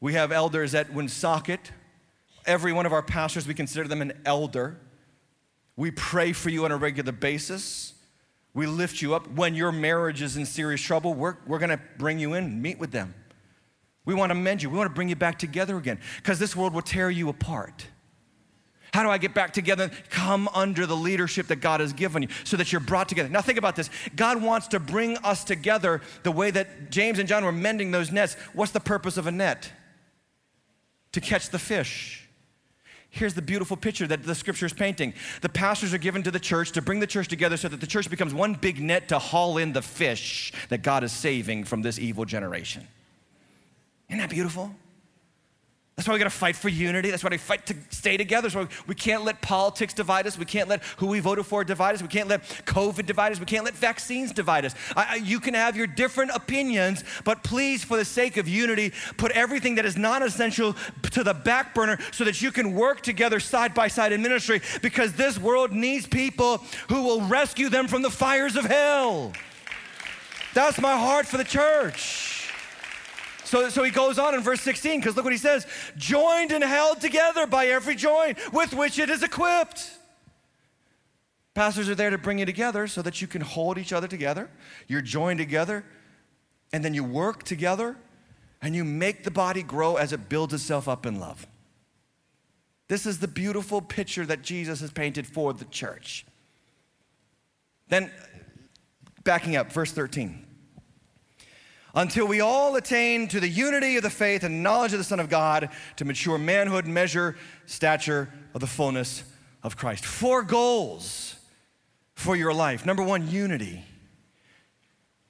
We 0.00 0.14
have 0.14 0.32
elders 0.32 0.74
at 0.74 0.92
Woonsocket. 0.92 1.70
Every 2.44 2.72
one 2.72 2.84
of 2.84 2.92
our 2.92 3.02
pastors, 3.02 3.46
we 3.46 3.54
consider 3.54 3.86
them 3.86 4.02
an 4.02 4.20
elder. 4.26 4.80
We 5.76 5.90
pray 5.90 6.32
for 6.32 6.50
you 6.50 6.64
on 6.64 6.72
a 6.72 6.76
regular 6.76 7.12
basis. 7.12 7.94
We 8.54 8.66
lift 8.66 9.00
you 9.00 9.14
up. 9.14 9.30
When 9.32 9.54
your 9.54 9.72
marriage 9.72 10.20
is 10.20 10.36
in 10.36 10.44
serious 10.44 10.80
trouble, 10.80 11.14
we're, 11.14 11.36
we're 11.46 11.58
going 11.58 11.70
to 11.70 11.80
bring 11.98 12.18
you 12.18 12.34
in, 12.34 12.60
meet 12.60 12.78
with 12.78 12.90
them. 12.90 13.14
We 14.04 14.14
want 14.14 14.30
to 14.30 14.34
mend 14.34 14.62
you. 14.62 14.68
We 14.68 14.76
want 14.76 14.90
to 14.90 14.94
bring 14.94 15.08
you 15.08 15.16
back 15.16 15.38
together 15.38 15.76
again 15.76 15.98
because 16.16 16.38
this 16.38 16.54
world 16.54 16.74
will 16.74 16.82
tear 16.82 17.08
you 17.08 17.28
apart. 17.28 17.86
How 18.92 19.02
do 19.02 19.08
I 19.08 19.16
get 19.16 19.32
back 19.32 19.54
together? 19.54 19.90
Come 20.10 20.48
under 20.54 20.84
the 20.84 20.96
leadership 20.96 21.46
that 21.46 21.56
God 21.56 21.80
has 21.80 21.94
given 21.94 22.22
you 22.22 22.28
so 22.44 22.58
that 22.58 22.72
you're 22.72 22.80
brought 22.80 23.08
together. 23.08 23.30
Now, 23.30 23.40
think 23.40 23.58
about 23.58 23.74
this 23.74 23.88
God 24.14 24.42
wants 24.42 24.68
to 24.68 24.80
bring 24.80 25.16
us 25.18 25.44
together 25.44 26.02
the 26.24 26.32
way 26.32 26.50
that 26.50 26.90
James 26.90 27.18
and 27.18 27.26
John 27.26 27.44
were 27.44 27.52
mending 27.52 27.90
those 27.90 28.12
nets. 28.12 28.34
What's 28.52 28.72
the 28.72 28.80
purpose 28.80 29.16
of 29.16 29.26
a 29.26 29.32
net? 29.32 29.72
To 31.12 31.20
catch 31.22 31.48
the 31.48 31.58
fish. 31.58 32.21
Here's 33.14 33.34
the 33.34 33.42
beautiful 33.42 33.76
picture 33.76 34.06
that 34.06 34.22
the 34.22 34.34
scripture 34.34 34.64
is 34.64 34.72
painting. 34.72 35.12
The 35.42 35.50
pastors 35.50 35.92
are 35.92 35.98
given 35.98 36.22
to 36.22 36.30
the 36.30 36.40
church 36.40 36.72
to 36.72 36.80
bring 36.80 36.98
the 36.98 37.06
church 37.06 37.28
together 37.28 37.58
so 37.58 37.68
that 37.68 37.78
the 37.78 37.86
church 37.86 38.08
becomes 38.08 38.32
one 38.32 38.54
big 38.54 38.80
net 38.80 39.08
to 39.08 39.18
haul 39.18 39.58
in 39.58 39.74
the 39.74 39.82
fish 39.82 40.50
that 40.70 40.82
God 40.82 41.04
is 41.04 41.12
saving 41.12 41.64
from 41.64 41.82
this 41.82 41.98
evil 41.98 42.24
generation. 42.24 42.88
Isn't 44.08 44.18
that 44.18 44.30
beautiful? 44.30 44.74
That's 45.96 46.08
why 46.08 46.14
we 46.14 46.18
got 46.18 46.24
to 46.24 46.30
fight 46.30 46.56
for 46.56 46.70
unity. 46.70 47.10
That's 47.10 47.22
why 47.22 47.28
we 47.30 47.36
fight 47.36 47.66
to 47.66 47.76
stay 47.90 48.16
together. 48.16 48.48
So 48.48 48.66
we 48.86 48.94
can't 48.94 49.24
let 49.24 49.42
politics 49.42 49.92
divide 49.92 50.26
us. 50.26 50.38
We 50.38 50.46
can't 50.46 50.68
let 50.68 50.82
who 50.96 51.06
we 51.06 51.20
voted 51.20 51.44
for 51.44 51.64
divide 51.64 51.94
us. 51.94 52.02
We 52.02 52.08
can't 52.08 52.28
let 52.28 52.42
COVID 52.64 53.04
divide 53.04 53.32
us. 53.32 53.38
We 53.38 53.44
can't 53.44 53.64
let 53.64 53.74
vaccines 53.74 54.32
divide 54.32 54.64
us. 54.64 54.74
I, 54.96 55.16
you 55.16 55.38
can 55.38 55.52
have 55.52 55.76
your 55.76 55.86
different 55.86 56.30
opinions, 56.34 57.04
but 57.24 57.44
please, 57.44 57.84
for 57.84 57.98
the 57.98 58.06
sake 58.06 58.38
of 58.38 58.48
unity, 58.48 58.92
put 59.18 59.32
everything 59.32 59.74
that 59.74 59.84
is 59.84 59.98
non 59.98 60.22
essential 60.22 60.74
to 61.10 61.22
the 61.22 61.34
back 61.34 61.74
burner 61.74 61.98
so 62.10 62.24
that 62.24 62.40
you 62.40 62.50
can 62.50 62.72
work 62.72 63.02
together 63.02 63.38
side 63.38 63.74
by 63.74 63.88
side 63.88 64.12
in 64.12 64.22
ministry 64.22 64.62
because 64.80 65.12
this 65.12 65.38
world 65.38 65.72
needs 65.72 66.06
people 66.06 66.58
who 66.88 67.02
will 67.02 67.20
rescue 67.20 67.68
them 67.68 67.86
from 67.86 68.00
the 68.00 68.10
fires 68.10 68.56
of 68.56 68.64
hell. 68.64 69.32
That's 70.54 70.80
my 70.80 70.96
heart 70.96 71.26
for 71.26 71.36
the 71.36 71.44
church. 71.44 72.41
So, 73.52 73.68
so 73.68 73.82
he 73.82 73.90
goes 73.90 74.18
on 74.18 74.34
in 74.34 74.40
verse 74.40 74.62
16, 74.62 75.00
because 75.00 75.14
look 75.14 75.26
what 75.26 75.32
he 75.34 75.38
says 75.38 75.66
joined 75.98 76.52
and 76.52 76.64
held 76.64 77.02
together 77.02 77.46
by 77.46 77.66
every 77.66 77.94
joint 77.94 78.38
with 78.50 78.72
which 78.72 78.98
it 78.98 79.10
is 79.10 79.22
equipped. 79.22 79.90
Pastors 81.52 81.90
are 81.90 81.94
there 81.94 82.08
to 82.08 82.16
bring 82.16 82.38
you 82.38 82.46
together 82.46 82.86
so 82.86 83.02
that 83.02 83.20
you 83.20 83.26
can 83.26 83.42
hold 83.42 83.76
each 83.76 83.92
other 83.92 84.08
together. 84.08 84.48
You're 84.88 85.02
joined 85.02 85.38
together, 85.38 85.84
and 86.72 86.82
then 86.82 86.94
you 86.94 87.04
work 87.04 87.42
together, 87.42 87.98
and 88.62 88.74
you 88.74 88.86
make 88.86 89.22
the 89.22 89.30
body 89.30 89.62
grow 89.62 89.96
as 89.96 90.14
it 90.14 90.30
builds 90.30 90.54
itself 90.54 90.88
up 90.88 91.04
in 91.04 91.20
love. 91.20 91.46
This 92.88 93.04
is 93.04 93.18
the 93.18 93.28
beautiful 93.28 93.82
picture 93.82 94.24
that 94.24 94.40
Jesus 94.40 94.80
has 94.80 94.90
painted 94.90 95.26
for 95.26 95.52
the 95.52 95.66
church. 95.66 96.24
Then, 97.88 98.10
backing 99.24 99.56
up, 99.56 99.70
verse 99.70 99.92
13 99.92 100.46
until 101.94 102.26
we 102.26 102.40
all 102.40 102.76
attain 102.76 103.28
to 103.28 103.40
the 103.40 103.48
unity 103.48 103.96
of 103.96 104.02
the 104.02 104.10
faith 104.10 104.44
and 104.44 104.62
knowledge 104.62 104.92
of 104.92 104.98
the 104.98 105.04
Son 105.04 105.20
of 105.20 105.28
God, 105.28 105.68
to 105.96 106.04
mature 106.04 106.38
manhood, 106.38 106.86
measure, 106.86 107.36
stature 107.66 108.32
of 108.54 108.60
the 108.60 108.66
fullness 108.66 109.24
of 109.62 109.76
Christ. 109.76 110.04
Four 110.04 110.42
goals 110.42 111.36
for 112.14 112.36
your 112.36 112.54
life. 112.54 112.86
Number 112.86 113.02
one, 113.02 113.28
unity. 113.28 113.84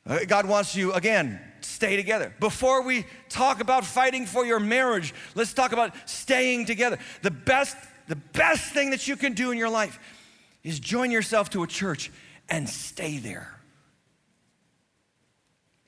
Uh, 0.07 0.20
God 0.27 0.46
wants 0.46 0.75
you, 0.75 0.92
again, 0.92 1.40
stay 1.61 1.96
together. 1.96 2.35
Before 2.40 2.83
we 2.83 3.07
talk 3.29 3.61
about 3.61 3.85
fighting 3.85 4.27
for 4.27 4.44
your 4.44 4.61
marriage, 4.61 5.14
let's 5.35 5.55
talk 5.55 5.72
about 5.72 5.94
staying 6.09 6.66
together. 6.66 6.98
The 7.22 7.31
best, 7.31 7.77
the 8.09 8.16
best 8.16 8.72
thing 8.72 8.90
that 8.90 9.07
you 9.07 9.16
can 9.16 9.33
do 9.33 9.51
in 9.51 9.59
your 9.59 9.70
life 9.70 9.98
is 10.64 10.81
join 10.81 11.11
yourself 11.11 11.51
to 11.51 11.62
a 11.62 11.66
church 11.66 12.11
and 12.48 12.68
stay 12.68 13.18
there 13.18 13.62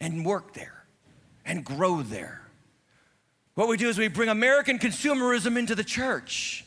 and 0.04 0.22
work 0.22 0.52
there 0.52 0.84
and 1.46 1.64
grow 1.64 2.02
there. 2.02 2.42
What 3.54 3.68
we 3.68 3.78
do 3.78 3.88
is 3.88 3.96
we 3.96 4.08
bring 4.08 4.28
American 4.28 4.78
consumerism 4.78 5.56
into 5.56 5.74
the 5.74 5.84
church. 5.84 6.63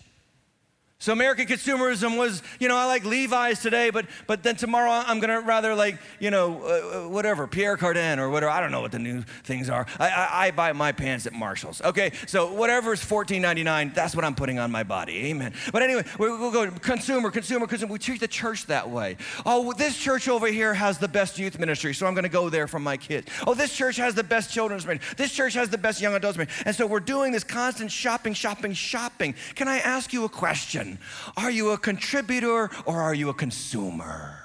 So 1.00 1.14
American 1.14 1.46
consumerism 1.46 2.18
was, 2.18 2.42
you 2.60 2.68
know, 2.68 2.76
I 2.76 2.86
like 2.86 3.06
Levi's 3.06 3.60
today, 3.60 3.92
but 3.92 4.08
but 4.26 4.42
then 4.42 4.56
tomorrow 4.56 4.90
I'm 4.90 5.20
gonna 5.20 5.42
rather 5.42 5.76
like, 5.76 6.00
you 6.20 6.32
know, 6.32 6.64
uh, 6.64 7.06
uh, 7.06 7.08
whatever, 7.08 7.46
Pierre 7.46 7.78
Cardin 7.78 8.18
or 8.18 8.32
whatever. 8.32 8.50
I 8.50 8.62
don't 8.62 8.72
know 8.72 8.82
what 8.82 8.92
the 8.92 8.98
new 8.98 9.22
things 9.44 9.70
are. 9.70 9.86
I, 10.00 10.10
I, 10.10 10.48
I 10.48 10.52
buy 10.52 10.74
my 10.74 10.92
pants 10.92 11.28
at 11.28 11.34
Marshalls. 11.34 11.84
Okay, 11.84 12.14
so 12.26 12.52
whatever 12.52 12.94
is 12.94 13.00
$14.99, 13.02 13.94
that's 13.94 14.16
what 14.16 14.26
I'm 14.26 14.34
putting 14.34 14.58
on 14.58 14.72
my 14.72 14.82
body. 14.82 15.28
Amen. 15.28 15.54
But 15.72 15.84
anyway, 15.84 16.04
we, 16.18 16.32
we'll 16.32 16.52
go 16.52 16.72
consumer, 16.72 17.30
consumer, 17.30 17.68
consumer. 17.68 17.94
We 17.94 18.00
treat 18.00 18.20
the 18.20 18.28
church 18.28 18.66
that 18.66 18.90
way. 18.90 19.18
Oh, 19.46 19.74
this 19.74 19.96
church 19.96 20.28
over 20.28 20.48
here 20.48 20.74
has 20.74 20.98
the 20.98 21.08
best 21.08 21.38
youth 21.38 21.60
ministry, 21.60 21.94
so 21.94 22.08
I'm 22.08 22.16
gonna 22.16 22.28
go 22.28 22.50
there 22.50 22.68
for 22.68 22.80
my 22.80 22.98
kids. 22.98 23.32
Oh, 23.46 23.54
this 23.54 23.72
church 23.72 23.98
has 23.98 24.16
the 24.16 24.24
best 24.24 24.52
children's 24.52 24.88
ministry. 24.88 25.16
This 25.16 25.32
church 25.32 25.54
has 25.54 25.70
the 25.70 25.78
best 25.78 26.02
young 26.02 26.16
adults 26.16 26.40
ministry. 26.40 26.64
And 26.66 26.76
so 26.76 26.88
we're 26.88 27.02
doing 27.02 27.34
this 27.34 27.44
constant 27.44 27.92
shopping, 27.92 28.34
shopping, 28.34 28.74
shopping. 28.74 29.36
Can 29.54 29.68
I 29.68 29.78
ask 29.78 30.12
you 30.12 30.26
a 30.26 30.30
question? 30.30 30.87
Are 31.36 31.52
you 31.52 31.72
a 31.72 31.78
contributor 31.78 32.70
or 32.86 33.02
are 33.02 33.14
you 33.14 33.30
a 33.30 33.34
consumer? 33.34 34.40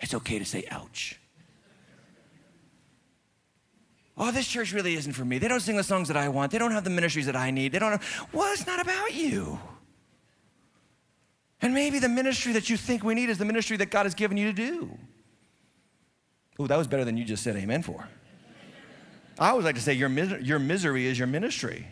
It's 0.00 0.14
okay 0.14 0.38
to 0.38 0.44
say 0.44 0.64
ouch. 0.70 1.18
Oh, 4.16 4.30
this 4.30 4.46
church 4.46 4.72
really 4.72 4.94
isn't 4.94 5.14
for 5.14 5.24
me. 5.24 5.38
They 5.38 5.48
don't 5.48 5.60
sing 5.60 5.76
the 5.76 5.82
songs 5.82 6.08
that 6.08 6.16
I 6.16 6.28
want. 6.28 6.52
They 6.52 6.58
don't 6.58 6.70
have 6.70 6.84
the 6.84 6.90
ministries 6.90 7.26
that 7.26 7.36
I 7.36 7.50
need. 7.50 7.72
They 7.72 7.80
don't 7.80 7.92
have, 7.92 8.28
well, 8.32 8.52
it's 8.52 8.66
not 8.66 8.80
about 8.80 9.12
you. 9.12 9.58
And 11.60 11.74
maybe 11.74 11.98
the 11.98 12.08
ministry 12.08 12.52
that 12.52 12.70
you 12.70 12.76
think 12.76 13.02
we 13.02 13.14
need 13.14 13.28
is 13.28 13.38
the 13.38 13.44
ministry 13.44 13.76
that 13.78 13.90
God 13.90 14.04
has 14.04 14.14
given 14.14 14.36
you 14.36 14.46
to 14.46 14.52
do. 14.52 14.98
Oh, 16.58 16.66
that 16.66 16.76
was 16.76 16.86
better 16.86 17.04
than 17.04 17.16
you 17.16 17.24
just 17.24 17.42
said 17.42 17.56
amen 17.56 17.82
for. 17.82 18.08
I 19.38 19.48
always 19.48 19.64
like 19.64 19.74
to 19.74 19.80
say 19.80 19.94
your, 19.94 20.10
your 20.38 20.58
misery 20.60 21.06
is 21.06 21.18
your 21.18 21.26
ministry. 21.26 21.88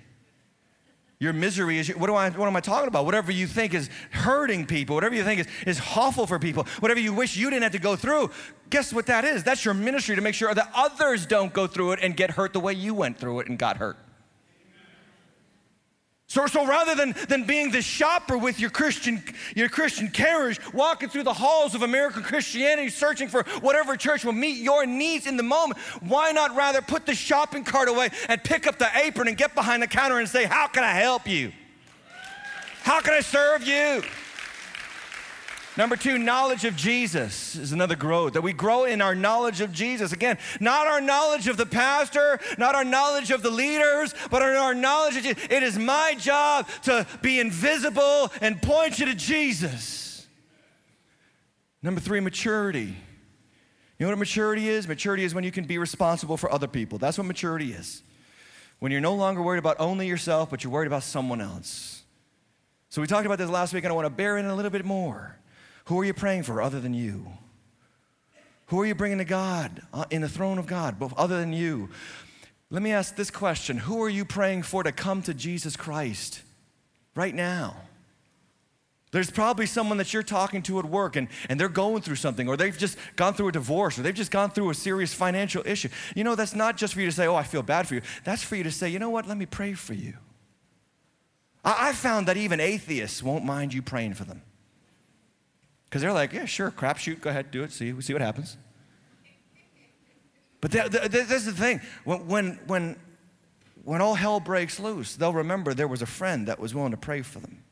Your 1.22 1.32
misery 1.32 1.78
is, 1.78 1.86
what, 1.90 2.08
do 2.08 2.16
I, 2.16 2.30
what 2.30 2.48
am 2.48 2.56
I 2.56 2.60
talking 2.60 2.88
about? 2.88 3.04
Whatever 3.04 3.30
you 3.30 3.46
think 3.46 3.74
is 3.74 3.88
hurting 4.10 4.66
people, 4.66 4.96
whatever 4.96 5.14
you 5.14 5.22
think 5.22 5.42
is, 5.42 5.46
is 5.64 5.80
awful 5.94 6.26
for 6.26 6.40
people, 6.40 6.66
whatever 6.80 6.98
you 6.98 7.14
wish 7.14 7.36
you 7.36 7.48
didn't 7.48 7.62
have 7.62 7.70
to 7.70 7.78
go 7.78 7.94
through, 7.94 8.32
guess 8.70 8.92
what 8.92 9.06
that 9.06 9.24
is? 9.24 9.44
That's 9.44 9.64
your 9.64 9.72
ministry 9.72 10.16
to 10.16 10.20
make 10.20 10.34
sure 10.34 10.52
that 10.52 10.68
others 10.74 11.24
don't 11.24 11.52
go 11.52 11.68
through 11.68 11.92
it 11.92 12.00
and 12.02 12.16
get 12.16 12.32
hurt 12.32 12.52
the 12.52 12.58
way 12.58 12.72
you 12.72 12.92
went 12.92 13.18
through 13.18 13.38
it 13.38 13.46
and 13.46 13.56
got 13.56 13.76
hurt. 13.76 13.96
So, 16.32 16.46
so 16.46 16.66
rather 16.66 16.94
than, 16.94 17.14
than 17.28 17.44
being 17.44 17.70
the 17.70 17.82
shopper 17.82 18.38
with 18.38 18.58
your 18.58 18.70
Christian, 18.70 19.22
your 19.54 19.68
Christian 19.68 20.08
carriage, 20.08 20.58
walking 20.72 21.10
through 21.10 21.24
the 21.24 21.34
halls 21.34 21.74
of 21.74 21.82
American 21.82 22.22
Christianity, 22.22 22.88
searching 22.88 23.28
for 23.28 23.42
whatever 23.60 23.98
church 23.98 24.24
will 24.24 24.32
meet 24.32 24.56
your 24.56 24.86
needs 24.86 25.26
in 25.26 25.36
the 25.36 25.42
moment, 25.42 25.78
why 26.00 26.32
not 26.32 26.56
rather 26.56 26.80
put 26.80 27.04
the 27.04 27.14
shopping 27.14 27.64
cart 27.64 27.90
away 27.90 28.08
and 28.30 28.42
pick 28.42 28.66
up 28.66 28.78
the 28.78 28.88
apron 29.04 29.28
and 29.28 29.36
get 29.36 29.54
behind 29.54 29.82
the 29.82 29.86
counter 29.86 30.20
and 30.20 30.26
say, 30.26 30.44
How 30.46 30.68
can 30.68 30.84
I 30.84 30.94
help 30.94 31.28
you? 31.28 31.52
How 32.80 33.02
can 33.02 33.12
I 33.12 33.20
serve 33.20 33.66
you? 33.66 34.02
Number 35.76 35.96
two, 35.96 36.18
knowledge 36.18 36.66
of 36.66 36.76
Jesus 36.76 37.56
is 37.56 37.72
another 37.72 37.96
growth, 37.96 38.34
that 38.34 38.42
we 38.42 38.52
grow 38.52 38.84
in 38.84 39.00
our 39.00 39.14
knowledge 39.14 39.62
of 39.62 39.72
Jesus. 39.72 40.12
Again, 40.12 40.36
not 40.60 40.86
our 40.86 41.00
knowledge 41.00 41.48
of 41.48 41.56
the 41.56 41.64
pastor, 41.64 42.38
not 42.58 42.74
our 42.74 42.84
knowledge 42.84 43.30
of 43.30 43.42
the 43.42 43.50
leaders, 43.50 44.14
but 44.30 44.42
our 44.42 44.74
knowledge 44.74 45.16
of 45.16 45.22
Jesus. 45.22 45.42
It 45.48 45.62
is 45.62 45.78
my 45.78 46.14
job 46.18 46.68
to 46.82 47.06
be 47.22 47.40
invisible 47.40 48.30
and 48.42 48.60
point 48.60 48.98
you 48.98 49.06
to 49.06 49.14
Jesus. 49.14 50.26
Number 51.82 52.00
three, 52.00 52.20
maturity. 52.20 52.94
You 53.98 54.06
know 54.06 54.08
what 54.08 54.18
maturity 54.18 54.68
is? 54.68 54.86
Maturity 54.86 55.24
is 55.24 55.34
when 55.34 55.44
you 55.44 55.52
can 55.52 55.64
be 55.64 55.78
responsible 55.78 56.36
for 56.36 56.52
other 56.52 56.68
people. 56.68 56.98
That's 56.98 57.16
what 57.16 57.26
maturity 57.26 57.72
is. 57.72 58.02
When 58.78 58.92
you're 58.92 59.00
no 59.00 59.14
longer 59.14 59.40
worried 59.40 59.58
about 59.58 59.76
only 59.80 60.06
yourself, 60.06 60.50
but 60.50 60.64
you're 60.64 60.72
worried 60.72 60.88
about 60.88 61.02
someone 61.02 61.40
else. 61.40 62.02
So 62.90 63.00
we 63.00 63.06
talked 63.06 63.24
about 63.24 63.38
this 63.38 63.48
last 63.48 63.72
week, 63.72 63.84
and 63.84 63.92
I 63.92 63.94
want 63.94 64.06
to 64.06 64.10
bear 64.10 64.36
in 64.36 64.44
a 64.44 64.54
little 64.54 64.70
bit 64.70 64.84
more. 64.84 65.38
Who 65.86 65.98
are 66.00 66.04
you 66.04 66.14
praying 66.14 66.44
for 66.44 66.62
other 66.62 66.80
than 66.80 66.94
you? 66.94 67.26
Who 68.66 68.80
are 68.80 68.86
you 68.86 68.94
bringing 68.94 69.18
to 69.18 69.24
God 69.24 69.82
uh, 69.92 70.06
in 70.10 70.22
the 70.22 70.28
throne 70.28 70.58
of 70.58 70.66
God, 70.66 70.98
both 70.98 71.12
other 71.18 71.38
than 71.38 71.52
you? 71.52 71.90
Let 72.70 72.80
me 72.80 72.92
ask 72.92 73.16
this 73.16 73.30
question 73.30 73.76
Who 73.78 74.02
are 74.02 74.08
you 74.08 74.24
praying 74.24 74.62
for 74.62 74.82
to 74.82 74.92
come 74.92 75.22
to 75.22 75.34
Jesus 75.34 75.76
Christ 75.76 76.40
right 77.14 77.34
now? 77.34 77.76
There's 79.10 79.30
probably 79.30 79.66
someone 79.66 79.98
that 79.98 80.14
you're 80.14 80.22
talking 80.22 80.62
to 80.62 80.78
at 80.78 80.86
work 80.86 81.16
and, 81.16 81.28
and 81.50 81.60
they're 81.60 81.68
going 81.68 82.00
through 82.00 82.16
something, 82.16 82.48
or 82.48 82.56
they've 82.56 82.76
just 82.76 82.96
gone 83.14 83.34
through 83.34 83.48
a 83.48 83.52
divorce, 83.52 83.98
or 83.98 84.02
they've 84.02 84.14
just 84.14 84.30
gone 84.30 84.50
through 84.50 84.70
a 84.70 84.74
serious 84.74 85.12
financial 85.12 85.62
issue. 85.66 85.90
You 86.16 86.24
know, 86.24 86.34
that's 86.34 86.54
not 86.54 86.78
just 86.78 86.94
for 86.94 87.00
you 87.00 87.06
to 87.06 87.12
say, 87.12 87.26
Oh, 87.26 87.34
I 87.34 87.42
feel 87.42 87.62
bad 87.62 87.86
for 87.86 87.94
you. 87.94 88.00
That's 88.24 88.42
for 88.42 88.56
you 88.56 88.64
to 88.64 88.72
say, 88.72 88.88
You 88.88 88.98
know 88.98 89.10
what? 89.10 89.28
Let 89.28 89.36
me 89.36 89.44
pray 89.44 89.74
for 89.74 89.92
you. 89.92 90.14
I, 91.62 91.90
I 91.90 91.92
found 91.92 92.26
that 92.28 92.38
even 92.38 92.58
atheists 92.58 93.22
won't 93.22 93.44
mind 93.44 93.74
you 93.74 93.82
praying 93.82 94.14
for 94.14 94.24
them. 94.24 94.40
Because 95.92 96.00
they're 96.00 96.12
like, 96.14 96.32
yeah, 96.32 96.46
sure, 96.46 96.70
crapshoot, 96.70 97.20
go 97.20 97.28
ahead, 97.28 97.50
do 97.50 97.62
it, 97.64 97.70
see, 97.70 97.92
we 97.92 98.00
see 98.00 98.14
what 98.14 98.22
happens. 98.22 98.56
But 100.62 100.70
that, 100.70 100.90
that, 100.90 101.12
that's 101.12 101.44
the 101.44 101.52
thing. 101.52 101.82
When, 102.04 102.26
when, 102.26 102.60
when, 102.66 102.96
when 103.84 104.00
all 104.00 104.14
hell 104.14 104.40
breaks 104.40 104.80
loose, 104.80 105.16
they'll 105.16 105.34
remember 105.34 105.74
there 105.74 105.86
was 105.86 106.00
a 106.00 106.06
friend 106.06 106.48
that 106.48 106.58
was 106.58 106.74
willing 106.74 106.92
to 106.92 106.96
pray 106.96 107.20
for 107.20 107.40
them. 107.40 107.62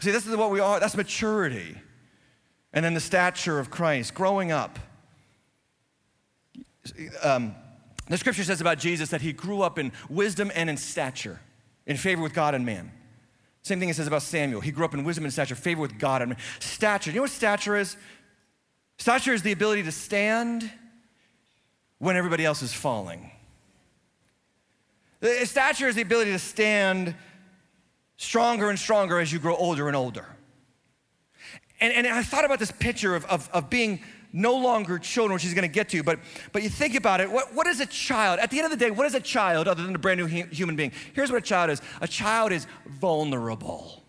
See, 0.00 0.10
this 0.10 0.26
is 0.26 0.34
what 0.34 0.50
we 0.50 0.58
are. 0.58 0.80
That's 0.80 0.96
maturity. 0.96 1.76
And 2.72 2.84
then 2.84 2.92
the 2.92 2.98
stature 2.98 3.60
of 3.60 3.70
Christ, 3.70 4.12
growing 4.14 4.50
up. 4.50 4.80
Um, 7.22 7.54
the 8.08 8.18
scripture 8.18 8.42
says 8.42 8.60
about 8.60 8.80
Jesus 8.80 9.10
that 9.10 9.20
he 9.20 9.32
grew 9.32 9.62
up 9.62 9.78
in 9.78 9.92
wisdom 10.10 10.50
and 10.56 10.68
in 10.68 10.76
stature, 10.76 11.38
in 11.86 11.96
favor 11.96 12.20
with 12.20 12.34
God 12.34 12.56
and 12.56 12.66
man. 12.66 12.90
Same 13.68 13.80
thing 13.80 13.90
it 13.90 13.96
says 13.96 14.06
about 14.06 14.22
Samuel. 14.22 14.62
He 14.62 14.70
grew 14.70 14.86
up 14.86 14.94
in 14.94 15.04
wisdom 15.04 15.26
and 15.26 15.32
stature, 15.32 15.54
favor 15.54 15.82
with 15.82 15.98
God. 15.98 16.22
And 16.22 16.36
stature. 16.58 17.10
You 17.10 17.16
know 17.16 17.22
what 17.22 17.30
stature 17.30 17.76
is? 17.76 17.98
Stature 18.96 19.34
is 19.34 19.42
the 19.42 19.52
ability 19.52 19.82
to 19.82 19.92
stand 19.92 20.70
when 21.98 22.16
everybody 22.16 22.46
else 22.46 22.62
is 22.62 22.72
falling. 22.72 23.30
Uh, 25.22 25.44
stature 25.44 25.86
is 25.86 25.96
the 25.96 26.00
ability 26.00 26.32
to 26.32 26.38
stand 26.38 27.14
stronger 28.16 28.70
and 28.70 28.78
stronger 28.78 29.20
as 29.20 29.30
you 29.30 29.38
grow 29.38 29.54
older 29.54 29.86
and 29.86 29.94
older. 29.94 30.24
And, 31.78 31.92
and 31.92 32.06
I 32.06 32.22
thought 32.22 32.46
about 32.46 32.58
this 32.58 32.72
picture 32.72 33.14
of, 33.14 33.26
of, 33.26 33.50
of 33.52 33.68
being 33.68 34.00
no 34.32 34.56
longer 34.56 34.98
children, 34.98 35.34
which 35.34 35.42
he's 35.42 35.54
going 35.54 35.68
to 35.68 35.72
get 35.72 35.88
to. 35.90 36.02
But, 36.02 36.20
but 36.52 36.62
you 36.62 36.68
think 36.68 36.94
about 36.94 37.20
it, 37.20 37.30
what, 37.30 37.54
what 37.54 37.66
is 37.66 37.80
a 37.80 37.86
child? 37.86 38.40
At 38.40 38.50
the 38.50 38.58
end 38.58 38.66
of 38.66 38.78
the 38.78 38.84
day, 38.84 38.90
what 38.90 39.06
is 39.06 39.14
a 39.14 39.20
child 39.20 39.68
other 39.68 39.82
than 39.82 39.94
a 39.94 39.98
brand 39.98 40.20
new 40.20 40.26
human 40.26 40.76
being? 40.76 40.92
Here's 41.14 41.30
what 41.30 41.38
a 41.38 41.46
child 41.46 41.70
is 41.70 41.80
a 42.00 42.08
child 42.08 42.52
is 42.52 42.66
vulnerable. 42.86 44.02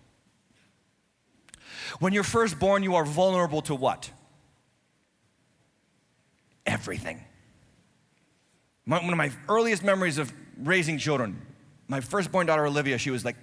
When 1.99 2.13
you're 2.13 2.23
first 2.23 2.59
born, 2.59 2.83
you 2.83 2.95
are 2.95 3.05
vulnerable 3.05 3.61
to 3.63 3.75
what? 3.75 4.09
Everything. 6.65 7.23
My, 8.85 8.99
one 8.99 9.11
of 9.11 9.17
my 9.17 9.31
earliest 9.47 9.83
memories 9.83 10.17
of 10.17 10.31
raising 10.57 10.97
children, 10.97 11.41
my 11.87 12.01
firstborn 12.01 12.45
daughter 12.45 12.65
Olivia, 12.65 12.97
she 12.97 13.11
was 13.11 13.25
like 13.25 13.35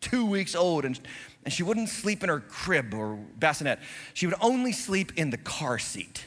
two 0.00 0.26
weeks 0.26 0.54
old, 0.54 0.84
and, 0.84 0.98
and 1.44 1.52
she 1.52 1.62
wouldn't 1.62 1.88
sleep 1.88 2.22
in 2.22 2.28
her 2.28 2.40
crib 2.40 2.94
or 2.94 3.16
bassinet. 3.38 3.80
She 4.14 4.26
would 4.26 4.36
only 4.40 4.72
sleep 4.72 5.12
in 5.16 5.30
the 5.30 5.36
car 5.36 5.78
seat. 5.78 6.26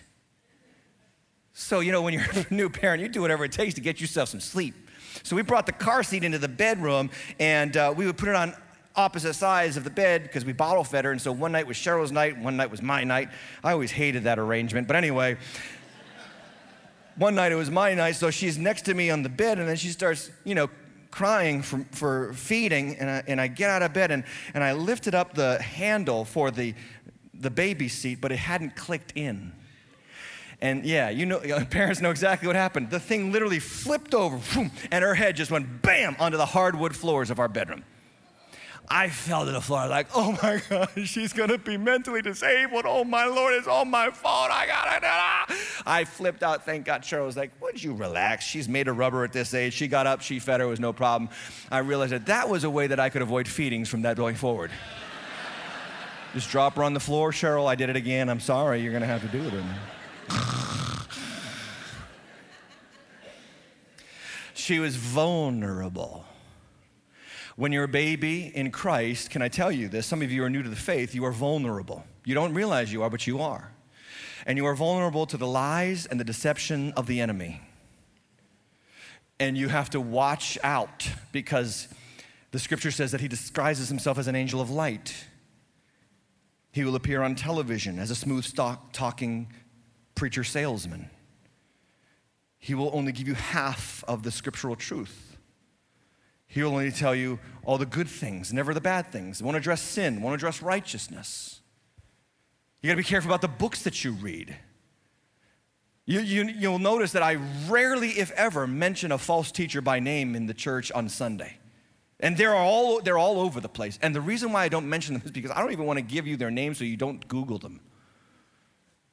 So, 1.54 1.80
you 1.80 1.92
know, 1.92 2.02
when 2.02 2.14
you're 2.14 2.26
a 2.50 2.54
new 2.54 2.70
parent, 2.70 3.02
you 3.02 3.08
do 3.08 3.22
whatever 3.22 3.46
it 3.46 3.52
takes 3.52 3.76
to 3.76 3.82
get 3.82 4.02
yourself 4.02 4.30
some 4.30 4.42
sleep. 4.42 4.76
So 5.24 5.36
we 5.36 5.42
brought 5.42 5.66
the 5.66 5.72
car 5.72 6.04
seat 6.04 6.24
into 6.24 6.38
the 6.38 6.50
bedroom, 6.50 7.10
and 7.40 7.76
uh, 7.78 7.94
we 7.96 8.06
would 8.06 8.18
put 8.18 8.28
it 8.28 8.36
on 8.36 8.54
opposite 8.98 9.34
sides 9.34 9.78
of 9.78 9.84
the 9.84 9.90
bed 9.90 10.24
because 10.24 10.46
we 10.46 10.54
bottle 10.54 10.84
fed 10.84 11.06
her. 11.06 11.12
And 11.12 11.22
so 11.22 11.32
one 11.32 11.52
night 11.54 11.68
was 11.68 11.78
Cheryl's 11.78 12.12
night, 12.12 12.38
one 12.38 12.58
night 12.58 12.70
was 12.70 12.82
my 12.82 13.04
night. 13.04 13.30
I 13.64 13.72
always 13.72 13.92
hated 13.92 14.26
that 14.26 14.38
arrangement. 14.40 14.88
But 14.88 14.98
anyway, 14.98 15.38
one 17.16 17.36
night 17.36 17.54
it 17.54 17.56
was 17.56 17.72
my 17.72 17.94
night, 17.94 18.16
so 18.16 18.30
she's 18.32 18.58
next 18.58 18.84
to 18.84 18.94
me 18.94 19.10
on 19.10 19.24
the 19.24 19.30
bed, 19.30 19.60
and 19.60 19.68
then 19.68 19.78
she 19.78 19.90
starts, 19.90 20.30
you 20.44 20.56
know, 20.56 20.70
crying 21.16 21.62
for, 21.62 21.86
for 21.92 22.34
feeding, 22.34 22.98
and 22.98 23.10
I, 23.10 23.24
and 23.26 23.40
I 23.40 23.48
get 23.48 23.70
out 23.70 23.82
of 23.82 23.94
bed 23.94 24.12
and, 24.12 24.26
and 24.54 24.62
I 24.62 24.74
lifted 24.74 25.16
up 25.16 25.34
the 25.34 25.62
handle 25.62 26.26
for 26.26 26.52
the, 26.52 26.74
the 27.34 27.50
baby 27.50 27.88
seat, 27.88 28.20
but 28.20 28.34
it 28.34 28.38
hadn't 28.38 28.76
clicked 28.76 29.14
in. 29.16 29.54
And 30.60 30.86
yeah, 30.86 31.10
you 31.10 31.26
know, 31.26 31.40
parents 31.70 32.02
know 32.02 32.12
exactly 32.12 32.48
what 32.48 32.58
happened. 32.58 32.90
The 32.90 33.00
thing 33.00 33.32
literally 33.32 33.60
flipped 33.60 34.14
over, 34.14 34.42
and 34.92 35.04
her 35.06 35.16
head 35.16 35.38
just 35.38 35.52
went 35.52 35.82
bam 35.82 36.18
onto 36.20 36.36
the 36.38 36.46
hardwood 36.46 36.94
floors 36.94 37.30
of 37.30 37.40
our 37.40 37.48
bedroom. 37.48 37.86
I 38.90 39.10
fell 39.10 39.46
to 39.46 39.52
the 39.52 39.62
floor 39.62 39.88
like, 39.88 40.08
oh 40.14 40.38
my 40.44 40.62
God, 40.70 40.90
she's 41.06 41.34
gonna 41.34 41.58
be 41.58 41.78
mentally 41.78 42.22
disabled. 42.22 42.86
Oh 42.88 43.04
my 43.04 43.26
Lord, 43.26 43.54
it's 43.54 43.68
all 43.68 43.86
my 43.86 44.12
fault. 44.12 44.52
I 44.52 44.68
gotta. 44.68 45.56
I 45.86 46.06
flipped 46.06 46.44
out. 46.44 46.66
Thank 46.66 46.86
God. 46.86 47.02
Cheryl 47.02 47.26
was 47.26 47.38
like, 47.38 47.52
would 47.62 47.84
you 47.84 47.94
relax? 47.94 48.46
She's 48.46 48.70
made 48.70 48.88
of 48.88 48.98
rubber 48.98 49.24
at 49.24 49.34
this 49.34 49.54
age. 49.54 49.74
She 49.74 49.88
got 49.88 50.08
up, 50.08 50.22
she 50.22 50.40
fed 50.40 50.60
her, 50.60 50.66
it 50.66 50.70
was 50.70 50.80
no 50.80 50.94
problem. 50.94 51.30
I 51.72 51.80
realized 51.80 52.12
that 52.12 52.26
that 52.28 52.50
was 52.50 52.64
a 52.64 52.70
way 52.70 52.88
that 52.88 53.00
I 53.00 53.10
could 53.10 53.22
avoid 53.22 53.48
feedings 53.48 53.90
from 53.90 54.04
that 54.04 54.18
going 54.18 54.36
forward. 54.36 54.72
Just 56.34 56.50
drop 56.50 56.76
her 56.76 56.84
on 56.84 56.94
the 56.94 57.00
floor. 57.00 57.32
Cheryl, 57.32 57.68
I 57.68 57.76
did 57.76 57.90
it 57.90 57.96
again. 57.96 58.30
I'm 58.30 58.40
sorry. 58.40 58.82
You're 58.82 58.94
gonna 58.94 59.06
have 59.06 59.22
to 59.22 59.28
do 59.28 59.42
it. 59.42 59.54
she 64.54 64.80
was 64.80 64.96
vulnerable. 64.96 66.25
When 67.56 67.72
you're 67.72 67.86
a 67.86 67.88
baby 67.88 68.52
in 68.54 68.70
Christ, 68.70 69.30
can 69.30 69.42
I 69.42 69.48
tell 69.48 69.72
you 69.72 69.88
this? 69.88 70.06
Some 70.06 70.22
of 70.22 70.32
you 70.32 70.44
are 70.44 70.50
new 70.50 70.62
to 70.62 70.70
the 70.70 70.76
faith, 70.76 71.16
you 71.16 71.24
are 71.26 71.32
vulnerable. 71.32 72.06
You 72.26 72.34
don't 72.34 72.54
realize 72.54 72.92
you 72.92 73.04
are, 73.04 73.10
but 73.10 73.28
you 73.28 73.42
are. 73.42 73.72
And 74.46 74.58
you 74.58 74.66
are 74.66 74.76
vulnerable 74.76 75.26
to 75.28 75.38
the 75.38 75.48
lies 75.48 76.06
and 76.06 76.20
the 76.20 76.26
deception 76.26 76.92
of 76.94 77.08
the 77.08 77.22
enemy. 77.22 77.62
And 79.40 79.58
you 79.58 79.70
have 79.70 79.90
to 79.92 80.02
watch 80.02 80.58
out 80.64 81.10
because 81.32 81.88
the 82.52 82.60
scripture 82.60 82.92
says 82.92 83.12
that 83.12 83.22
he 83.22 83.28
disguises 83.28 83.90
himself 83.90 84.18
as 84.18 84.28
an 84.28 84.36
angel 84.36 84.60
of 84.62 84.70
light. 84.70 85.14
He 86.72 86.84
will 86.84 86.96
appear 86.96 87.22
on 87.22 87.36
television 87.36 88.00
as 88.00 88.12
a 88.12 88.16
smooth 88.16 88.54
talking 88.92 89.52
preacher 90.14 90.44
salesman. 90.44 91.10
He 92.60 92.74
will 92.74 92.92
only 92.94 93.12
give 93.12 93.28
you 93.28 93.34
half 93.34 94.04
of 94.08 94.24
the 94.24 94.32
scriptural 94.32 94.76
truth. 94.76 95.25
He 96.56 96.64
will 96.64 96.72
only 96.72 96.90
tell 96.90 97.14
you 97.14 97.38
all 97.66 97.78
the 97.78 97.86
good 97.86 98.08
things, 98.08 98.54
never 98.54 98.74
the 98.74 98.80
bad 98.80 99.12
things. 99.12 99.44
Won't 99.44 99.58
address 99.58 99.82
sin, 99.82 100.22
won't 100.22 100.36
address 100.36 100.62
righteousness. 100.62 101.60
You 102.82 102.88
gotta 102.88 102.96
be 102.96 103.04
careful 103.04 103.30
about 103.30 103.42
the 103.42 103.50
books 103.50 103.84
that 103.84 104.06
you 104.06 104.14
read. 104.14 104.56
You, 106.06 106.22
you, 106.22 106.46
you'll 106.46 106.80
notice 106.80 107.12
that 107.12 107.24
I 107.24 107.40
rarely, 107.68 108.12
if 108.12 108.32
ever, 108.32 108.68
mention 108.68 109.12
a 109.12 109.18
false 109.18 109.52
teacher 109.52 109.82
by 109.82 110.00
name 110.00 110.34
in 110.34 110.46
the 110.46 110.54
church 110.54 110.94
on 110.94 111.10
Sunday. 111.10 111.58
And 112.22 112.38
they're 112.38 112.56
all, 112.56 113.02
they're 113.02 113.18
all 113.18 113.42
over 113.42 113.60
the 113.60 113.68
place. 113.68 114.00
And 114.02 114.16
the 114.16 114.22
reason 114.22 114.54
why 114.54 114.64
I 114.64 114.70
don't 114.70 114.88
mention 114.88 115.16
them 115.16 115.24
is 115.26 115.32
because 115.32 115.52
I 115.52 115.60
don't 115.60 115.74
even 115.74 115.86
want 115.86 115.98
to 115.98 116.06
give 116.06 116.26
you 116.26 116.38
their 116.38 116.52
names 116.52 116.78
so 116.78 116.86
you 116.86 116.96
don't 116.96 117.28
Google 117.28 117.58
them. 117.58 117.82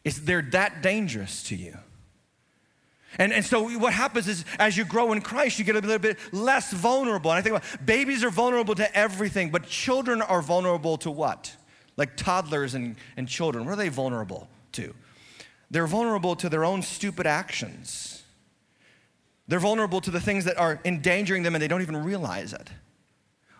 It's, 0.04 0.20
they're 0.20 0.42
that 0.52 0.80
dangerous 0.80 1.42
to 1.44 1.56
you. 1.56 1.76
And, 3.18 3.32
and 3.32 3.44
so 3.44 3.68
what 3.78 3.92
happens 3.92 4.26
is 4.26 4.44
as 4.58 4.76
you 4.76 4.84
grow 4.84 5.12
in 5.12 5.20
Christ, 5.20 5.58
you 5.58 5.64
get 5.64 5.76
a 5.76 5.80
little 5.80 5.98
bit 5.98 6.18
less 6.32 6.72
vulnerable. 6.72 7.30
And 7.30 7.38
I 7.38 7.42
think 7.42 7.56
about 7.56 7.86
babies 7.86 8.24
are 8.24 8.30
vulnerable 8.30 8.74
to 8.76 8.96
everything, 8.96 9.50
but 9.50 9.66
children 9.66 10.22
are 10.22 10.40
vulnerable 10.40 10.96
to 10.98 11.10
what? 11.10 11.54
Like 11.96 12.16
toddlers 12.16 12.74
and, 12.74 12.96
and 13.16 13.28
children, 13.28 13.64
what 13.64 13.72
are 13.72 13.76
they 13.76 13.90
vulnerable 13.90 14.48
to? 14.72 14.94
They're 15.70 15.86
vulnerable 15.86 16.36
to 16.36 16.48
their 16.48 16.64
own 16.64 16.82
stupid 16.82 17.26
actions. 17.26 18.22
They're 19.48 19.60
vulnerable 19.60 20.00
to 20.00 20.10
the 20.10 20.20
things 20.20 20.44
that 20.46 20.58
are 20.58 20.80
endangering 20.84 21.42
them 21.42 21.54
and 21.54 21.62
they 21.62 21.68
don't 21.68 21.82
even 21.82 22.02
realize 22.02 22.52
it. 22.52 22.70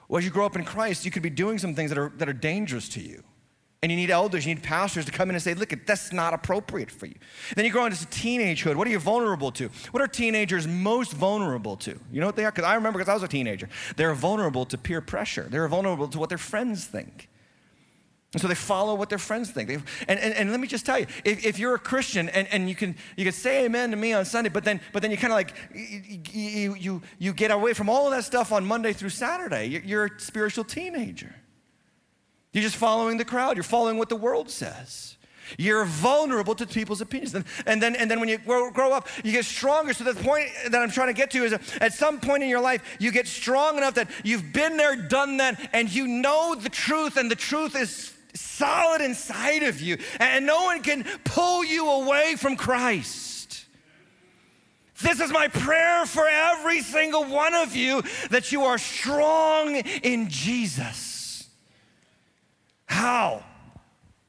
Well, 0.08 0.18
as 0.18 0.24
you 0.24 0.30
grow 0.30 0.46
up 0.46 0.56
in 0.56 0.64
Christ, 0.64 1.04
you 1.04 1.10
could 1.10 1.22
be 1.22 1.30
doing 1.30 1.58
some 1.58 1.74
things 1.74 1.90
that 1.90 1.98
are, 1.98 2.12
that 2.16 2.28
are 2.28 2.34
dangerous 2.34 2.88
to 2.90 3.00
you. 3.00 3.22
And 3.82 3.90
you 3.90 3.96
need 3.96 4.10
elders, 4.10 4.46
you 4.46 4.54
need 4.54 4.62
pastors 4.62 5.06
to 5.06 5.10
come 5.10 5.28
in 5.28 5.34
and 5.34 5.42
say, 5.42 5.54
look, 5.54 5.74
that's 5.86 6.12
not 6.12 6.32
appropriate 6.32 6.88
for 6.88 7.06
you. 7.06 7.16
Then 7.56 7.64
you 7.64 7.72
grow 7.72 7.84
into 7.84 7.96
teenagehood. 8.06 8.76
What 8.76 8.86
are 8.86 8.90
you 8.90 9.00
vulnerable 9.00 9.50
to? 9.52 9.70
What 9.90 10.00
are 10.00 10.06
teenagers 10.06 10.68
most 10.68 11.12
vulnerable 11.12 11.76
to? 11.78 11.98
You 12.12 12.20
know 12.20 12.26
what 12.26 12.36
they 12.36 12.44
are? 12.44 12.52
Because 12.52 12.64
I 12.64 12.76
remember 12.76 13.00
because 13.00 13.10
I 13.10 13.14
was 13.14 13.24
a 13.24 13.28
teenager. 13.28 13.68
They're 13.96 14.14
vulnerable 14.14 14.66
to 14.66 14.78
peer 14.78 15.00
pressure. 15.00 15.48
They're 15.50 15.66
vulnerable 15.66 16.06
to 16.06 16.18
what 16.18 16.28
their 16.28 16.38
friends 16.38 16.84
think. 16.84 17.28
And 18.32 18.40
so 18.40 18.46
they 18.46 18.54
follow 18.54 18.94
what 18.94 19.08
their 19.08 19.18
friends 19.18 19.50
think. 19.50 19.68
and, 19.68 19.82
and, 20.08 20.32
and 20.32 20.50
let 20.52 20.60
me 20.60 20.68
just 20.68 20.86
tell 20.86 21.00
you, 21.00 21.06
if, 21.24 21.44
if 21.44 21.58
you're 21.58 21.74
a 21.74 21.78
Christian 21.78 22.28
and, 22.28 22.46
and 22.52 22.68
you, 22.68 22.76
can, 22.76 22.94
you 23.16 23.24
can 23.24 23.32
say 23.32 23.64
amen 23.64 23.90
to 23.90 23.96
me 23.96 24.12
on 24.12 24.24
Sunday, 24.24 24.48
but 24.48 24.62
then, 24.62 24.80
but 24.92 25.02
then 25.02 25.10
you 25.10 25.16
kind 25.16 25.32
of 25.32 25.36
like, 25.36 25.54
you, 26.32 26.76
you, 26.76 27.02
you 27.18 27.32
get 27.32 27.50
away 27.50 27.72
from 27.72 27.88
all 27.88 28.06
of 28.06 28.12
that 28.12 28.22
stuff 28.22 28.52
on 28.52 28.64
Monday 28.64 28.92
through 28.92 29.10
Saturday. 29.10 29.66
You're, 29.66 29.82
you're 29.82 30.04
a 30.04 30.20
spiritual 30.20 30.64
teenager. 30.64 31.34
You're 32.52 32.62
just 32.62 32.76
following 32.76 33.16
the 33.16 33.24
crowd. 33.24 33.56
You're 33.56 33.64
following 33.64 33.98
what 33.98 34.08
the 34.08 34.16
world 34.16 34.50
says. 34.50 35.16
You're 35.58 35.84
vulnerable 35.84 36.54
to 36.54 36.66
people's 36.66 37.00
opinions. 37.00 37.34
And, 37.66 37.82
then, 37.82 37.94
and 37.96 38.10
then 38.10 38.20
when 38.20 38.28
you 38.28 38.38
grow, 38.38 38.70
grow, 38.70 38.92
up, 38.92 39.08
you 39.24 39.32
get 39.32 39.44
stronger. 39.44 39.92
So 39.92 40.04
the 40.04 40.14
point 40.14 40.48
that 40.70 40.80
I'm 40.80 40.90
trying 40.90 41.08
to 41.08 41.14
get 41.14 41.30
to 41.32 41.44
is 41.44 41.52
at 41.80 41.92
some 41.92 42.20
point 42.20 42.42
in 42.42 42.48
your 42.48 42.60
life, 42.60 42.96
you 42.98 43.10
get 43.10 43.26
strong 43.26 43.76
enough 43.76 43.94
that 43.94 44.10
you've 44.24 44.52
been 44.52 44.76
there, 44.76 44.96
done 44.96 45.38
that, 45.38 45.70
and 45.72 45.92
you 45.92 46.06
know 46.06 46.54
the 46.54 46.68
truth, 46.68 47.16
and 47.16 47.30
the 47.30 47.36
truth 47.36 47.76
is 47.76 48.14
solid 48.34 49.02
inside 49.02 49.62
of 49.62 49.80
you. 49.80 49.98
And 50.18 50.46
no 50.46 50.64
one 50.64 50.82
can 50.82 51.04
pull 51.24 51.64
you 51.64 51.88
away 51.88 52.36
from 52.36 52.56
Christ. 52.56 53.66
This 55.02 55.20
is 55.20 55.32
my 55.32 55.48
prayer 55.48 56.06
for 56.06 56.26
every 56.28 56.80
single 56.80 57.24
one 57.24 57.54
of 57.54 57.74
you 57.74 58.02
that 58.30 58.52
you 58.52 58.64
are 58.64 58.78
strong 58.78 59.74
in 59.76 60.28
Jesus. 60.28 61.11
How? 62.92 63.42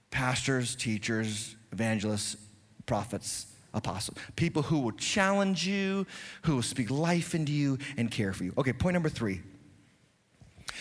Pastors, 0.09 0.73
teachers, 0.73 1.57
evangelists, 1.73 2.37
prophets, 2.85 3.47
apostles. 3.73 4.17
People 4.37 4.61
who 4.61 4.79
will 4.79 4.93
challenge 4.93 5.67
you, 5.67 6.07
who 6.43 6.55
will 6.55 6.61
speak 6.61 6.89
life 6.89 7.35
into 7.35 7.51
you 7.51 7.77
and 7.97 8.09
care 8.09 8.31
for 8.31 8.45
you. 8.45 8.53
Okay, 8.57 8.71
point 8.71 8.93
number 8.93 9.09
three. 9.09 9.41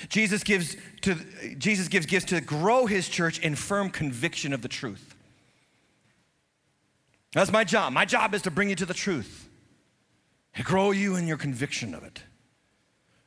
Jesus 0.09 0.45
gives, 0.45 0.77
to, 1.01 1.17
Jesus 1.59 1.89
gives 1.89 2.07
gifts 2.07 2.27
to 2.27 2.41
grow 2.41 2.87
his 2.87 3.09
church 3.09 3.41
in 3.41 3.57
firm 3.57 3.91
conviction 3.91 4.53
of 4.53 4.63
the 4.63 4.69
truth. 4.69 5.17
That's 7.33 7.51
my 7.51 7.65
job. 7.65 7.93
My 7.93 8.05
job 8.05 8.33
is 8.33 8.43
to 8.43 8.53
bring 8.53 8.69
you 8.69 8.77
to 8.77 8.87
the 8.87 8.95
truth, 8.95 9.49
to 10.55 10.63
grow 10.63 10.93
you 10.93 11.17
in 11.17 11.27
your 11.27 11.37
conviction 11.37 11.95
of 11.95 12.05
it. 12.05 12.23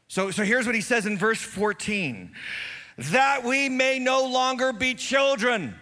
So, 0.08 0.32
so 0.32 0.46
here's 0.46 0.66
what 0.66 0.76
he 0.76 0.82
says 0.82 1.06
in 1.06 1.18
verse 1.18 1.42
14 1.42 2.32
that 2.98 3.44
we 3.44 3.70
may 3.70 4.00
no 4.00 4.26
longer 4.26 4.72
be 4.74 4.94
children. 4.94 5.76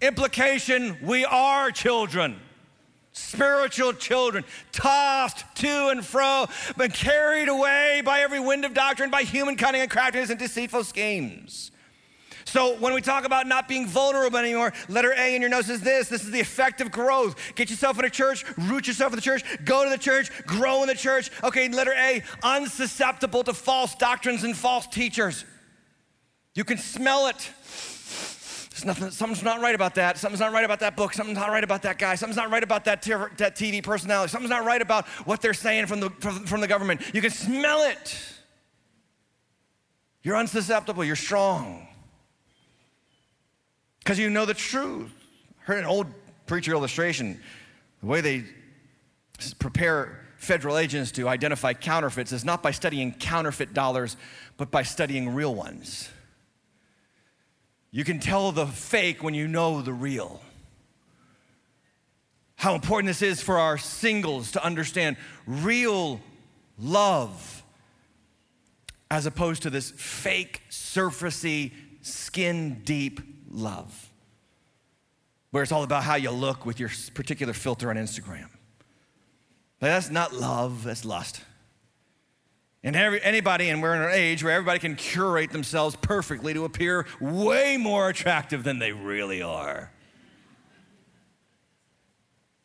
Implication, 0.00 0.98
we 1.02 1.24
are 1.24 1.70
children, 1.70 2.38
spiritual 3.12 3.92
children, 3.94 4.44
tossed 4.72 5.44
to 5.56 5.88
and 5.88 6.04
fro, 6.04 6.46
but 6.76 6.92
carried 6.92 7.48
away 7.48 8.02
by 8.04 8.20
every 8.20 8.40
wind 8.40 8.64
of 8.64 8.74
doctrine, 8.74 9.10
by 9.10 9.22
human 9.22 9.56
cunning 9.56 9.80
and 9.80 9.90
craftiness 9.90 10.30
and 10.30 10.38
deceitful 10.38 10.84
schemes. 10.84 11.70
So 12.44 12.76
when 12.76 12.92
we 12.92 13.00
talk 13.00 13.24
about 13.24 13.46
not 13.46 13.66
being 13.66 13.86
vulnerable 13.86 14.36
anymore, 14.36 14.74
letter 14.88 15.14
A 15.16 15.34
in 15.34 15.40
your 15.40 15.48
notes 15.48 15.70
is 15.70 15.80
this. 15.80 16.08
This 16.08 16.24
is 16.24 16.30
the 16.30 16.40
effect 16.40 16.82
of 16.82 16.92
growth. 16.92 17.36
Get 17.54 17.70
yourself 17.70 17.98
in 17.98 18.04
a 18.04 18.10
church, 18.10 18.44
root 18.58 18.86
yourself 18.86 19.12
in 19.12 19.16
the 19.16 19.22
church, 19.22 19.42
go 19.64 19.84
to 19.84 19.90
the 19.90 19.98
church, 19.98 20.30
grow 20.46 20.82
in 20.82 20.88
the 20.88 20.94
church. 20.94 21.30
Okay, 21.42 21.68
letter 21.68 21.94
A, 21.96 22.22
unsusceptible 22.42 23.44
to 23.44 23.54
false 23.54 23.94
doctrines 23.94 24.44
and 24.44 24.54
false 24.54 24.86
teachers. 24.86 25.46
You 26.54 26.64
can 26.64 26.78
smell 26.78 27.26
it. 27.26 27.50
There's 28.70 28.84
nothing, 28.84 29.10
something's 29.10 29.42
not 29.42 29.60
right 29.60 29.74
about 29.74 29.94
that. 29.96 30.18
Something's 30.18 30.40
not 30.40 30.52
right 30.52 30.64
about 30.64 30.80
that 30.80 30.96
book. 30.96 31.12
Something's 31.14 31.38
not 31.38 31.50
right 31.50 31.62
about 31.62 31.82
that 31.82 31.98
guy. 31.98 32.14
Something's 32.14 32.36
not 32.36 32.50
right 32.50 32.62
about 32.62 32.84
that, 32.86 33.02
TV 33.02 33.82
personality. 33.82 34.30
Something's 34.30 34.50
not 34.50 34.64
right 34.64 34.82
about 34.82 35.06
what 35.26 35.40
they're 35.40 35.54
saying 35.54 35.86
from 35.86 36.00
the, 36.00 36.10
from, 36.10 36.44
from 36.44 36.60
the 36.60 36.66
government. 36.66 37.00
You 37.12 37.20
can 37.20 37.30
smell 37.30 37.82
it. 37.82 38.32
You're 40.22 40.36
unsusceptible. 40.36 41.04
You're 41.04 41.16
strong. 41.16 41.86
Because 44.00 44.18
you 44.18 44.30
know 44.30 44.44
the 44.44 44.54
truth. 44.54 45.12
I 45.62 45.64
heard 45.64 45.78
an 45.78 45.86
old 45.86 46.06
preacher 46.46 46.72
illustration. 46.72 47.40
The 48.00 48.06
way 48.06 48.20
they 48.20 48.44
prepare 49.58 50.26
federal 50.36 50.78
agents 50.78 51.10
to 51.12 51.28
identify 51.28 51.72
counterfeits 51.72 52.32
is 52.32 52.44
not 52.44 52.62
by 52.62 52.70
studying 52.70 53.12
counterfeit 53.12 53.72
dollars, 53.72 54.16
but 54.56 54.70
by 54.70 54.82
studying 54.82 55.34
real 55.34 55.54
ones. 55.54 56.10
You 57.94 58.02
can 58.02 58.18
tell 58.18 58.50
the 58.50 58.66
fake 58.66 59.22
when 59.22 59.34
you 59.34 59.46
know 59.46 59.80
the 59.80 59.92
real. 59.92 60.40
How 62.56 62.74
important 62.74 63.06
this 63.06 63.22
is 63.22 63.40
for 63.40 63.56
our 63.56 63.78
singles 63.78 64.50
to 64.50 64.64
understand 64.64 65.16
real 65.46 66.20
love 66.76 67.62
as 69.12 69.26
opposed 69.26 69.62
to 69.62 69.70
this 69.70 69.92
fake, 69.92 70.62
surfacey, 70.70 71.70
skin 72.02 72.82
deep 72.82 73.20
love, 73.48 74.10
where 75.52 75.62
it's 75.62 75.70
all 75.70 75.84
about 75.84 76.02
how 76.02 76.16
you 76.16 76.32
look 76.32 76.66
with 76.66 76.80
your 76.80 76.90
particular 77.14 77.52
filter 77.52 77.90
on 77.90 77.96
Instagram. 77.96 78.48
But 79.78 79.86
that's 79.86 80.10
not 80.10 80.34
love, 80.34 80.82
that's 80.82 81.04
lust. 81.04 81.42
And 82.84 82.94
every, 82.94 83.22
anybody, 83.22 83.70
and 83.70 83.80
we're 83.80 83.94
in 83.94 84.02
an 84.02 84.10
age 84.12 84.44
where 84.44 84.52
everybody 84.52 84.78
can 84.78 84.94
curate 84.94 85.50
themselves 85.50 85.96
perfectly 85.96 86.52
to 86.52 86.66
appear 86.66 87.06
way 87.18 87.78
more 87.78 88.10
attractive 88.10 88.62
than 88.62 88.78
they 88.78 88.92
really 88.92 89.40
are. 89.40 89.90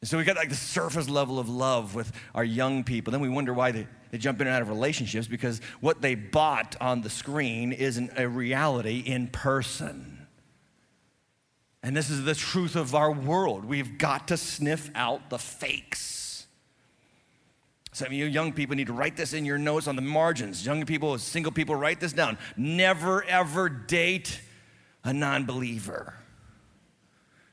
And 0.01 0.09
so 0.09 0.17
we 0.17 0.25
got 0.25 0.35
like 0.35 0.49
the 0.49 0.55
surface 0.55 1.09
level 1.09 1.39
of 1.39 1.47
love 1.47 1.95
with 1.95 2.11
our 2.35 2.43
young 2.43 2.83
people. 2.83 3.11
Then 3.11 3.21
we 3.21 3.29
wonder 3.29 3.53
why 3.53 3.71
they, 3.71 3.87
they 4.11 4.17
jump 4.17 4.41
in 4.41 4.47
and 4.47 4.55
out 4.55 4.61
of 4.61 4.67
relationships 4.67 5.27
because 5.27 5.61
what 5.79 6.01
they 6.01 6.15
bought 6.15 6.75
on 6.81 7.01
the 7.01 7.09
screen 7.09 7.71
isn't 7.71 8.11
a 8.17 8.27
reality 8.27 8.99
in 8.99 9.27
person. 9.27 10.27
And 11.81 11.95
this 11.95 12.09
is 12.09 12.25
the 12.25 12.35
truth 12.35 12.75
of 12.75 12.93
our 12.93 13.11
world. 13.11 13.63
We've 13.63 13.97
got 13.97 14.27
to 14.29 14.37
sniff 14.37 14.91
out 14.95 15.29
the 15.29 15.39
fakes. 15.39 16.18
Some 17.99 18.05
of 18.05 18.13
you 18.13 18.27
young 18.27 18.53
people 18.53 18.77
need 18.77 18.87
to 18.87 18.93
write 18.93 19.17
this 19.17 19.33
in 19.33 19.43
your 19.43 19.57
notes 19.57 19.85
on 19.85 19.97
the 19.97 20.01
margins. 20.01 20.65
Young 20.65 20.85
people, 20.85 21.17
single 21.17 21.51
people, 21.51 21.75
write 21.75 21.99
this 21.99 22.13
down. 22.13 22.37
Never 22.55 23.25
ever 23.25 23.67
date 23.67 24.39
a 25.03 25.11
non 25.11 25.45
believer. 25.45 26.13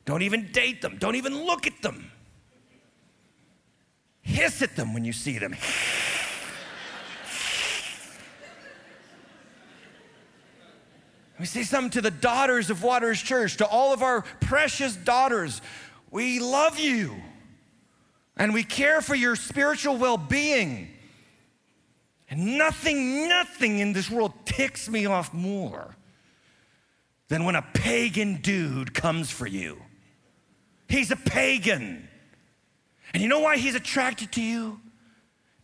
Don't 0.05 0.23
even 0.23 0.53
date 0.53 0.83
them, 0.83 0.99
don't 1.01 1.17
even 1.17 1.47
look 1.47 1.67
at 1.67 1.83
them. 1.83 2.13
Hiss 4.23 4.63
at 4.63 4.77
them 4.77 4.95
when 4.95 5.05
you 5.05 5.13
see 5.13 5.37
them. 5.37 5.57
Let 11.33 11.41
me 11.41 11.47
say 11.47 11.65
something 11.65 11.91
to 11.91 12.01
the 12.01 12.13
daughters 12.13 12.71
of 12.71 12.85
Waters 12.85 13.21
Church, 13.21 13.57
to 13.57 13.67
all 13.67 13.93
of 13.93 14.01
our 14.01 14.23
precious 14.41 14.95
daughters. 14.95 15.61
We 16.13 16.39
love 16.39 16.79
you 16.79 17.17
and 18.37 18.53
we 18.53 18.63
care 18.63 19.01
for 19.01 19.15
your 19.15 19.37
spiritual 19.37 19.97
well 19.97 20.19
being. 20.19 20.89
And 22.29 22.59
nothing, 22.59 23.29
nothing 23.29 23.79
in 23.79 23.93
this 23.93 24.11
world 24.11 24.33
ticks 24.45 24.89
me 24.89 25.07
off 25.07 25.33
more 25.33 25.95
than 27.29 27.45
when 27.45 27.55
a 27.55 27.63
pagan 27.63 28.37
dude 28.37 28.95
comes 28.95 29.31
for 29.31 29.47
you. 29.47 29.81
He's 30.89 31.11
a 31.11 31.17
pagan. 31.17 32.09
And 33.15 33.23
you 33.23 33.29
know 33.29 33.41
why 33.41 33.57
he's 33.57 33.75
attracted 33.75 34.33
to 34.33 34.43
you? 34.43 34.81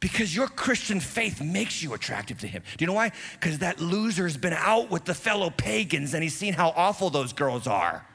Because 0.01 0.35
your 0.35 0.49
Christian 0.49 0.99
faith 0.99 1.41
makes 1.41 1.83
you 1.83 1.95
attractive 1.95 2.41
to 2.41 2.49
him. 2.49 2.63
Do 2.77 2.83
you 2.83 2.87
know 2.87 2.93
why? 2.93 3.13
Because 3.39 3.59
that 3.59 3.81
loser's 3.81 4.37
been 4.37 4.53
out 4.53 4.91
with 4.91 5.05
the 5.05 5.15
fellow 5.15 5.51
pagans 5.51 6.15
and 6.15 6.23
he's 6.23 6.35
seen 6.35 6.55
how 6.55 6.73
awful 6.75 7.11
those 7.11 7.33
girls 7.33 7.67
are. 7.67 8.07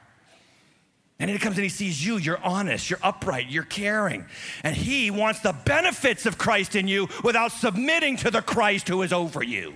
And 1.20 1.28
he 1.28 1.38
comes 1.38 1.56
and 1.56 1.64
he 1.64 1.68
sees 1.68 2.04
you, 2.04 2.16
you're 2.16 2.42
honest, 2.44 2.88
you're 2.88 3.00
upright, 3.02 3.48
you're 3.48 3.64
caring. 3.64 4.24
And 4.62 4.76
he 4.76 5.10
wants 5.10 5.40
the 5.40 5.52
benefits 5.52 6.26
of 6.26 6.38
Christ 6.38 6.76
in 6.76 6.86
you 6.86 7.08
without 7.24 7.50
submitting 7.50 8.16
to 8.18 8.30
the 8.30 8.40
Christ 8.40 8.88
who 8.88 9.02
is 9.02 9.12
over 9.12 9.42
you. 9.42 9.74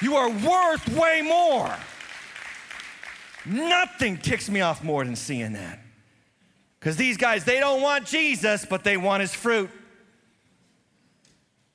You 0.00 0.16
are 0.16 0.30
worth 0.30 0.88
way 0.88 1.20
more. 1.22 1.74
Nothing 3.44 4.16
ticks 4.16 4.48
me 4.48 4.60
off 4.62 4.82
more 4.82 5.04
than 5.04 5.16
seeing 5.16 5.52
that. 5.52 5.80
Because 6.80 6.96
these 6.96 7.16
guys, 7.16 7.44
they 7.44 7.58
don't 7.58 7.82
want 7.82 8.06
Jesus, 8.06 8.64
but 8.64 8.84
they 8.84 8.96
want 8.96 9.20
his 9.20 9.34
fruit. 9.34 9.70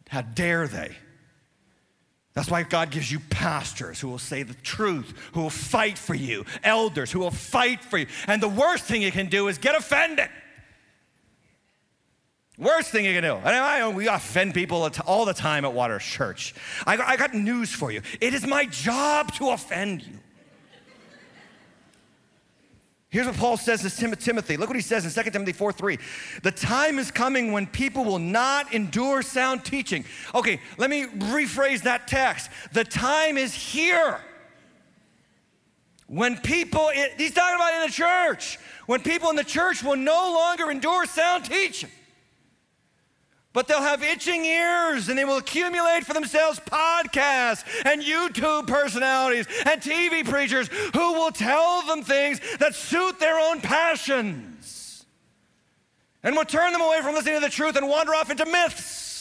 How 0.07 0.21
dare 0.21 0.67
they? 0.67 0.95
That's 2.34 2.49
why 2.49 2.63
God 2.63 2.89
gives 2.89 3.11
you 3.11 3.19
pastors 3.29 3.99
who 3.99 4.07
will 4.07 4.17
say 4.17 4.41
the 4.41 4.55
truth, 4.55 5.13
who 5.34 5.41
will 5.41 5.49
fight 5.51 5.97
for 5.97 6.15
you, 6.15 6.45
elders 6.63 7.11
who 7.11 7.19
will 7.19 7.31
fight 7.31 7.84
for 7.84 7.97
you. 7.97 8.07
And 8.25 8.41
the 8.41 8.49
worst 8.49 8.86
thing 8.86 9.03
you 9.03 9.11
can 9.11 9.27
do 9.27 9.47
is 9.47 9.59
get 9.59 9.75
offended. 9.75 10.29
Worst 12.57 12.89
thing 12.89 13.05
you 13.05 13.13
can 13.13 13.23
do. 13.23 13.36
And 13.36 13.47
I, 13.47 13.88
we 13.89 14.07
offend 14.07 14.53
people 14.53 14.89
all 15.05 15.25
the 15.25 15.34
time 15.34 15.65
at 15.65 15.73
Waters 15.73 16.03
Church. 16.03 16.55
I, 16.86 16.97
I 16.97 17.17
got 17.17 17.34
news 17.34 17.71
for 17.71 17.91
you. 17.91 18.01
It 18.19 18.34
is 18.34 18.45
my 18.45 18.65
job 18.65 19.34
to 19.36 19.49
offend 19.49 20.01
you. 20.03 20.19
Here's 23.14 23.28
what 23.28 23.38
Paul 23.38 23.57
says 23.57 23.84
to 23.84 24.16
Timothy. 24.16 24.57
Look 24.57 24.70
what 24.70 24.76
he 24.76 24.82
says 24.82 25.05
in 25.05 25.24
2 25.24 25.30
Timothy 25.30 25.51
4 25.51 25.72
3. 25.72 25.99
The 26.41 26.49
time 26.49 26.97
is 26.97 27.11
coming 27.11 27.51
when 27.51 27.68
people 27.68 28.03
will 28.03 28.18
not 28.18 28.74
endure 28.74 29.22
sound 29.22 29.64
teaching. 29.64 30.03
Okay, 30.34 30.59
let 30.80 30.89
me 30.89 31.05
rephrase 31.05 31.84
that 31.84 32.07
text. 32.07 32.49
The 32.72 32.84
time 32.84 33.38
is 33.38 33.53
here. 33.53 34.20
When 36.07 36.38
people, 36.38 36.89
he's 37.16 37.36
talking 37.36 37.55
about 37.55 37.76
in 37.76 37.88
the 37.88 37.93
church, 37.93 38.57
when 38.88 39.01
people 39.01 39.30
in 39.30 39.36
the 39.36 39.43
church 39.43 39.84
will 39.84 39.95
no 39.95 40.34
longer 40.34 40.72
endure 40.72 41.05
sound 41.05 41.45
teaching 41.45 41.91
but 43.53 43.67
they'll 43.67 43.81
have 43.81 44.03
itching 44.03 44.43
ears 44.43 45.09
and 45.09 45.17
they 45.17 45.25
will 45.25 45.37
accumulate 45.37 46.05
for 46.05 46.13
themselves 46.13 46.59
podcasts 46.59 47.63
and 47.85 48.01
YouTube 48.01 48.67
personalities 48.67 49.47
and 49.65 49.79
TV 49.79 50.27
preachers 50.27 50.67
who 50.93 51.13
will 51.13 51.31
tell 51.31 51.83
them 51.83 52.03
things 52.03 52.41
that 52.57 52.75
suit 52.75 53.19
their 53.19 53.39
own 53.39 53.61
passions 53.61 55.05
and 56.23 56.35
will 56.35 56.45
turn 56.45 56.71
them 56.71 56.81
away 56.81 57.01
from 57.01 57.13
listening 57.13 57.35
to 57.35 57.41
the 57.41 57.49
truth 57.49 57.75
and 57.75 57.87
wander 57.87 58.15
off 58.15 58.31
into 58.31 58.45
myths. 58.45 59.12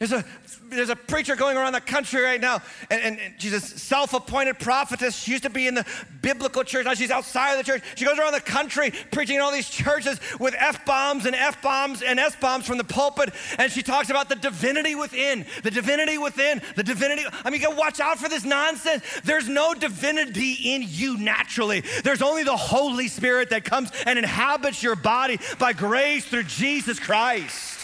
There's 0.00 0.12
a 0.12 0.24
there's 0.70 0.88
a 0.88 0.96
preacher 0.96 1.36
going 1.36 1.58
around 1.58 1.74
the 1.74 1.80
country 1.80 2.22
right 2.22 2.40
now, 2.40 2.62
and, 2.90 3.02
and, 3.02 3.20
and, 3.20 3.34
she's 3.36 3.52
a 3.52 3.60
self 3.60 4.14
appointed 4.14 4.58
prophetess. 4.58 5.14
She 5.14 5.32
used 5.32 5.42
to 5.42 5.50
be 5.50 5.66
in 5.66 5.74
the 5.74 5.84
biblical 6.22 6.64
church, 6.64 6.86
now 6.86 6.94
she's 6.94 7.10
outside 7.10 7.52
of 7.52 7.58
the 7.58 7.70
church. 7.70 7.82
She 7.96 8.06
goes 8.06 8.18
around 8.18 8.32
the 8.32 8.40
country 8.40 8.92
preaching 9.10 9.36
in 9.36 9.42
all 9.42 9.52
these 9.52 9.68
churches 9.68 10.18
with 10.38 10.54
F 10.56 10.86
bombs 10.86 11.26
and 11.26 11.36
F 11.36 11.60
bombs 11.60 12.00
and 12.00 12.18
S 12.18 12.34
bombs 12.34 12.66
from 12.66 12.78
the 12.78 12.84
pulpit, 12.84 13.34
and 13.58 13.70
she 13.70 13.82
talks 13.82 14.08
about 14.08 14.30
the 14.30 14.36
divinity 14.36 14.94
within, 14.94 15.44
the 15.64 15.70
divinity 15.70 16.16
within, 16.16 16.62
the 16.76 16.82
divinity. 16.82 17.24
I 17.44 17.50
mean, 17.50 17.60
watch 17.76 18.00
out 18.00 18.18
for 18.18 18.30
this 18.30 18.46
nonsense. 18.46 19.04
There's 19.24 19.50
no 19.50 19.74
divinity 19.74 20.52
in 20.64 20.82
you 20.86 21.18
naturally, 21.18 21.82
there's 22.04 22.22
only 22.22 22.44
the 22.44 22.56
Holy 22.56 23.08
Spirit 23.08 23.50
that 23.50 23.64
comes 23.64 23.90
and 24.06 24.18
inhabits 24.18 24.82
your 24.82 24.96
body 24.96 25.38
by 25.58 25.74
grace 25.74 26.24
through 26.24 26.44
Jesus 26.44 26.98
Christ. 26.98 27.79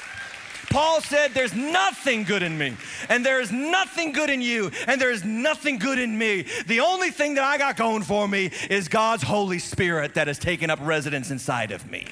Paul 0.76 1.00
said, 1.00 1.32
There's 1.32 1.54
nothing 1.54 2.24
good 2.24 2.42
in 2.42 2.58
me, 2.58 2.76
and 3.08 3.24
there 3.24 3.40
is 3.40 3.50
nothing 3.50 4.12
good 4.12 4.28
in 4.28 4.42
you, 4.42 4.70
and 4.86 5.00
there 5.00 5.10
is 5.10 5.24
nothing 5.24 5.78
good 5.78 5.98
in 5.98 6.18
me. 6.18 6.44
The 6.66 6.80
only 6.80 7.08
thing 7.08 7.36
that 7.36 7.44
I 7.44 7.56
got 7.56 7.78
going 7.78 8.02
for 8.02 8.28
me 8.28 8.50
is 8.68 8.86
God's 8.86 9.22
Holy 9.22 9.58
Spirit 9.58 10.12
that 10.16 10.26
has 10.26 10.38
taken 10.38 10.68
up 10.68 10.78
residence 10.82 11.30
inside 11.30 11.70
of 11.70 11.90
me. 11.90 12.04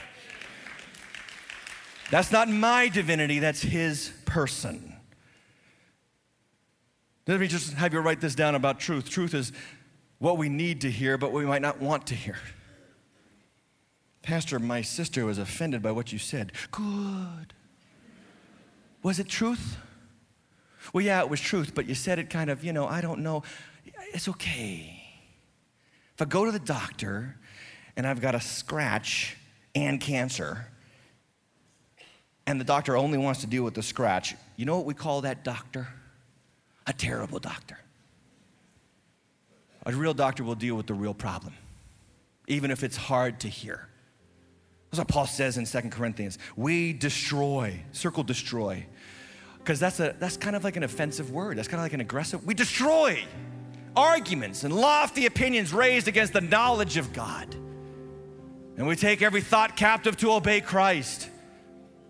That's 2.11 2.33
not 2.33 2.49
my 2.49 2.89
divinity, 2.89 3.39
that's 3.39 3.61
His 3.61 4.11
person. 4.25 4.97
Let 7.27 7.41
me 7.41 7.49
just 7.49 7.75
have 7.75 7.93
you 7.93 8.01
write 8.01 8.23
this 8.23 8.35
down 8.35 8.55
about 8.55 8.81
truth. 8.81 9.11
Truth 9.11 9.35
is 9.35 9.53
what 10.21 10.39
we 10.39 10.49
need 10.49 10.81
to 10.81 10.91
hear, 10.91 11.19
but 11.19 11.33
we 11.33 11.45
might 11.45 11.61
not 11.61 11.83
want 11.83 12.07
to 12.07 12.15
hear. 12.15 12.39
Pastor, 14.23 14.59
my 14.59 14.81
sister 14.81 15.27
was 15.27 15.37
offended 15.37 15.83
by 15.83 15.93
what 15.93 16.15
you 16.15 16.19
said. 16.19 16.53
Good. 16.71 17.54
Was 19.05 19.19
it 19.19 19.29
truth? 19.29 19.77
Well, 20.93 21.05
yeah, 21.05 21.21
it 21.21 21.29
was 21.29 21.41
truth, 21.41 21.73
but 21.75 21.87
you 21.87 21.95
said 21.95 22.19
it 22.19 22.31
kind 22.31 22.49
of, 22.51 22.65
you 22.65 22.73
know, 22.73 22.87
I 22.87 23.03
don't 23.03 23.21
know. 23.21 23.43
It's 24.15 24.29
okay. 24.29 25.03
If 26.15 26.23
I 26.23 26.25
go 26.25 26.47
to 26.47 26.51
the 26.51 26.59
doctor 26.59 27.37
and 27.97 28.07
I've 28.07 28.21
got 28.21 28.35
a 28.35 28.41
scratch 28.41 29.37
and 29.75 30.01
cancer, 30.01 30.67
and 32.47 32.59
the 32.59 32.65
doctor 32.65 32.97
only 32.97 33.19
wants 33.19 33.43
to 33.43 33.47
deal 33.47 33.63
with 33.63 33.75
the 33.75 33.83
scratch, 33.83 34.35
you 34.57 34.65
know 34.65 34.77
what 34.77 34.87
we 34.87 34.95
call 34.95 35.21
that 35.21 35.45
doctor? 35.45 35.87
A 36.87 36.93
terrible 36.93 37.39
doctor. 37.39 37.79
A 39.85 39.93
real 39.93 40.15
doctor 40.15 40.45
will 40.45 40.55
deal 40.55 40.77
with 40.77 40.87
the 40.87 40.95
real 40.95 41.15
problem, 41.15 41.53
even 42.49 42.71
if 42.71 42.83
it's 42.83 42.97
hard 42.97 43.41
to 43.41 43.49
hear. 43.49 43.87
That's 44.95 45.01
what 45.01 45.09
Paul 45.09 45.27
says 45.27 45.59
in 45.59 45.67
Second 45.67 45.91
Corinthians. 45.91 46.39
We 46.55 46.93
destroy, 46.93 47.83
circle 47.91 48.23
destroy, 48.23 48.87
because 49.65 49.81
that's, 49.81 49.99
a, 49.99 50.15
that's 50.19 50.37
kind 50.37 50.55
of 50.55 50.63
like 50.63 50.77
an 50.77 50.83
offensive 50.83 51.31
word. 51.31 51.57
That's 51.57 51.69
kind 51.69 51.81
of 51.81 51.87
like 51.87 51.95
an 51.95 52.03
aggressive. 52.03 52.45
We 52.45 52.53
destroy 52.53 53.25
arguments 53.97 54.63
and 54.63 54.77
lofty 54.77 55.25
opinions 55.25 55.73
raised 55.73 56.07
against 56.07 56.35
the 56.35 56.43
knowledge 56.43 56.99
of 56.99 57.15
God. 57.15 57.55
And 58.77 58.87
we 58.87 58.95
take 58.95 59.23
every 59.23 59.41
thought 59.41 59.75
captive 59.75 60.19
to 60.19 60.33
obey 60.33 60.61
Christ. 60.61 61.31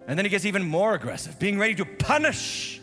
And 0.08 0.18
then 0.18 0.24
he 0.24 0.30
gets 0.30 0.44
even 0.44 0.64
more 0.64 0.94
aggressive, 0.94 1.38
being 1.38 1.56
ready 1.56 1.76
to 1.76 1.84
punish 1.84 2.80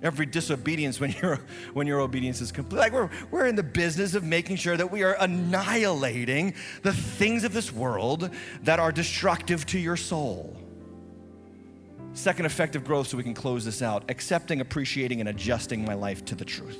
every 0.00 0.26
disobedience 0.26 1.00
when 1.00 1.10
your, 1.20 1.40
when 1.72 1.88
your 1.88 1.98
obedience 1.98 2.40
is 2.40 2.52
complete. 2.52 2.78
Like 2.78 2.92
we're, 2.92 3.10
we're 3.32 3.46
in 3.46 3.56
the 3.56 3.64
business 3.64 4.14
of 4.14 4.22
making 4.22 4.56
sure 4.56 4.76
that 4.76 4.92
we 4.92 5.02
are 5.02 5.16
annihilating 5.18 6.54
the 6.82 6.92
things 6.92 7.42
of 7.42 7.52
this 7.52 7.72
world 7.72 8.30
that 8.62 8.78
are 8.78 8.92
destructive 8.92 9.66
to 9.66 9.78
your 9.80 9.96
soul. 9.96 10.56
Second, 12.14 12.46
effective 12.46 12.84
growth, 12.84 13.08
so 13.08 13.16
we 13.16 13.22
can 13.22 13.34
close 13.34 13.64
this 13.64 13.82
out 13.82 14.04
accepting, 14.08 14.60
appreciating, 14.60 15.20
and 15.20 15.28
adjusting 15.28 15.84
my 15.84 15.94
life 15.94 16.24
to 16.26 16.34
the 16.34 16.44
truth. 16.44 16.78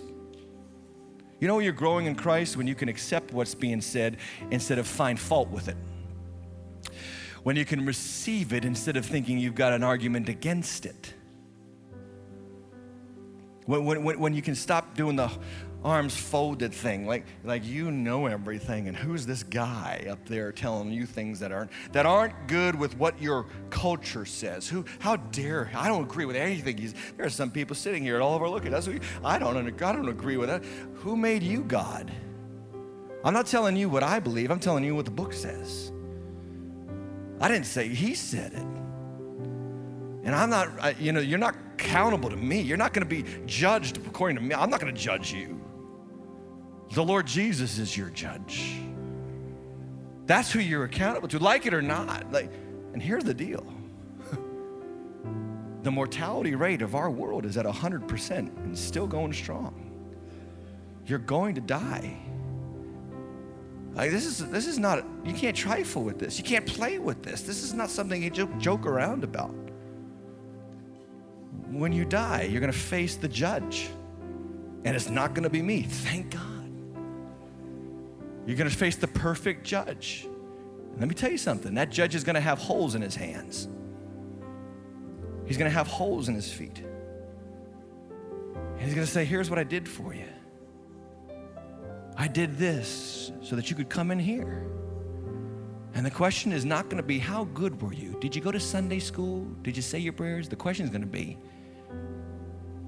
You 1.41 1.49
know, 1.49 1.59
you're 1.59 1.73
growing 1.73 2.07
in 2.07 2.15
Christ 2.15 2.57
when 2.57 2.67
you 2.67 2.75
can 2.75 2.89
accept 2.89 3.33
what's 3.33 3.55
being 3.55 3.81
said 3.81 4.17
instead 4.51 4.79
of 4.79 4.87
find 4.87 5.19
fault 5.19 5.51
with 5.51 5.69
it. 5.69 5.77
When 7.43 7.57
you 7.57 7.65
can 7.65 7.85
receive 7.85 8.53
it 8.53 8.65
instead 8.65 8.97
of 8.97 9.05
thinking 9.05 9.39
you've 9.39 9.55
got 9.55 9.73
an 9.73 9.83
argument 9.83 10.29
against 10.29 10.87
it 10.87 11.13
when, 13.67 13.85
when, 13.85 14.19
when 14.19 14.35
you 14.35 14.43
can 14.43 14.55
stop 14.55 14.95
doing 14.95 15.17
the 15.17 15.31
arms 15.85 16.17
folded 16.17 16.73
thing, 16.73 17.07
like, 17.07 17.25
like 17.45 17.65
you 17.65 17.91
know 17.91 18.27
everything, 18.27 18.89
and 18.89 18.97
who's 18.97 19.27
this 19.27 19.43
guy 19.43 20.07
up 20.09 20.27
there 20.27 20.51
telling 20.51 20.91
you 20.91 21.05
things 21.05 21.41
that 21.41 21.53
aren't, 21.53 21.71
that 21.93 22.07
aren't 22.07 22.49
good 22.49 22.75
with 22.75 22.97
what 22.97 23.21
your 23.21 23.47
culture 23.69 24.25
says? 24.25 24.67
Who, 24.69 24.85
how 24.99 25.17
dare, 25.17 25.71
I 25.75 25.89
don't 25.89 26.05
agree 26.05 26.25
with 26.25 26.37
anything 26.37 26.79
he's, 26.79 26.95
there 27.17 27.27
are 27.27 27.31
some 27.31 27.51
people 27.51 27.77
sitting 27.77 28.03
here 28.03 28.17
at 28.17 28.23
all 28.23 28.35
overlooking, 28.35 28.71
that's 28.71 28.87
who, 28.87 28.99
I 29.23 29.39
don't, 29.39 29.57
I 29.57 29.93
don't 29.93 30.09
agree 30.09 30.39
with 30.39 30.49
that. 30.49 30.65
Who 30.95 31.17
made 31.17 31.43
you 31.43 31.63
God? 31.63 32.11
I'm 33.23 33.35
not 33.35 33.47
telling 33.47 33.77
you 33.77 33.89
what 33.89 34.03
I 34.03 34.21
believe, 34.21 34.51
I'm 34.51 34.61
telling 34.61 34.85
you 34.85 34.95
what 34.95 35.05
the 35.05 35.11
book 35.11 35.33
says. 35.33 35.93
I 37.41 37.49
didn't 37.49 37.67
say, 37.67 37.89
he 37.89 38.15
said 38.15 38.53
it. 38.55 38.67
And 40.25 40.35
I'm 40.35 40.49
not, 40.49 40.99
you 40.99 41.13
know, 41.13 41.21
you're 41.21 41.39
not 41.39 41.55
accountable 41.75 42.31
to 42.31 42.37
me. 42.37 42.63
You're 42.63 42.79
not 42.79 42.95
going 42.95 43.07
to 43.07 43.23
be 43.23 43.25
judged 43.45 43.99
according 44.07 44.37
to 44.37 44.43
me. 44.43 44.55
I'm 44.55 44.71
not 44.71 44.81
going 44.81 44.95
to 44.95 44.99
judge 44.99 45.33
you. 45.33 45.61
The 46.95 47.05
Lord 47.05 47.27
Jesus 47.27 47.79
is 47.79 47.97
your 47.97 48.09
judge. 48.11 48.77
That's 50.27 50.53
who 50.53 50.61
you're 50.61 50.85
accountable 50.85 51.27
to, 51.29 51.41
like 51.41 51.67
it 51.67 51.75
or 51.75 51.83
not. 51.83 52.31
Like, 52.31 52.53
and 52.93 53.03
here's 53.03 53.25
the 53.25 53.35
deal. 53.35 53.67
the 55.83 55.91
mortality 55.91 56.55
rate 56.55 56.83
of 56.83 56.95
our 56.95 57.11
world 57.11 57.47
is 57.47 57.57
at 57.57 57.67
100% 57.67 58.31
and 58.31 58.79
still 58.79 59.09
going 59.09 59.33
strong. 59.33 59.91
You're 61.05 61.19
going 61.19 61.57
to 61.57 61.61
die. 61.61 62.17
Like 63.95 64.11
this 64.11 64.25
is 64.25 64.49
this 64.51 64.67
is 64.67 64.79
not 64.79 65.05
you 65.25 65.35
can't 65.35 65.57
trifle 65.57 66.03
with 66.03 66.19
this. 66.19 66.39
You 66.39 66.45
can't 66.45 66.67
play 66.67 66.99
with 66.99 67.23
this. 67.23 67.43
This 67.43 67.63
is 67.63 67.75
not 67.75 67.91
something 67.91 68.23
you 68.23 68.31
joke, 68.31 68.57
joke 68.59 68.87
around 68.87 69.23
about. 69.23 69.55
When 71.71 71.93
you 71.93 72.05
die, 72.05 72.43
you're 72.43 72.61
going 72.61 72.73
to 72.73 72.79
face 72.79 73.17
the 73.17 73.29
judge. 73.29 73.89
And 74.85 74.97
it's 74.97 75.09
not 75.09 75.35
going 75.35 75.45
to 75.45 75.51
be 75.51 75.63
me. 75.63 75.83
Thank 75.83 76.31
God. 76.31 76.54
You're 78.47 78.57
going 78.57 78.71
to 78.71 78.77
face 78.77 78.97
the 78.97 79.09
perfect 79.09 79.65
judge. 79.65 80.27
And 80.27 81.01
let 81.01 81.09
me 81.09 81.15
tell 81.15 81.31
you 81.31 81.39
something. 81.39 81.75
That 81.75 81.91
judge 81.91 82.15
is 82.15 82.25
going 82.25 82.35
to 82.35 82.41
have 82.41 82.59
holes 82.59 82.95
in 82.95 83.03
his 83.03 83.17
hands. 83.17 83.69
He's 85.47 85.57
going 85.57 85.71
to 85.71 85.77
have 85.77 85.87
holes 85.87 86.29
in 86.29 86.35
his 86.35 86.53
feet. 86.53 86.79
And 86.79 88.81
he's 88.81 88.95
going 88.95 89.07
to 89.07 89.13
say, 89.13 89.25
"Here's 89.25 89.51
what 89.51 89.59
I 89.59 89.65
did 89.65 89.89
for 89.89 90.15
you." 90.15 90.29
I 92.17 92.29
did 92.29 92.59
this 92.59 93.33
so 93.43 93.57
that 93.57 93.71
you 93.71 93.77
could 93.77 93.89
come 93.89 94.11
in 94.11 94.19
here. 94.19 94.67
And 95.95 96.05
the 96.05 96.11
question 96.11 96.53
is 96.53 96.65
not 96.65 96.85
going 96.85 96.97
to 96.97 97.07
be, 97.07 97.19
How 97.19 97.45
good 97.45 97.81
were 97.81 97.93
you? 97.93 98.17
Did 98.21 98.35
you 98.35 98.43
go 98.43 98.51
to 98.51 98.61
Sunday 98.61 98.99
school? 98.99 99.47
Did 99.63 99.77
you 99.77 99.83
say 99.83 99.99
your 99.99 100.13
prayers? 100.13 100.49
The 100.49 100.57
question 100.57 100.85
is 100.85 100.91
going 100.91 101.03
to 101.03 101.07
be, 101.07 101.39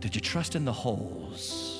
Did 0.01 0.15
you 0.15 0.21
trust 0.21 0.57
in 0.57 0.65
the 0.65 0.73
holes? 0.73 1.76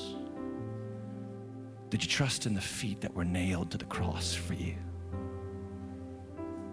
Did 1.89 2.03
you 2.03 2.09
trust 2.09 2.45
in 2.45 2.53
the 2.53 2.61
feet 2.61 3.01
that 3.01 3.13
were 3.13 3.25
nailed 3.25 3.71
to 3.71 3.77
the 3.77 3.85
cross 3.85 4.33
for 4.33 4.53
you? 4.53 4.75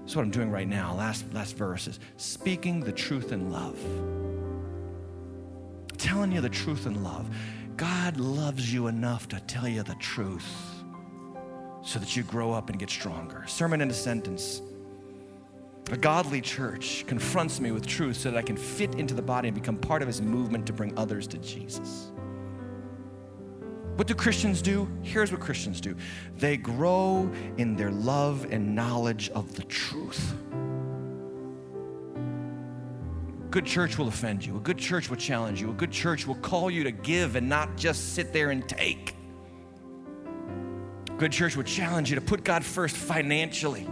That's 0.00 0.16
what 0.16 0.22
I'm 0.22 0.30
doing 0.30 0.50
right 0.50 0.68
now. 0.68 0.94
Last, 0.94 1.24
last 1.32 1.56
verse 1.56 1.86
is 1.86 1.98
speaking 2.16 2.80
the 2.80 2.92
truth 2.92 3.32
in 3.32 3.50
love. 3.50 3.78
Telling 5.96 6.32
you 6.32 6.40
the 6.40 6.48
truth 6.48 6.86
in 6.86 7.02
love. 7.02 7.26
God 7.76 8.18
loves 8.18 8.72
you 8.72 8.88
enough 8.88 9.28
to 9.28 9.40
tell 9.40 9.66
you 9.66 9.82
the 9.82 9.94
truth 9.94 10.46
so 11.82 11.98
that 11.98 12.16
you 12.16 12.22
grow 12.22 12.52
up 12.52 12.70
and 12.70 12.78
get 12.78 12.90
stronger. 12.90 13.44
Sermon 13.46 13.80
in 13.80 13.90
a 13.90 13.94
sentence. 13.94 14.60
A 15.90 15.96
godly 15.96 16.40
church 16.40 17.04
confronts 17.06 17.60
me 17.60 17.70
with 17.70 17.86
truth 17.86 18.16
so 18.16 18.30
that 18.30 18.38
I 18.38 18.42
can 18.42 18.56
fit 18.56 18.94
into 18.94 19.14
the 19.14 19.22
body 19.22 19.48
and 19.48 19.54
become 19.54 19.76
part 19.76 20.02
of 20.02 20.08
his 20.08 20.22
movement 20.22 20.66
to 20.66 20.72
bring 20.72 20.96
others 20.98 21.26
to 21.28 21.38
Jesus. 21.38 22.10
What 23.96 24.06
do 24.06 24.14
Christians 24.14 24.60
do? 24.60 24.88
Here's 25.02 25.30
what 25.30 25.40
Christians 25.40 25.80
do 25.80 25.96
they 26.36 26.56
grow 26.56 27.30
in 27.58 27.76
their 27.76 27.90
love 27.90 28.46
and 28.50 28.74
knowledge 28.74 29.30
of 29.30 29.54
the 29.54 29.62
truth 29.64 30.34
good 33.54 33.66
church 33.66 33.98
will 33.98 34.08
offend 34.08 34.44
you. 34.44 34.56
A 34.56 34.58
good 34.58 34.78
church 34.78 35.08
will 35.08 35.16
challenge 35.16 35.60
you. 35.60 35.70
A 35.70 35.74
good 35.74 35.92
church 35.92 36.26
will 36.26 36.34
call 36.34 36.68
you 36.72 36.82
to 36.82 36.90
give 36.90 37.36
and 37.36 37.48
not 37.48 37.76
just 37.76 38.12
sit 38.12 38.32
there 38.32 38.50
and 38.50 38.68
take. 38.68 39.14
A 41.08 41.12
good 41.12 41.30
church 41.30 41.54
will 41.54 41.62
challenge 41.62 42.10
you 42.10 42.16
to 42.16 42.20
put 42.20 42.42
God 42.42 42.64
first 42.64 42.96
financially. 42.96 43.86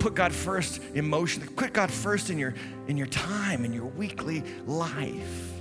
Put 0.00 0.16
God 0.16 0.32
first 0.32 0.82
emotionally. 0.94 1.48
Put 1.54 1.72
God 1.72 1.88
first 1.88 2.28
in 2.28 2.36
your, 2.36 2.54
in 2.88 2.96
your 2.96 3.06
time, 3.06 3.64
in 3.64 3.72
your 3.72 3.86
weekly 3.86 4.42
life. 4.66 5.55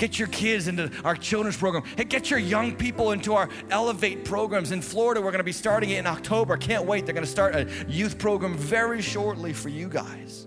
Get 0.00 0.18
your 0.18 0.28
kids 0.28 0.66
into 0.66 0.90
our 1.04 1.14
children's 1.14 1.58
program. 1.58 1.82
Hey, 1.94 2.04
get 2.04 2.30
your 2.30 2.38
young 2.38 2.74
people 2.74 3.12
into 3.12 3.34
our 3.34 3.50
Elevate 3.68 4.24
programs. 4.24 4.72
In 4.72 4.80
Florida, 4.80 5.20
we're 5.20 5.30
going 5.30 5.40
to 5.40 5.44
be 5.44 5.52
starting 5.52 5.90
it 5.90 5.98
in 5.98 6.06
October. 6.06 6.56
Can't 6.56 6.86
wait. 6.86 7.04
They're 7.04 7.12
going 7.12 7.26
to 7.26 7.30
start 7.30 7.54
a 7.54 7.68
youth 7.86 8.18
program 8.18 8.56
very 8.56 9.02
shortly 9.02 9.52
for 9.52 9.68
you 9.68 9.90
guys. 9.90 10.46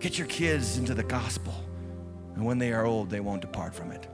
Get 0.00 0.18
your 0.18 0.26
kids 0.26 0.76
into 0.76 0.92
the 0.92 1.02
gospel, 1.02 1.54
and 2.34 2.44
when 2.44 2.58
they 2.58 2.74
are 2.74 2.84
old, 2.84 3.08
they 3.08 3.20
won't 3.20 3.40
depart 3.40 3.74
from 3.74 3.90
it. 3.90 4.06